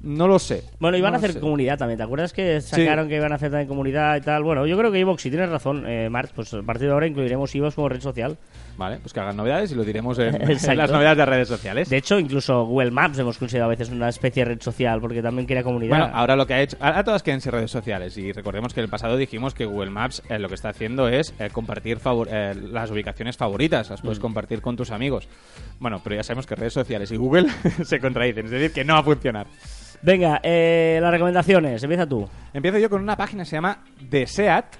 No 0.00 0.28
lo 0.28 0.38
sé. 0.38 0.62
Bueno, 0.78 0.96
iban 0.96 1.10
No 1.10 1.16
a 1.16 1.20
lo 1.20 1.24
hacer 1.24 1.32
sé. 1.32 1.40
comunidad 1.40 1.76
también. 1.76 1.98
¿Te 1.98 2.04
acuerdas 2.04 2.32
que 2.32 2.60
sacaron 2.60 3.08
que 3.08 3.16
iban 3.16 3.32
a 3.32 3.34
hacer 3.34 3.50
también 3.50 3.66
comunidad 3.66 4.16
y 4.16 4.20
tal? 4.20 4.44
Bueno, 4.44 4.64
yo 4.64 4.78
creo 4.78 4.92
que 4.92 5.00
Evox, 5.00 5.22
si 5.22 5.28
tienes 5.30 5.48
razón, 5.50 5.84
eh, 5.88 6.08
Marc, 6.08 6.30
pues 6.34 6.54
a 6.54 6.62
partir 6.62 6.86
de 6.86 6.92
ahora 6.92 7.08
incluiremos 7.08 7.52
Evox 7.52 7.74
como 7.74 7.88
red 7.88 8.00
social. 8.00 8.36
Vale, 8.76 8.98
pues 8.98 9.12
que 9.12 9.18
hagan 9.18 9.36
novedades 9.36 9.72
y 9.72 9.74
lo 9.74 9.82
diremos 9.82 10.16
en, 10.20 10.38
las 10.76 10.92
novedades 10.92 11.16
de 11.18 11.26
redes 11.26 11.48
sociales. 11.48 11.88
De 11.90 11.96
hecho, 11.96 12.16
incluso 12.20 12.64
Google 12.64 12.92
Maps 12.92 13.18
hemos 13.18 13.36
considerado 13.38 13.70
a 13.70 13.74
veces 13.74 13.88
una 13.90 14.08
especie 14.08 14.44
de 14.44 14.50
red 14.54 14.60
social 14.62 15.00
porque 15.00 15.20
también 15.20 15.46
crea 15.48 15.64
comunidad. 15.64 15.98
Bueno, 15.98 16.10
ahora 16.14 16.36
lo 16.36 16.46
que 16.46 16.54
ha 16.54 16.62
hecho. 16.62 16.76
Ahora 16.78 17.02
todas 17.02 17.24
quieren 17.24 17.40
ser 17.40 17.54
redes 17.54 17.72
sociales. 17.72 18.16
Y 18.18 18.30
recordemos 18.30 18.72
que 18.72 18.78
en 18.78 18.84
el 18.84 18.90
pasado 18.90 19.16
dijimos 19.16 19.52
que 19.52 19.64
Google 19.64 19.90
Maps 19.90 20.22
eh, 20.28 20.38
lo 20.38 20.48
que 20.48 20.54
está 20.54 20.68
haciendo 20.68 21.08
es 21.08 21.34
eh, 21.40 21.50
compartir 21.50 21.98
favor- 21.98 22.28
eh, 22.30 22.54
las 22.54 22.88
ubicaciones 22.92 23.36
favoritas. 23.36 23.90
Las 23.90 24.00
Mm. 24.00 24.04
puedes 24.04 24.20
compartir 24.20 24.60
con 24.60 24.76
tus 24.76 24.92
amigos. 24.92 25.26
Bueno, 25.80 26.00
pero 26.04 26.14
ya 26.14 26.22
sabemos 26.22 26.46
que 26.46 26.54
redes 26.54 26.72
sociales 26.72 27.10
y 27.10 27.16
Google 27.16 27.48
se 27.84 27.98
contradicen. 27.98 28.44
Es 28.44 28.52
decir, 28.52 28.70
que 28.72 28.84
no 28.84 28.92
va 28.94 29.00
a 29.00 29.02
funcionar. 29.02 29.48
Venga, 30.02 30.40
eh, 30.42 30.98
las 31.02 31.10
recomendaciones. 31.10 31.82
Empieza 31.82 32.06
tú. 32.06 32.28
Empiezo 32.52 32.78
yo 32.78 32.88
con 32.90 33.02
una 33.02 33.16
página 33.16 33.42
que 33.44 33.50
se 33.50 33.56
llama 33.56 33.84
deseat, 34.00 34.76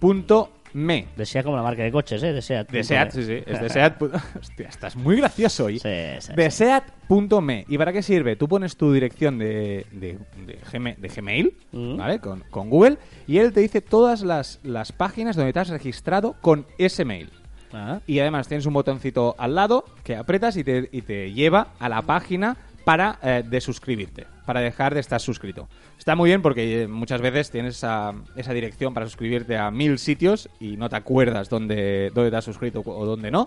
deseat.me. 0.00 1.06
Desea 1.16 1.42
como 1.42 1.56
la 1.56 1.62
marca 1.62 1.82
de 1.82 1.90
coches, 1.90 2.22
¿eh? 2.22 2.32
Desea. 2.32 2.64
Deseat, 2.64 3.10
sí, 3.12 3.24
sí. 3.24 3.42
Es 3.46 3.60
deseat. 3.62 4.00
Hostia, 4.40 4.68
estás 4.68 4.96
muy 4.96 5.16
gracioso 5.16 5.64
hoy. 5.66 5.78
Sí, 5.78 5.88
sí. 6.20 6.32
Deseat.me. 6.36 7.64
¿Y 7.68 7.78
para 7.78 7.92
qué 7.92 8.02
sirve? 8.02 8.36
Tú 8.36 8.46
pones 8.48 8.76
tu 8.76 8.92
dirección 8.92 9.38
de, 9.38 9.86
de, 9.92 10.18
de 10.46 11.08
Gmail, 11.08 11.54
Mm. 11.72 11.96
¿vale? 11.96 12.18
Con, 12.20 12.44
con 12.50 12.70
Google, 12.70 12.98
y 13.26 13.38
él 13.38 13.52
te 13.52 13.60
dice 13.60 13.80
todas 13.80 14.22
las, 14.22 14.60
las 14.62 14.92
páginas 14.92 15.36
donde 15.36 15.52
te 15.52 15.60
has 15.60 15.68
registrado 15.68 16.34
con 16.40 16.66
ese 16.78 17.04
mail. 17.04 17.30
Ah. 17.72 18.00
Y 18.06 18.18
además 18.20 18.48
tienes 18.48 18.64
un 18.64 18.72
botoncito 18.72 19.34
al 19.38 19.54
lado 19.54 19.84
que 20.02 20.16
apretas 20.16 20.56
y 20.56 20.64
te, 20.64 20.88
y 20.90 21.02
te 21.02 21.32
lleva 21.32 21.68
a 21.78 21.88
la 21.90 22.00
página 22.02 22.56
para 22.88 23.18
eh, 23.22 23.44
desuscribirte, 23.46 24.26
para 24.46 24.60
dejar 24.60 24.94
de 24.94 25.00
estar 25.00 25.20
suscrito. 25.20 25.68
Está 25.98 26.16
muy 26.16 26.30
bien 26.30 26.40
porque 26.40 26.84
eh, 26.84 26.88
muchas 26.88 27.20
veces 27.20 27.50
tienes 27.50 27.76
esa, 27.76 28.14
esa 28.34 28.54
dirección 28.54 28.94
para 28.94 29.04
suscribirte 29.04 29.58
a 29.58 29.70
mil 29.70 29.98
sitios 29.98 30.48
y 30.58 30.78
no 30.78 30.88
te 30.88 30.96
acuerdas 30.96 31.50
dónde, 31.50 32.10
dónde 32.14 32.30
te 32.30 32.36
has 32.38 32.46
suscrito 32.46 32.80
o 32.82 33.04
dónde 33.04 33.30
no. 33.30 33.46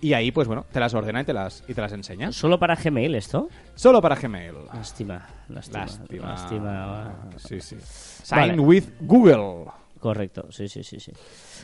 Y 0.00 0.12
ahí, 0.12 0.30
pues 0.30 0.46
bueno, 0.46 0.66
te 0.70 0.78
las 0.78 0.94
ordena 0.94 1.22
y 1.22 1.24
te 1.24 1.32
las, 1.32 1.64
y 1.66 1.74
te 1.74 1.80
las 1.80 1.90
enseña. 1.90 2.30
¿Solo 2.30 2.60
para 2.60 2.76
Gmail 2.76 3.16
esto? 3.16 3.48
Solo 3.74 4.00
para 4.00 4.14
Gmail. 4.14 4.54
Lástima, 4.72 5.26
lástima. 5.48 5.80
Lástima. 5.80 6.28
Lástima. 6.28 7.14
Sí, 7.38 7.60
sí. 7.60 7.74
Vale. 8.30 8.52
Sign 8.52 8.60
with 8.60 8.84
Google. 9.00 9.64
Correcto, 9.98 10.46
sí, 10.50 10.68
sí, 10.68 10.84
sí, 10.84 11.00
sí. 11.00 11.10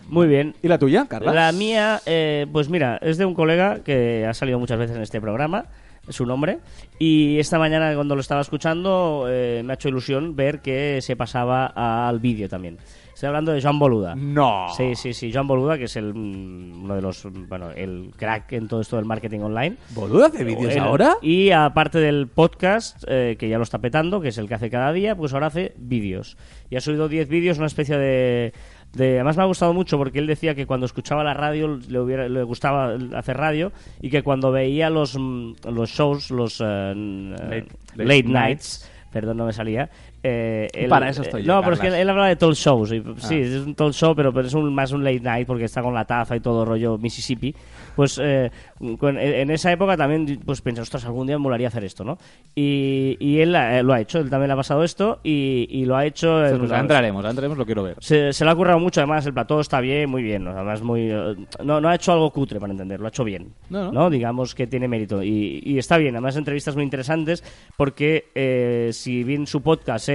Muy 0.08 0.26
bien. 0.26 0.56
¿Y 0.60 0.66
la 0.66 0.76
tuya, 0.76 1.06
Carla? 1.08 1.32
La 1.32 1.52
mía, 1.52 2.00
eh, 2.04 2.46
pues 2.50 2.68
mira, 2.68 2.98
es 3.00 3.16
de 3.16 3.26
un 3.26 3.34
colega 3.34 3.84
que 3.84 4.26
ha 4.26 4.34
salido 4.34 4.58
muchas 4.58 4.78
veces 4.80 4.96
en 4.96 5.02
este 5.02 5.20
programa, 5.20 5.66
su 6.08 6.26
nombre, 6.26 6.58
y 6.98 7.38
esta 7.38 7.58
mañana 7.58 7.94
cuando 7.94 8.14
lo 8.14 8.20
estaba 8.20 8.40
escuchando 8.40 9.26
eh, 9.28 9.62
me 9.64 9.72
ha 9.72 9.74
hecho 9.74 9.88
ilusión 9.88 10.34
ver 10.34 10.60
que 10.60 11.00
se 11.00 11.16
pasaba 11.16 11.66
al 12.08 12.18
vídeo 12.18 12.48
también. 12.48 12.78
Estoy 13.14 13.28
hablando 13.28 13.52
de 13.52 13.62
Joan 13.62 13.78
Boluda. 13.78 14.14
No. 14.16 14.66
Sí, 14.76 14.96
sí, 14.96 15.12
sí, 15.14 15.32
Joan 15.32 15.46
Boluda, 15.46 15.78
que 15.78 15.84
es 15.84 15.94
el, 15.94 16.12
mm, 16.12 16.84
uno 16.84 16.96
de 16.96 17.02
los, 17.02 17.24
bueno, 17.48 17.70
el 17.70 18.10
crack 18.16 18.52
en 18.52 18.66
todo 18.66 18.80
esto 18.80 18.96
del 18.96 19.04
marketing 19.04 19.40
online. 19.40 19.76
¿Boluda 19.90 20.26
hace 20.26 20.42
vídeos 20.42 20.76
ahora? 20.76 21.18
Y 21.22 21.50
aparte 21.50 22.00
del 22.00 22.26
podcast, 22.26 23.04
eh, 23.06 23.36
que 23.38 23.48
ya 23.48 23.58
lo 23.58 23.62
está 23.62 23.78
petando, 23.78 24.20
que 24.20 24.28
es 24.28 24.38
el 24.38 24.48
que 24.48 24.54
hace 24.54 24.70
cada 24.70 24.92
día, 24.92 25.14
pues 25.14 25.34
ahora 25.34 25.46
hace 25.46 25.72
vídeos. 25.76 26.36
Y 26.68 26.74
ha 26.74 26.80
subido 26.80 27.08
10 27.08 27.28
vídeos, 27.28 27.58
una 27.58 27.68
especie 27.68 27.96
de, 27.96 28.54
de... 28.94 29.14
Además 29.16 29.36
me 29.36 29.42
ha 29.42 29.46
gustado 29.46 29.72
mucho 29.72 29.98
porque 29.98 30.18
él 30.18 30.26
decía 30.26 30.54
que 30.54 30.66
cuando 30.66 30.86
escuchaba 30.86 31.24
la 31.24 31.34
radio 31.34 31.78
le, 31.88 31.98
hubiera, 32.00 32.28
le 32.28 32.42
gustaba 32.42 32.96
hacer 33.16 33.36
radio 33.36 33.72
y 34.00 34.10
que 34.10 34.22
cuando 34.22 34.50
veía 34.52 34.90
los, 34.90 35.16
mm, 35.18 35.52
los 35.72 35.90
shows, 35.90 36.30
los 36.30 36.60
eh, 36.64 36.94
Late- 36.94 37.66
late, 37.96 38.04
late 38.04 38.22
nights, 38.24 38.90
perdón, 39.12 39.36
no 39.38 39.46
me 39.46 39.52
salía. 39.52 39.90
Eh, 40.22 40.68
él- 40.72 40.88
Para 40.88 41.08
eso 41.08 41.22
estoy 41.22 41.42
eh, 41.42 41.44
yo, 41.44 41.54
No, 41.54 41.60
pero 41.62 41.74
es 41.74 41.80
que 41.80 41.86
Carlas. 41.86 42.00
él 42.00 42.08
hablaba 42.10 42.28
de 42.28 42.36
talk 42.36 42.54
shows. 42.54 42.92
y, 42.92 43.02
sí, 43.18 43.34
Ah. 43.34 43.38
es 43.38 43.54
un 43.66 43.74
talk 43.74 43.92
show, 43.92 44.14
pero, 44.14 44.32
pero 44.32 44.46
es 44.46 44.54
un, 44.54 44.72
más 44.74 44.92
un 44.92 45.02
late 45.04 45.20
night 45.20 45.46
porque 45.46 45.64
está 45.64 45.82
con 45.82 45.94
la 45.94 46.04
taza 46.04 46.36
y 46.36 46.40
todo 46.40 46.64
rollo 46.64 46.98
Mississippi. 46.98 47.54
Pues 47.96 48.18
eh, 48.22 48.50
con- 48.98 49.18
en 49.18 49.50
esa 49.50 49.70
época 49.72 49.96
también 49.96 50.40
pues 50.46 50.60
pensé, 50.62 50.80
ostras, 50.80 51.04
algún 51.04 51.26
día 51.26 51.36
me 51.38 51.42
molaría 51.42 51.68
hacer 51.68 51.84
esto, 51.84 52.04
¿no? 52.04 52.18
Y, 52.54 53.16
y 53.20 53.40
él 53.40 53.54
eh, 53.54 53.82
lo 53.82 53.92
ha 53.92 54.00
hecho, 54.00 54.18
él 54.20 54.30
también 54.30 54.48
le 54.48 54.54
ha 54.54 54.56
pasado 54.56 54.82
esto 54.84 55.20
y, 55.22 55.66
y 55.70 55.84
lo 55.84 55.96
ha 55.96 56.06
hecho... 56.06 56.44
en- 56.46 56.58
Pues 56.58 56.70
entraremos, 56.72 57.24
entraremos, 57.24 57.58
lo 57.58 57.66
quiero 57.66 57.82
ver. 57.82 57.96
se, 58.00 58.32
se 58.32 58.44
le 58.44 58.50
ha 58.50 58.54
currado 58.54 58.78
mucho, 58.78 59.00
además 59.00 59.26
el 59.26 59.34
plató 59.34 59.60
está 59.60 59.80
bien, 59.80 60.08
muy 60.08 60.22
bien. 60.22 60.44
¿no? 60.44 60.50
Además, 60.52 60.82
muy, 60.82 61.10
eh, 61.10 61.34
no, 61.64 61.80
no 61.80 61.88
ha 61.88 61.94
hecho 61.94 62.12
algo 62.12 62.30
cutre, 62.30 62.58
para 62.60 62.72
entenderlo, 62.72 63.06
ha 63.06 63.10
hecho 63.10 63.24
bien. 63.24 63.52
No, 63.70 63.92
no. 63.92 64.08
Digamos 64.08 64.54
que 64.54 64.66
tiene 64.66 64.88
mérito. 64.88 65.22
Y, 65.22 65.60
y 65.64 65.78
está 65.78 65.98
bien, 65.98 66.14
además, 66.14 66.36
entrevistas 66.36 66.74
muy 66.74 66.84
interesantes, 66.84 67.44
porque 67.76 68.26
eh, 68.34 68.90
si 68.92 69.22
bien 69.24 69.46
su 69.46 69.62
podcast 69.62 70.08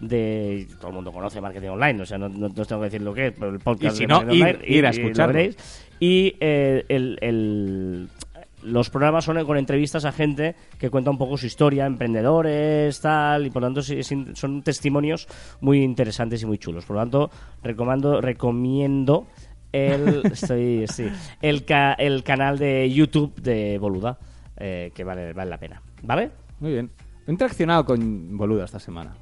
de. 0.00 0.66
Todo 0.78 0.88
el 0.88 0.94
mundo 0.94 1.12
conoce 1.12 1.40
marketing 1.40 1.68
online, 1.68 2.02
o 2.02 2.06
sea, 2.06 2.18
no, 2.18 2.28
no, 2.28 2.48
tengo 2.50 2.80
que 2.80 2.84
decir 2.86 3.02
lo 3.02 3.14
que 3.14 3.28
es, 3.28 3.32
pero 3.38 3.50
el 3.50 3.58
podcast 3.60 3.94
Y 3.94 3.98
si 3.98 4.02
de 4.04 4.08
no, 4.08 4.22
ir- 4.22 4.42
online, 4.42 4.58
ir 4.66 4.86
a 4.86 4.88
y 4.88 4.98
escucharlo. 4.98 5.40
Y 6.00 6.36
eh, 6.40 6.84
el- 6.88 7.18
el, 7.20 8.08
los 8.64 8.90
programas 8.90 9.24
son 9.24 9.44
con 9.44 9.56
entrevistas 9.56 10.04
a 10.04 10.12
gente 10.12 10.54
que 10.78 10.88
cuenta 10.90 11.10
un 11.10 11.18
poco 11.18 11.36
su 11.36 11.46
historia, 11.46 11.84
emprendedores, 11.86 13.00
tal, 13.00 13.46
y 13.46 13.50
por 13.50 13.62
lo 13.62 13.68
tanto 13.68 13.82
son 14.34 14.62
testimonios 14.62 15.26
muy 15.60 15.82
interesantes 15.82 16.42
y 16.42 16.46
muy 16.46 16.58
chulos. 16.58 16.84
Por 16.84 16.96
lo 16.96 17.02
tanto, 17.02 17.30
recomando, 17.62 18.20
recomiendo 18.20 19.26
el, 19.72 20.22
estoy, 20.32 20.86
sí, 20.88 21.06
el, 21.40 21.64
ca- 21.64 21.94
el 21.94 22.22
canal 22.22 22.58
de 22.58 22.88
YouTube 22.90 23.34
de 23.40 23.78
Boluda, 23.78 24.18
eh, 24.56 24.90
que 24.94 25.02
vale, 25.04 25.32
vale 25.32 25.50
la 25.50 25.58
pena. 25.58 25.82
¿Vale? 26.02 26.30
Muy 26.60 26.72
bien. 26.72 26.90
He 27.26 27.30
interaccionado 27.30 27.84
con 27.84 28.36
Boluda 28.36 28.64
esta 28.64 28.78
semana. 28.80 29.14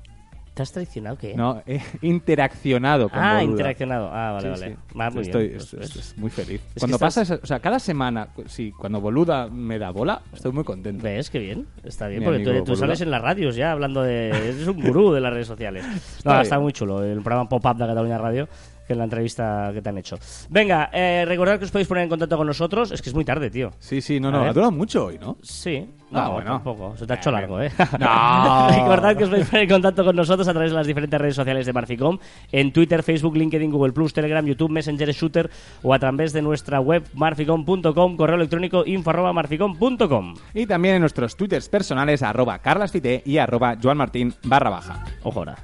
¿Te 0.55 0.63
has 0.63 0.73
traicionado 0.73 1.17
qué? 1.17 1.35
No, 1.35 1.63
he 1.67 1.81
interaccionado 2.03 3.09
con 3.09 3.19
ah, 3.19 3.35
Boluda. 3.39 3.51
interaccionado. 3.51 4.11
Ah, 4.13 4.33
vale, 4.33 4.55
Sí, 4.57 4.61
vale. 4.61 4.75
sí. 4.75 4.97
Va 4.99 5.11
muy 5.11 5.23
estoy, 5.23 5.43
bien. 5.49 5.53
Pues, 5.57 5.65
estoy- 5.65 5.79
pues, 5.81 5.97
estoy 5.97 6.21
muy 6.21 6.31
feliz. 6.31 6.61
cuando 6.79 6.97
estás- 6.97 7.07
pasa, 7.15 7.23
esa- 7.23 7.41
o 7.43 7.47
sea, 7.47 7.61
cada 7.61 7.79
semana, 7.79 8.29
sí, 8.47 8.73
cuando 8.77 9.01
Boluda 9.01 9.49
me 9.49 9.79
da 9.79 9.91
bola, 9.91 10.23
estoy 10.33 10.53
muy 10.53 10.65
contento. 10.65 11.05
¿Ves? 11.05 11.31
Qué 11.31 11.39
bien. 11.39 11.67
Está 11.85 12.09
bien, 12.09 12.21
Mi 12.21 12.27
porque 12.27 12.43
tú, 12.45 12.65
tú 12.65 12.77
sales 12.77 13.01
en 13.01 13.11
las 13.11 13.23
radios 13.23 13.55
ya 13.57 13.73
hablando 13.73 14.03
de... 14.03 14.29
Eres 14.29 14.67
un 14.67 14.83
gurú 14.83 15.13
de 15.13 15.21
las 15.21 15.33
redes 15.33 15.47
sociales. 15.47 15.85
No, 16.25 16.33
bien. 16.33 16.43
está 16.43 16.59
muy 16.59 16.73
chulo. 16.73 17.03
El 17.05 17.23
programa 17.23 17.49
Pop-Up 17.49 17.77
de 17.77 17.87
Cataluña 17.87 18.19
Radio, 18.19 18.49
que 18.91 18.95
es 18.95 18.99
la 18.99 19.05
entrevista 19.05 19.71
que 19.73 19.81
te 19.81 19.89
han 19.89 19.99
hecho. 19.99 20.19
Venga, 20.49 20.91
eh, 20.93 21.25
recordad 21.25 21.61
que 21.61 21.65
os 21.65 21.71
podéis 21.71 21.87
poner 21.87 22.03
en 22.03 22.11
contacto 22.11 22.37
con 22.37 22.45
nosotros. 22.45 22.91
Es 22.91 23.01
que 23.01 23.09
es 23.11 23.15
muy 23.15 23.25
tarde, 23.25 23.49
tío. 23.49 23.71
Sí, 23.79 24.01
sí, 24.01 24.19
no, 24.19 24.33
no, 24.33 24.43
ha 24.43 24.53
durado 24.53 24.73
mucho 24.73 25.05
hoy, 25.07 25.17
¿no? 25.17 25.37
Sí. 25.43 25.89
Ah, 26.13 26.25
No, 26.25 26.33
bueno. 26.33 26.51
tampoco. 26.55 26.97
Se 26.97 27.07
te 27.07 27.13
ha 27.13 27.17
hecho 27.17 27.31
largo, 27.31 27.63
¿eh? 27.63 27.71
No. 28.01 28.69
Recordad 28.75 29.17
que 29.17 29.23
os 29.23 29.31
podéis 29.31 29.47
poner 29.49 29.63
en 29.63 29.71
contacto 29.71 30.05
con 30.05 30.17
nosotros 30.17 30.49
a 30.49 30.51
través 30.53 30.73
de 30.73 30.77
las 30.77 30.89
diferentes 30.89 31.21
redes 31.21 31.37
sociales 31.37 31.67
de 31.67 31.73
Marficom. 31.73 32.19
En 32.51 32.73
Twitter, 32.73 33.05
Facebook, 33.05 33.37
LinkedIn, 33.37 33.71
Google+, 33.71 33.93
Telegram, 34.13 34.45
YouTube, 34.45 34.73
Messenger, 34.73 35.13
Shooter 35.13 35.51
o 35.85 35.95
a 35.95 35.99
través 36.01 36.33
de 36.33 36.43
nuestra 36.43 36.81
web 36.81 37.05
marficom.com, 37.15 38.17
correo 38.17 38.35
electrónico 38.35 38.83
info 38.85 39.11
arroba 39.11 39.33
marficom.com. 39.33 40.35
Y 40.53 40.67
también 40.67 40.97
en 40.97 41.01
nuestros 41.03 41.37
twitters 41.37 41.69
personales, 41.69 42.25
arroba 42.25 42.59
carlasfite 42.59 43.23
y 43.25 43.39
arroba 43.39 43.77
joanmartin 43.81 44.35
barra 44.43 44.71
baja. 44.71 45.05
Ojo 45.23 45.39
ahora. 45.39 45.57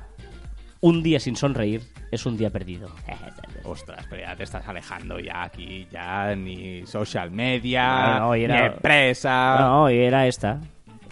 Un 0.81 1.03
día 1.03 1.19
sin 1.19 1.35
sonreír 1.35 1.83
es 2.11 2.27
un 2.27 2.37
día 2.37 2.51
perdido. 2.51 2.89
Ostras, 3.65 4.07
pero 4.09 4.23
ya 4.23 4.37
te 4.37 4.45
estás 4.45 4.67
alejando 4.69 5.19
ya 5.19 5.43
aquí, 5.45 5.87
ya 5.91 6.35
ni 6.37 6.87
social 6.87 7.31
media, 7.31 8.19
No, 8.19 8.27
no, 8.29 8.37
y 8.37 8.45
era- 8.45 8.61
ni 8.61 8.67
empresa. 8.75 9.57
No, 9.61 9.91
y 9.91 9.99
era 9.99 10.27
esta. 10.27 10.59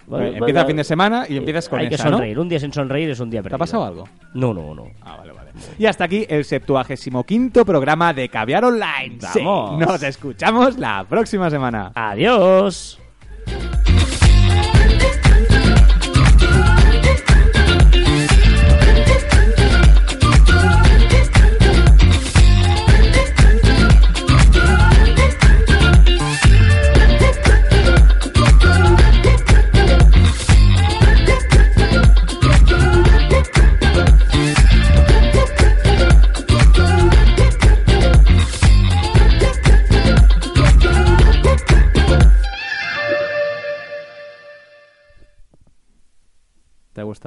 Bueno, 0.07 0.27
empieza 0.27 0.45
bueno, 0.45 0.61
el 0.61 0.67
fin 0.67 0.77
de 0.77 0.85
semana 0.85 1.25
y 1.29 1.37
empiezas 1.39 1.67
con 1.69 1.81
Hay 1.81 1.89
que 1.89 1.97
sonreír. 1.97 2.39
Un 2.39 2.47
día 2.49 2.61
sin 2.61 2.73
sonreír 2.73 3.09
es 3.09 3.21
un 3.21 3.31
día 3.31 3.41
¿Te 3.41 3.45
perdido. 3.45 3.57
ha 3.57 3.59
pasado 3.59 3.85
algo? 3.87 4.09
No, 4.35 4.53
no, 4.53 4.75
no. 4.75 4.89
Ah, 5.01 5.17
vale, 5.17 5.33
vale. 5.33 5.51
Y 5.79 5.87
hasta 5.87 6.05
aquí 6.05 6.27
el 6.29 6.45
75 6.45 7.65
programa 7.65 8.13
de 8.13 8.29
Caviar 8.29 8.65
Online. 8.67 9.17
Sí, 9.33 9.43
nos 9.43 10.03
escuchamos 10.03 10.79
la 10.79 11.05
próxima 11.09 11.49
semana. 11.49 11.91
Adiós. 11.95 13.01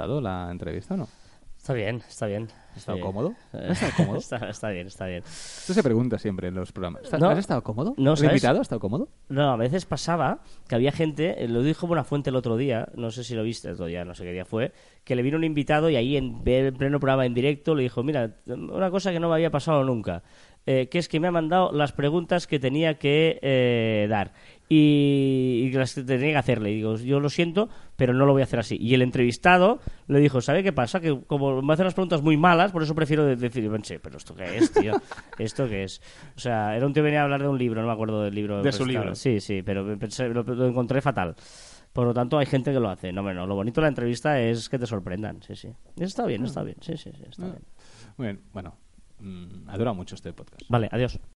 Gustado 0.07 0.21
la 0.21 0.49
entrevista 0.51 0.93
o 0.93 0.97
no? 0.97 1.07
Está 1.57 1.73
bien, 1.73 2.01
está 2.07 2.27
bien. 2.27 2.47
¿Has 2.71 2.77
estado 2.77 2.97
Sí. 2.97 3.03
cómodo? 3.03 3.33
¿Has 3.51 3.71
estado 3.81 3.91
cómodo? 3.97 4.17
está, 4.19 4.49
está 4.49 4.69
bien, 4.69 4.87
está 4.87 5.05
bien. 5.07 5.23
Esto 5.25 5.73
se 5.73 5.83
pregunta 5.83 6.17
siempre 6.17 6.47
en 6.47 6.55
los 6.55 6.71
programas. 6.71 7.03
¿Estás- 7.03 7.19
No. 7.19 7.29
¿Has 7.29 7.39
estado 7.39 7.61
cómodo? 7.63 7.93
No, 7.97 8.13
¿El 8.13 8.23
invitado 8.25 8.59
ha 8.59 8.61
estado 8.61 8.79
cómodo? 8.79 9.09
No, 9.27 9.49
a 9.51 9.57
veces 9.57 9.85
pasaba 9.85 10.39
que 10.69 10.75
había 10.75 10.91
gente, 10.93 11.43
eh, 11.43 11.47
lo 11.49 11.61
dijo 11.63 11.85
Buenafuente 11.87 12.29
el 12.29 12.37
otro 12.37 12.55
día, 12.55 12.87
no 12.95 13.11
sé 13.11 13.23
si 13.25 13.35
lo 13.35 13.43
viste 13.43 13.67
el 13.67 13.73
otro 13.73 13.87
día, 13.87 14.05
no 14.05 14.15
sé 14.15 14.23
qué 14.23 14.31
día 14.31 14.45
fue, 14.45 14.71
que 15.03 15.15
le 15.15 15.23
vino 15.23 15.35
un 15.35 15.43
invitado 15.43 15.89
y 15.89 15.95
ahí 15.97 16.15
en 16.15 16.41
en 16.45 16.77
pleno 16.77 16.99
programa 16.99 17.25
en 17.25 17.33
directo 17.33 17.75
le 17.75 17.83
dijo, 17.83 18.01
mira, 18.03 18.35
una 18.45 18.89
cosa 18.91 19.11
que 19.11 19.19
no 19.19 19.27
me 19.27 19.35
había 19.35 19.49
pasado 19.51 19.83
nunca, 19.83 20.23
eh, 20.65 20.87
que 20.89 20.99
es 20.99 21.09
que 21.09 21.19
me 21.19 21.27
ha 21.27 21.31
mandado 21.31 21.71
las 21.73 21.91
preguntas 21.91 22.45
que 22.47 22.59
tenía 22.59 22.97
que 22.99 23.39
eh, 23.41 24.07
dar 24.09 24.31
y, 24.69 25.63
y 25.65 25.71
las 25.71 25.93
que 25.95 26.03
tenía 26.03 26.31
que 26.31 26.37
hacerle. 26.37 26.71
Y 26.71 26.75
digo, 26.75 26.95
yo 26.97 27.19
lo 27.19 27.29
siento, 27.29 27.69
pero 27.95 28.13
no 28.13 28.25
lo 28.25 28.33
voy 28.33 28.41
a 28.41 28.45
hacer 28.45 28.59
así. 28.59 28.77
Y 28.79 28.93
el 28.93 29.01
entrevistado 29.01 29.79
le 30.07 30.19
dijo, 30.19 30.41
¿sabe 30.41 30.63
qué 30.63 30.73
pasa? 30.73 30.99
Que 30.99 31.19
como 31.25 31.61
me 31.61 31.73
hacen 31.73 31.85
las 31.85 31.93
preguntas 31.93 32.21
muy 32.21 32.37
malas, 32.37 32.71
por 32.71 32.83
eso 32.83 32.93
prefiero 32.95 33.25
de- 33.25 33.35
decir, 33.35 33.69
pensé, 33.71 33.99
pero 33.99 34.17
¿esto 34.17 34.35
qué 34.35 34.57
es, 34.57 34.71
tío? 34.73 34.93
¿Esto 35.37 35.67
qué 35.67 35.83
es? 35.83 36.01
O 36.35 36.39
sea, 36.39 36.75
era 36.75 36.85
un 36.85 36.93
tío 36.93 37.01
que 37.01 37.05
venía 37.05 37.21
a 37.21 37.23
hablar 37.23 37.41
de 37.41 37.47
un 37.47 37.57
libro, 37.57 37.81
no 37.81 37.87
me 37.87 37.93
acuerdo 37.93 38.23
del 38.23 38.35
libro. 38.35 38.61
De 38.61 38.71
su 38.71 38.85
libro. 38.85 39.15
Sí, 39.15 39.39
sí, 39.39 39.61
pero 39.63 39.85
pensé- 39.97 40.29
lo, 40.29 40.43
lo 40.43 40.67
encontré 40.67 41.01
fatal. 41.01 41.35
Por 41.93 42.05
lo 42.05 42.13
tanto, 42.13 42.37
hay 42.37 42.45
gente 42.45 42.71
que 42.71 42.79
lo 42.79 42.89
hace. 42.89 43.11
No, 43.11 43.23
bueno, 43.23 43.47
lo 43.47 43.55
bonito 43.55 43.81
de 43.81 43.85
la 43.85 43.89
entrevista 43.89 44.39
es 44.39 44.69
que 44.69 44.77
te 44.77 44.85
sorprendan. 44.85 45.41
Sí, 45.41 45.55
sí. 45.55 45.69
Está 45.95 46.25
bien, 46.27 46.43
está 46.45 46.61
bien. 46.61 46.77
Sí, 46.81 46.95
sí, 46.95 47.09
sí, 47.15 47.23
está 47.27 47.45
Ah. 47.45 47.49
bien. 47.49 47.63
Muy 48.17 48.27
bien, 48.27 48.41
bueno, 48.53 48.75
mm, 49.19 49.67
ha 49.69 49.77
durado 49.77 49.95
mucho 49.95 50.13
este 50.13 50.31
podcast. 50.33 50.61
Vale, 50.69 50.89
adiós. 50.91 51.19